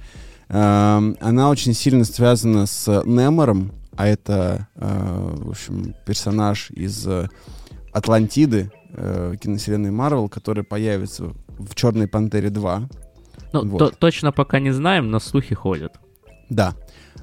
Эм, 0.50 1.16
Она 1.22 1.50
очень 1.50 1.74
сильно 1.74 2.04
связана 2.04 2.66
с 2.66 3.04
Немором, 3.06 3.72
а 3.96 4.08
это, 4.08 4.68
э, 4.76 5.36
в 5.44 5.50
общем, 5.52 5.94
персонаж 6.06 6.72
из 6.72 7.08
Атлантиды, 7.94 8.72
э, 8.94 9.36
киновселенной 9.42 9.92
Марвел, 9.92 10.30
который 10.30 10.64
появится 10.64 11.34
в 11.58 11.76
«Черной 11.76 12.08
Пантере 12.08 12.50
2». 12.50 12.90
Ну, 13.54 13.66
Вот. 13.66 13.78
то- 13.78 13.92
точно 13.92 14.32
пока 14.32 14.60
не 14.60 14.72
знаем, 14.72 15.12
но 15.12 15.20
слухи 15.20 15.54
ходят. 15.56 15.94
Да. 16.50 16.74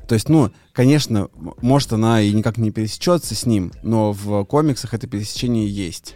То 0.06 0.14
есть, 0.14 0.28
ну, 0.28 0.50
конечно, 0.72 1.28
может, 1.60 1.92
она 1.92 2.22
и 2.22 2.32
никак 2.32 2.56
не 2.56 2.70
пересечется 2.70 3.34
с 3.34 3.44
ним, 3.44 3.72
но 3.82 4.12
в 4.12 4.44
комиксах 4.44 4.94
это 4.94 5.06
пересечение 5.06 5.68
есть. 5.68 6.14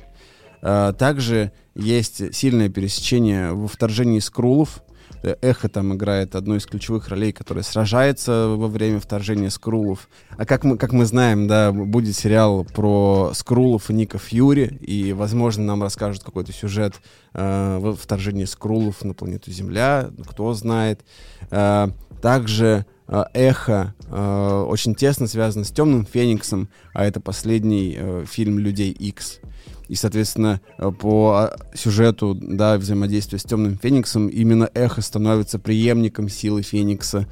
А, 0.63 0.93
Также 0.93 1.53
есть 1.75 2.35
сильное 2.35 2.69
пересечение 2.69 3.53
во 3.53 3.69
вторжении 3.69 4.21
скрулов. 4.21 4.83
Э, 5.23 5.37
Эхо 5.41 5.69
там 5.69 5.95
играет 5.95 6.35
одну 6.35 6.57
из 6.57 6.67
ключевых 6.67 7.09
ролей, 7.09 7.33
которая 7.33 7.65
сражается 7.65 8.49
во 8.49 8.69
время 8.69 9.01
вторжения 9.01 9.51
скрулов. 9.51 10.09
А 10.37 10.45
как 10.47 10.65
мы, 10.65 10.77
как 10.77 10.93
мы 10.93 11.05
знаем, 11.05 11.47
да, 11.47 11.73
будет 11.73 12.17
сериал 12.17 12.65
про 12.65 13.33
скрулов 13.35 13.91
и 13.91 13.95
Ника 13.95 14.19
Фьюри, 14.19 14.79
и, 14.81 15.13
возможно, 15.13 15.65
нам 15.65 15.83
расскажут 15.83 16.23
какой-то 16.23 16.53
сюжет 16.53 16.95
э, 17.35 17.79
во 17.81 17.95
вторжении 17.95 18.45
скрулов 18.45 19.05
на 19.05 19.15
планету 19.15 19.51
Земля, 19.51 20.11
кто 20.29 20.53
знает. 20.55 21.05
Э, 21.51 21.89
также 22.21 22.87
Эхо 23.35 23.95
э, 24.09 24.65
очень 24.69 24.95
тесно 24.95 25.27
связано 25.27 25.65
с 25.65 25.71
Темным 25.71 26.07
Фениксом, 26.07 26.69
а 26.95 27.05
это 27.05 27.21
последний 27.21 27.95
э, 27.99 28.25
фильм 28.27 28.59
Людей 28.59 28.91
X. 28.91 29.41
И, 29.89 29.95
соответственно, 29.95 30.61
э, 30.79 30.91
по 30.91 31.33
а, 31.37 31.57
сюжету, 31.75 32.35
да, 32.41 32.79
взаимодействия 32.79 33.39
с 33.39 33.43
Темным 33.45 33.77
Фениксом, 33.77 34.29
именно 34.29 34.71
Эхо 34.73 35.03
становится 35.03 35.59
преемником 35.59 36.29
силы 36.31 36.63
Феникса. 36.63 37.27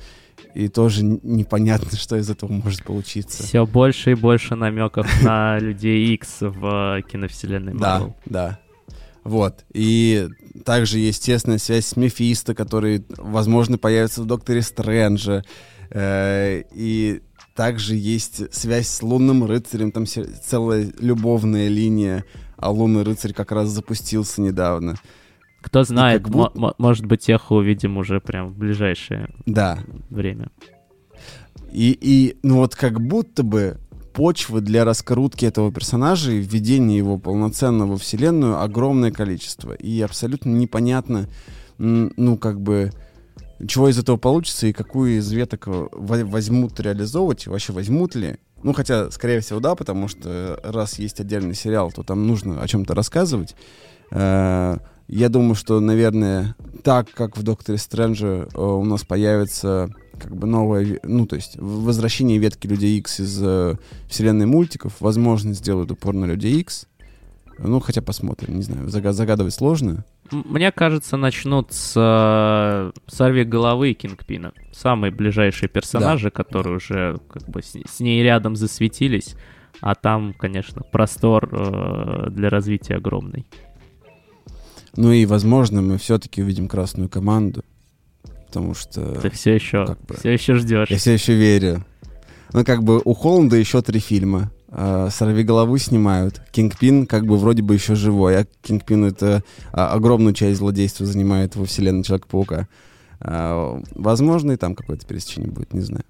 И 0.55 0.68
тоже 0.68 1.03
непонятно, 1.05 1.91
что 1.97 2.16
из 2.16 2.28
этого 2.28 2.53
может 2.53 2.85
получиться. 2.85 3.43
Все 3.43 3.64
больше 3.66 4.12
и 4.12 4.14
больше 4.14 4.57
намеков 4.57 5.07
на 5.22 5.59
людей 5.59 6.12
X 6.14 6.39
в 6.41 6.99
э, 6.99 7.03
киновселенной 7.11 7.74
Да, 7.74 8.01
Marvel. 8.01 8.14
да. 8.26 8.59
Вот. 9.25 9.64
И 9.75 10.29
также 10.64 10.99
есть 10.99 11.25
тесная 11.25 11.59
связь 11.59 11.87
с 11.87 11.97
Мефисто, 11.97 12.55
который, 12.55 13.05
возможно, 13.18 13.77
появится 13.79 14.23
в 14.23 14.27
Докторе 14.27 14.62
Стрэнджа. 14.62 15.43
Э, 15.91 16.62
И 16.75 17.21
также 17.55 17.95
есть 17.97 18.55
связь 18.55 18.89
с 18.89 19.03
Лунным 19.03 19.45
Рыцарем, 19.45 19.93
там 19.93 20.07
целая 20.07 20.91
любовная 21.01 21.68
линия, 21.68 22.25
а 22.57 22.71
Лунный 22.71 23.03
Рыцарь 23.03 23.33
как 23.35 23.53
раз 23.53 23.68
запустился 23.68 24.41
недавно. 24.41 24.95
Кто 25.61 25.83
знает, 25.83 26.23
будто- 26.23 26.59
мо- 26.59 26.75
может 26.79 27.05
быть, 27.05 27.29
эхо 27.29 27.53
увидим 27.55 27.99
уже 27.99 28.21
прям 28.21 28.49
в 28.49 28.57
ближайшее 28.57 29.29
Да. 29.45 29.79
время. 30.09 30.49
И, 31.71 31.97
и 32.01 32.39
ну 32.43 32.57
вот 32.57 32.75
как 32.75 32.99
будто 33.01 33.43
бы 33.43 33.77
почвы 34.13 34.61
для 34.61 34.85
раскрутки 34.85 35.45
этого 35.45 35.73
персонажа 35.73 36.33
и 36.33 36.39
введения 36.39 36.97
его 36.99 37.19
полноценно 37.19 37.87
во 37.87 37.97
вселенную 37.97 38.61
огромное 38.61 39.11
количество. 39.13 39.73
И 39.73 40.01
абсолютно 40.01 40.51
непонятно, 40.51 41.29
ну, 41.79 42.37
как 42.39 42.61
бы, 42.61 42.91
чего 43.67 43.89
из 43.89 43.99
этого 43.99 44.17
получится 44.17 44.67
и 44.67 44.73
какую 44.73 45.19
из 45.19 45.31
веток 45.33 45.69
э, 45.69 45.89
во- 45.93 46.25
возьмут 46.25 46.79
реализовывать, 46.81 47.47
вообще 47.47 47.73
возьмут 47.73 48.15
ли. 48.15 48.37
Ну, 48.63 48.73
хотя, 48.73 49.11
скорее 49.11 49.41
всего, 49.41 49.61
да, 49.61 49.75
потому 49.75 50.09
что 50.09 50.61
раз 50.63 50.99
есть 50.99 51.21
отдельный 51.21 51.55
сериал, 51.55 51.91
то 51.93 52.03
там 52.03 52.27
нужно 52.27 52.61
о 52.63 52.69
чем-то 52.69 52.95
рассказывать. 52.95 53.55
Э, 54.11 54.77
Я 55.09 55.29
думаю, 55.29 55.55
что, 55.57 55.81
наверное, 55.81 56.55
так 56.85 57.11
как 57.13 57.37
в 57.37 57.43
Докторе 57.43 57.79
Стрэнджа 57.79 58.47
э, 58.55 58.61
у 58.61 58.85
нас 58.85 59.03
появится 59.05 59.89
как 60.21 60.37
бы 60.37 60.47
ве- 60.47 61.01
ну, 61.03 61.27
то 61.27 61.37
есть 61.37 61.57
возвращение 61.59 62.39
ветки 62.39 62.66
Людей 62.66 62.99
Икс 62.99 63.21
из 63.21 63.41
э, 63.43 63.77
вселенной 64.09 64.47
мультиков, 64.47 64.95
возможно, 65.01 65.55
сделают 65.55 65.91
упор 65.91 66.14
на 66.14 66.27
Людей 66.27 66.61
Икс. 66.61 66.87
Ну, 67.59 67.81
хотя 67.81 68.01
посмотрим, 68.01 68.57
не 68.57 68.62
знаю, 68.62 68.89
зага- 68.89 69.12
загадывать 69.12 69.53
сложно. 69.55 70.05
Мне 70.31 70.71
кажется, 70.73 71.16
начнут 71.16 71.73
с 71.73 71.93
э, 71.97 72.93
сорви 73.07 73.45
головы 73.45 73.93
Кингпина. 73.95 74.53
Самые 74.73 75.11
ближайшие 75.11 75.68
персонажи, 75.68 76.31
которые 76.31 76.77
уже 76.77 77.18
как 77.29 77.49
бы 77.49 77.62
с, 77.62 77.75
с 77.75 78.01
ней 78.01 78.23
рядом 78.23 78.57
засветились. 78.57 79.35
А 79.81 79.95
там, 79.95 80.35
конечно, 80.35 80.83
простор 80.83 81.49
э, 81.53 82.31
для 82.31 82.49
развития 82.49 82.97
огромный. 82.97 83.47
Ну 84.97 85.12
и, 85.12 85.25
возможно, 85.27 85.83
мы 85.83 85.99
все-таки 85.99 86.43
увидим 86.43 86.66
красную 86.68 87.09
команду, 87.09 87.62
потому 88.51 88.74
что 88.74 89.14
Ты 89.20 89.30
все 89.30 89.55
еще, 89.55 89.86
как 89.86 90.05
бы. 90.05 90.16
все 90.16 90.32
еще 90.32 90.57
ждешь. 90.57 90.90
я 90.90 90.96
все 90.98 91.12
еще 91.12 91.34
верю. 91.34 91.84
Ну, 92.53 92.64
как 92.64 92.82
бы 92.82 93.01
у 93.05 93.14
Холланда 93.14 93.57
еще 93.57 93.80
три 93.80 94.01
фильма. 94.01 94.51
А, 94.68 95.09
Сорви 95.11 95.44
голову 95.44 95.78
снимают. 95.78 96.42
Кингпин 96.51 97.07
как 97.07 97.26
бы 97.26 97.36
вроде 97.38 97.62
бы 97.62 97.74
еще 97.74 97.94
живой, 97.94 98.40
а 98.40 98.46
Кингпин 98.62 99.05
это 99.05 99.44
а, 99.72 99.92
огромную 99.92 100.34
часть 100.34 100.59
злодейства 100.59 101.07
занимает 101.07 101.55
во 101.55 101.64
вселенной 101.64 102.03
Человека-паука. 102.03 102.66
А, 103.20 103.80
возможно, 103.94 104.51
и 104.53 104.57
там 104.57 104.74
какое-то 104.74 105.07
пересечение 105.07 105.51
будет, 105.51 105.72
не 105.72 105.82
знаю. 105.82 106.05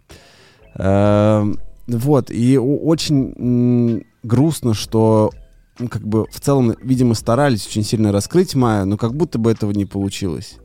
Вот, 1.87 2.31
и 2.31 2.57
очень 2.57 4.05
грустно, 4.23 4.75
что 4.75 5.31
ну, 5.79 5.89
как 5.89 6.07
бы 6.07 6.27
в 6.31 6.41
целом, 6.41 6.75
видимо, 6.83 7.15
старались 7.15 7.67
очень 7.67 7.83
сильно 7.85 8.13
раскрыть 8.13 8.55
Майю, 8.55 8.87
но 8.87 8.97
как 8.97 9.15
будто 9.15 9.39
бы 9.39 9.51
этого 9.51 9.73
не 9.73 9.85
получилось. 9.85 10.59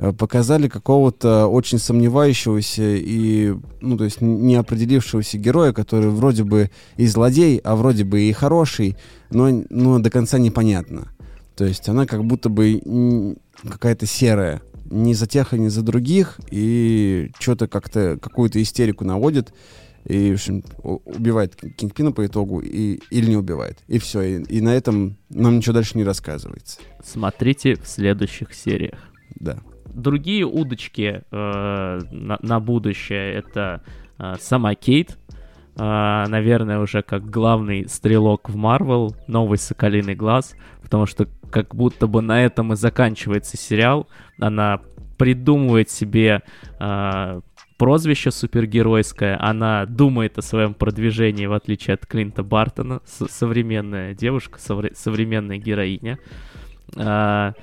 Э, 0.00 0.12
Показали 0.12 0.68
какого-то 0.68 1.46
очень 1.46 1.78
сомневающегося 1.78 2.96
и, 2.96 3.54
ну, 3.82 3.98
то 3.98 4.04
есть 4.04 4.22
не 4.22 4.54
определившегося 4.54 5.36
героя, 5.36 5.72
который 5.74 6.08
вроде 6.08 6.42
бы 6.42 6.70
и 6.96 7.06
злодей, 7.06 7.58
а 7.58 7.76
вроде 7.76 8.04
бы 8.04 8.22
и 8.22 8.32
хороший, 8.32 8.96
но, 9.30 9.62
но 9.68 9.98
до 9.98 10.08
конца 10.08 10.38
непонятно. 10.38 11.08
То 11.54 11.66
есть 11.66 11.86
она 11.88 12.06
как 12.06 12.24
будто 12.24 12.48
бы 12.48 13.36
какая-то 13.62 14.06
серая. 14.06 14.62
Ни 14.90 15.12
за 15.12 15.26
тех, 15.26 15.52
ни 15.52 15.68
за 15.68 15.82
других, 15.82 16.40
и 16.50 17.30
что-то 17.38 17.68
как-то, 17.68 18.18
какую-то 18.20 18.60
истерику 18.60 19.04
наводит, 19.04 19.52
и, 20.04 20.30
в 20.30 20.34
общем, 20.34 20.64
убивает 20.82 21.54
Кин- 21.54 21.74
Кингпина 21.74 22.10
по 22.10 22.26
итогу, 22.26 22.60
и, 22.60 23.00
или 23.10 23.30
не 23.30 23.36
убивает. 23.36 23.78
И 23.86 23.98
все, 23.98 24.22
и, 24.22 24.42
и 24.44 24.60
на 24.62 24.74
этом 24.74 25.16
нам 25.28 25.58
ничего 25.58 25.74
дальше 25.74 25.96
не 25.98 26.04
рассказывается. 26.04 26.80
Смотрите 27.04 27.76
в 27.76 27.86
следующих 27.86 28.52
сериях. 28.54 28.98
Да. 29.38 29.58
Другие 29.94 30.44
удочки 30.44 31.22
э, 31.30 32.00
на, 32.10 32.38
на 32.40 32.60
будущее 32.60 33.34
это 33.34 33.82
э, 34.18 34.34
сама 34.40 34.74
Кейт, 34.74 35.18
э, 35.76 36.24
наверное, 36.28 36.78
уже 36.78 37.02
как 37.02 37.28
главный 37.28 37.88
стрелок 37.88 38.48
в 38.48 38.56
Марвел, 38.56 39.16
новый 39.26 39.58
Соколиный 39.58 40.14
глаз, 40.14 40.54
потому 40.82 41.06
что 41.06 41.26
как 41.50 41.74
будто 41.74 42.06
бы 42.06 42.22
на 42.22 42.44
этом 42.44 42.72
и 42.72 42.76
заканчивается 42.76 43.56
сериал. 43.56 44.08
Она 44.38 44.80
придумывает 45.18 45.90
себе 45.90 46.42
э, 46.78 47.40
прозвище 47.80 48.30
супергеройское, 48.30 49.38
она 49.40 49.86
думает 49.86 50.36
о 50.36 50.42
своем 50.42 50.74
продвижении, 50.74 51.46
в 51.46 51.54
отличие 51.54 51.94
от 51.94 52.06
Клинта 52.06 52.42
Бартона, 52.42 53.00
современная 53.06 54.14
девушка, 54.14 54.58
совре- 54.58 54.94
современная 54.94 55.56
героиня. 55.56 56.18
А, 56.96 57.54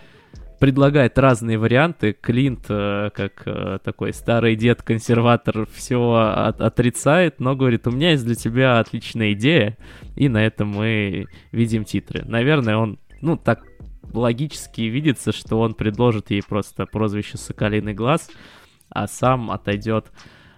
предлагает 0.59 1.17
разные 1.17 1.57
варианты. 1.57 2.13
Клинт, 2.13 2.65
э, 2.69 3.09
как 3.13 3.43
э, 3.45 3.79
такой 3.83 4.13
старый 4.13 4.55
дед-консерватор, 4.55 5.67
все 5.73 6.13
отрицает, 6.57 7.39
но 7.39 7.55
говорит, 7.55 7.87
у 7.87 7.91
меня 7.91 8.11
есть 8.11 8.25
для 8.25 8.35
тебя 8.35 8.79
отличная 8.79 9.33
идея, 9.33 9.77
и 10.15 10.29
на 10.29 10.45
этом 10.45 10.69
мы 10.69 11.27
видим 11.51 11.83
титры. 11.83 12.23
Наверное, 12.25 12.77
он, 12.77 12.99
ну, 13.21 13.37
так 13.37 13.63
логически 14.13 14.81
видится, 14.81 15.31
что 15.31 15.59
он 15.59 15.73
предложит 15.73 16.31
ей 16.31 16.41
просто 16.41 16.85
прозвище 16.85 17.37
«Соколиный 17.37 17.93
глаз», 17.93 18.29
а 18.89 19.07
сам 19.07 19.51
отойдет 19.51 20.11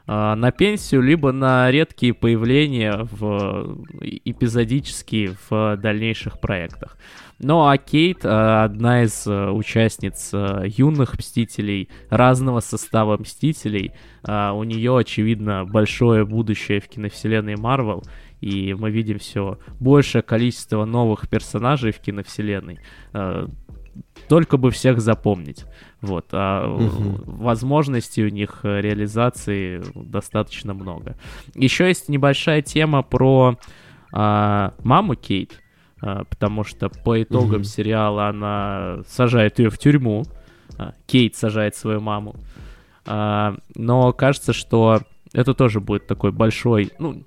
на 0.09 0.51
пенсию, 0.51 1.01
либо 1.01 1.31
на 1.31 1.69
редкие 1.69 2.15
появления 2.15 3.07
в 3.11 3.77
эпизодические 4.01 5.35
в 5.49 5.77
дальнейших 5.77 6.39
проектах. 6.39 6.97
Ну 7.37 7.67
а 7.67 7.77
Кейт, 7.77 8.19
а, 8.23 8.65
одна 8.65 9.03
из 9.03 9.25
а, 9.27 9.51
участниц 9.51 10.31
юных 10.65 11.17
Мстителей, 11.17 11.89
разного 12.09 12.59
состава 12.59 13.17
Мстителей, 13.17 13.93
у 14.23 14.63
нее, 14.63 14.97
очевидно, 14.97 15.63
большое 15.63 16.25
будущее 16.25 16.81
в 16.81 16.89
киновселенной 16.89 17.55
Марвел, 17.55 18.03
и 18.41 18.73
мы 18.73 18.91
видим 18.91 19.19
все 19.19 19.59
большее 19.79 20.23
количество 20.23 20.83
новых 20.83 21.29
персонажей 21.29 21.93
в 21.93 21.99
киновселенной 21.99 22.79
только 24.27 24.57
бы 24.57 24.71
всех 24.71 25.01
запомнить. 25.01 25.65
Вот, 26.01 26.27
а 26.31 26.67
угу. 26.67 27.19
возможностей 27.25 28.23
у 28.23 28.29
них 28.29 28.61
э, 28.63 28.79
реализации 28.81 29.81
достаточно 29.95 30.73
много. 30.73 31.17
Еще 31.55 31.87
есть 31.87 32.09
небольшая 32.09 32.61
тема 32.61 33.01
про 33.01 33.57
а, 34.11 34.73
маму 34.83 35.15
Кейт, 35.15 35.61
а, 36.01 36.23
потому 36.25 36.63
что 36.63 36.89
по 36.89 37.21
итогам 37.21 37.61
угу. 37.61 37.63
сериала 37.63 38.27
она 38.27 38.99
сажает 39.07 39.59
ее 39.59 39.69
в 39.69 39.77
тюрьму. 39.77 40.23
А, 40.77 40.93
Кейт 41.05 41.35
сажает 41.35 41.75
свою 41.75 41.99
маму. 41.99 42.35
А, 43.05 43.55
но 43.75 44.13
кажется, 44.13 44.53
что 44.53 45.01
это 45.33 45.53
тоже 45.53 45.79
будет 45.79 46.07
такой 46.07 46.31
большой, 46.31 46.91
ну, 46.99 47.23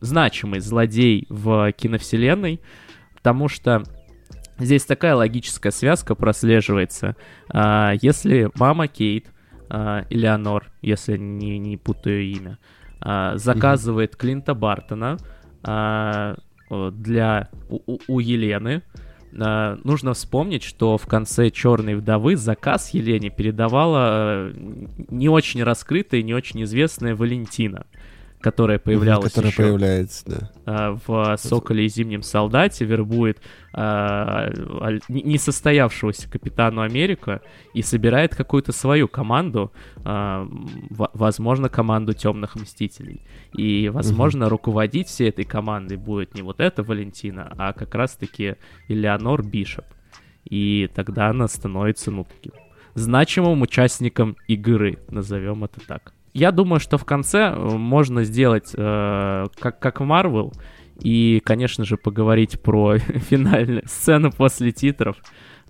значимый 0.00 0.60
злодей 0.60 1.26
в 1.28 1.72
киновселенной, 1.72 2.60
потому 3.14 3.48
что 3.48 3.82
Здесь 4.58 4.84
такая 4.84 5.14
логическая 5.14 5.72
связка 5.72 6.14
прослеживается. 6.14 7.16
А, 7.48 7.92
если 8.00 8.50
мама 8.54 8.88
Кейт, 8.88 9.26
а, 9.68 10.04
Элеонор, 10.10 10.70
если 10.82 11.16
не, 11.16 11.58
не 11.58 11.76
путаю 11.76 12.22
имя, 12.22 12.58
а, 13.00 13.36
заказывает 13.36 14.14
mm-hmm. 14.14 14.18
Клинта 14.18 14.54
Бартона 14.54 15.18
для 16.70 17.48
у, 17.68 17.98
у 18.06 18.18
Елены, 18.20 18.82
нужно 19.32 20.14
вспомнить, 20.14 20.62
что 20.62 20.96
в 20.96 21.06
конце 21.06 21.50
Черной 21.50 21.96
вдовы 21.96 22.36
заказ 22.36 22.90
Елене 22.90 23.30
передавала 23.30 23.98
а, 24.00 24.52
не 25.10 25.28
очень 25.28 25.62
раскрытая, 25.62 26.22
не 26.22 26.34
очень 26.34 26.62
известная 26.62 27.16
Валентина 27.16 27.86
которая 28.46 28.78
появлялась 28.78 29.32
Которая 29.32 29.50
еще, 29.50 29.62
появляется, 29.64 30.22
да. 30.24 30.50
А, 30.66 30.98
в 31.04 31.36
«Соколе 31.36 31.86
и 31.86 31.88
зимнем 31.88 32.22
солдате» 32.22 32.84
вербует 32.84 33.40
а, 33.72 34.50
несостоявшегося 35.08 36.30
Капитану 36.30 36.82
Америка 36.82 37.42
и 37.74 37.82
собирает 37.82 38.36
какую-то 38.36 38.70
свою 38.70 39.08
команду, 39.08 39.72
а, 40.04 40.48
возможно, 40.90 41.68
команду 41.68 42.12
Темных 42.12 42.54
Мстителей. 42.54 43.20
И, 43.52 43.88
возможно, 43.88 44.46
угу. 44.46 44.50
руководить 44.50 45.08
всей 45.08 45.30
этой 45.30 45.44
командой 45.44 45.96
будет 45.96 46.36
не 46.36 46.42
вот 46.42 46.60
эта 46.60 46.84
Валентина, 46.84 47.52
а 47.58 47.72
как 47.72 47.96
раз-таки 47.96 48.54
Элеонор 48.86 49.42
Бишоп. 49.42 49.86
И 50.48 50.88
тогда 50.94 51.30
она 51.30 51.48
становится, 51.48 52.12
ну, 52.12 52.24
таким 52.24 52.52
значимым 52.94 53.62
участником 53.62 54.36
игры, 54.46 55.00
назовем 55.10 55.64
это 55.64 55.80
так 55.84 56.12
я 56.36 56.52
думаю, 56.52 56.80
что 56.80 56.98
в 56.98 57.04
конце 57.06 57.50
э, 57.50 57.56
можно 57.56 58.22
сделать 58.24 58.72
э, 58.76 59.46
как, 59.58 59.78
как 59.78 60.00
Marvel, 60.02 60.52
и, 61.00 61.40
конечно 61.42 61.84
же, 61.84 61.96
поговорить 61.96 62.60
про 62.60 62.98
финальную 62.98 63.82
сцену 63.86 64.30
после 64.30 64.70
титров. 64.70 65.16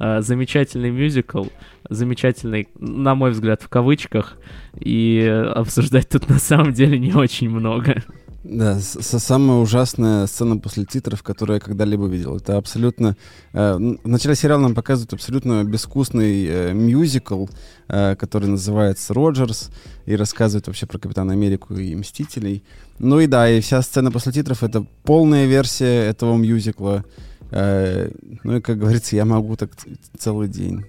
Э, 0.01 0.21
замечательный 0.23 0.91
мюзикл, 0.91 1.45
замечательный, 1.89 2.69
на 2.81 3.15
мой 3.15 3.31
взгляд, 3.31 3.63
в 3.63 3.69
кавычках, 3.69 4.39
и 4.81 5.25
обсуждать 5.55 6.09
тут 6.09 6.29
на 6.29 6.41
самом 6.41 6.73
деле 6.73 6.99
не 6.99 7.15
очень 7.15 7.49
много. 7.49 8.03
Да, 8.49 8.79
самая 8.81 9.59
ужасная 9.59 10.27
сцена 10.27 10.57
после 10.57 10.85
титров, 10.85 11.25
которую 11.25 11.57
я 11.57 11.61
когда-либо 11.61 12.07
видел. 12.07 12.37
Это 12.37 12.57
абсолютно... 12.57 13.17
Э, 13.53 13.75
в 13.75 14.09
начале 14.09 14.37
сериала 14.37 14.61
нам 14.61 14.75
показывают 14.75 15.13
абсолютно 15.13 15.65
безвкусный 15.65 16.47
э, 16.47 16.73
мюзикл, 16.73 17.47
э, 17.89 18.15
который 18.15 18.49
называется 18.49 19.15
«Роджерс», 19.15 19.71
и 20.07 20.15
рассказывает 20.15 20.69
вообще 20.69 20.87
про 20.87 20.99
Капитана 20.99 21.33
Америку 21.33 21.75
и 21.75 21.97
Мстителей. 21.97 22.63
Ну 23.01 23.19
и 23.19 23.27
да, 23.27 23.51
и 23.51 23.61
вся 23.61 23.83
сцена 23.83 24.13
после 24.13 24.31
титров— 24.31 24.63
это 24.65 24.87
полная 25.03 25.47
версия 25.47 26.07
этого 26.07 26.37
мюзикла. 26.37 27.05
Э, 27.51 28.11
ну 28.45 28.59
и, 28.59 28.61
как 28.61 28.79
говорится, 28.79 29.17
я 29.17 29.25
могу 29.25 29.57
так 29.57 29.71
целый 30.17 30.47
день. 30.47 30.85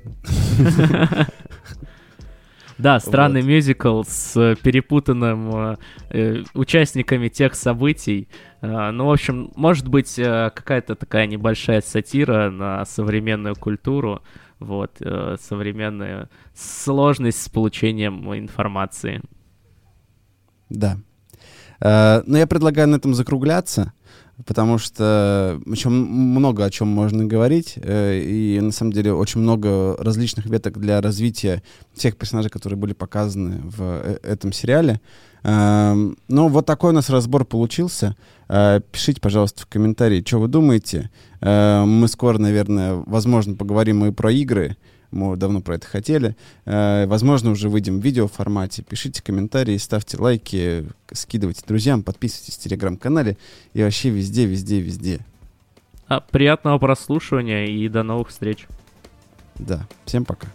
Да, 2.78 3.00
странный 3.00 3.42
вот. 3.42 3.48
мюзикл 3.48 4.04
с 4.04 4.56
перепутанным 4.62 5.56
э, 5.56 5.78
э, 6.10 6.44
участниками 6.54 7.28
тех 7.28 7.56
событий. 7.56 8.30
Э, 8.62 8.92
ну, 8.92 9.08
в 9.08 9.12
общем, 9.12 9.52
может 9.56 9.88
быть, 9.88 10.20
э, 10.20 10.52
какая-то 10.54 10.96
такая 10.96 11.26
небольшая 11.26 11.82
сатира 11.82 12.52
на 12.52 12.86
современную 12.86 13.56
культуру, 13.56 14.22
вот, 14.60 14.98
э, 15.00 15.38
современная 15.40 16.30
сложность 16.54 17.42
с 17.42 17.50
получением 17.50 18.34
информации. 18.36 19.22
Да. 20.70 20.98
Э, 21.80 22.22
но 22.26 22.38
я 22.38 22.46
предлагаю 22.46 22.88
на 22.88 22.98
этом 22.98 23.14
закругляться 23.14 23.94
потому 24.46 24.78
что 24.78 25.60
еще 25.66 25.90
много 25.90 26.64
о 26.64 26.70
чем 26.70 26.88
можно 26.88 27.26
говорить, 27.26 27.74
э, 27.78 28.20
и 28.20 28.60
на 28.60 28.72
самом 28.72 28.94
деле 28.94 29.14
очень 29.14 29.42
много 29.42 29.96
различных 29.98 30.46
веток 30.46 30.78
для 30.80 31.02
развития 31.02 31.64
всех 31.94 32.18
персонажей, 32.18 32.52
которые 32.52 32.78
были 32.78 32.94
показаны 32.94 33.62
в 33.64 33.82
э, 33.82 34.20
этом 34.22 34.54
сериале. 34.54 35.02
Эм, 35.44 36.18
ну, 36.28 36.50
вот 36.50 36.66
такой 36.66 36.92
у 36.92 36.94
нас 36.94 37.10
разбор 37.10 37.46
получился. 37.46 38.16
Э, 38.48 38.80
пишите, 38.92 39.22
пожалуйста, 39.22 39.64
в 39.64 39.68
комментарии, 39.68 40.24
что 40.26 40.40
вы 40.40 40.48
думаете. 40.48 41.10
Мы 41.40 42.08
скоро, 42.08 42.40
наверное, 42.40 42.96
возможно, 43.06 43.54
поговорим 43.54 44.04
и 44.06 44.12
про 44.12 44.32
игры. 44.32 44.76
Мы 45.12 45.36
давно 45.38 45.62
про 45.62 45.76
это 45.76 45.88
хотели. 45.88 46.36
Э, 46.66 47.06
возможно, 47.08 47.52
уже 47.52 47.70
выйдем 47.70 48.00
в 48.00 48.04
видеоформате. 48.04 48.84
Пишите 48.84 49.24
комментарии, 49.24 49.78
ставьте 49.78 50.18
лайки, 50.18 50.86
скидывайте 51.12 51.64
друзьям, 51.66 52.04
подписывайтесь 52.04 52.56
в 52.56 52.60
телеграм-канале 52.60 53.38
и 53.74 53.84
вообще 53.84 54.10
везде, 54.10 54.46
везде, 54.46 54.80
везде. 54.80 55.20
А, 56.08 56.22
приятного 56.22 56.78
прослушивания 56.78 57.66
и 57.66 57.88
до 57.90 58.04
новых 58.04 58.30
встреч. 58.30 58.68
Да, 59.56 59.88
всем 60.06 60.26
пока. 60.26 60.48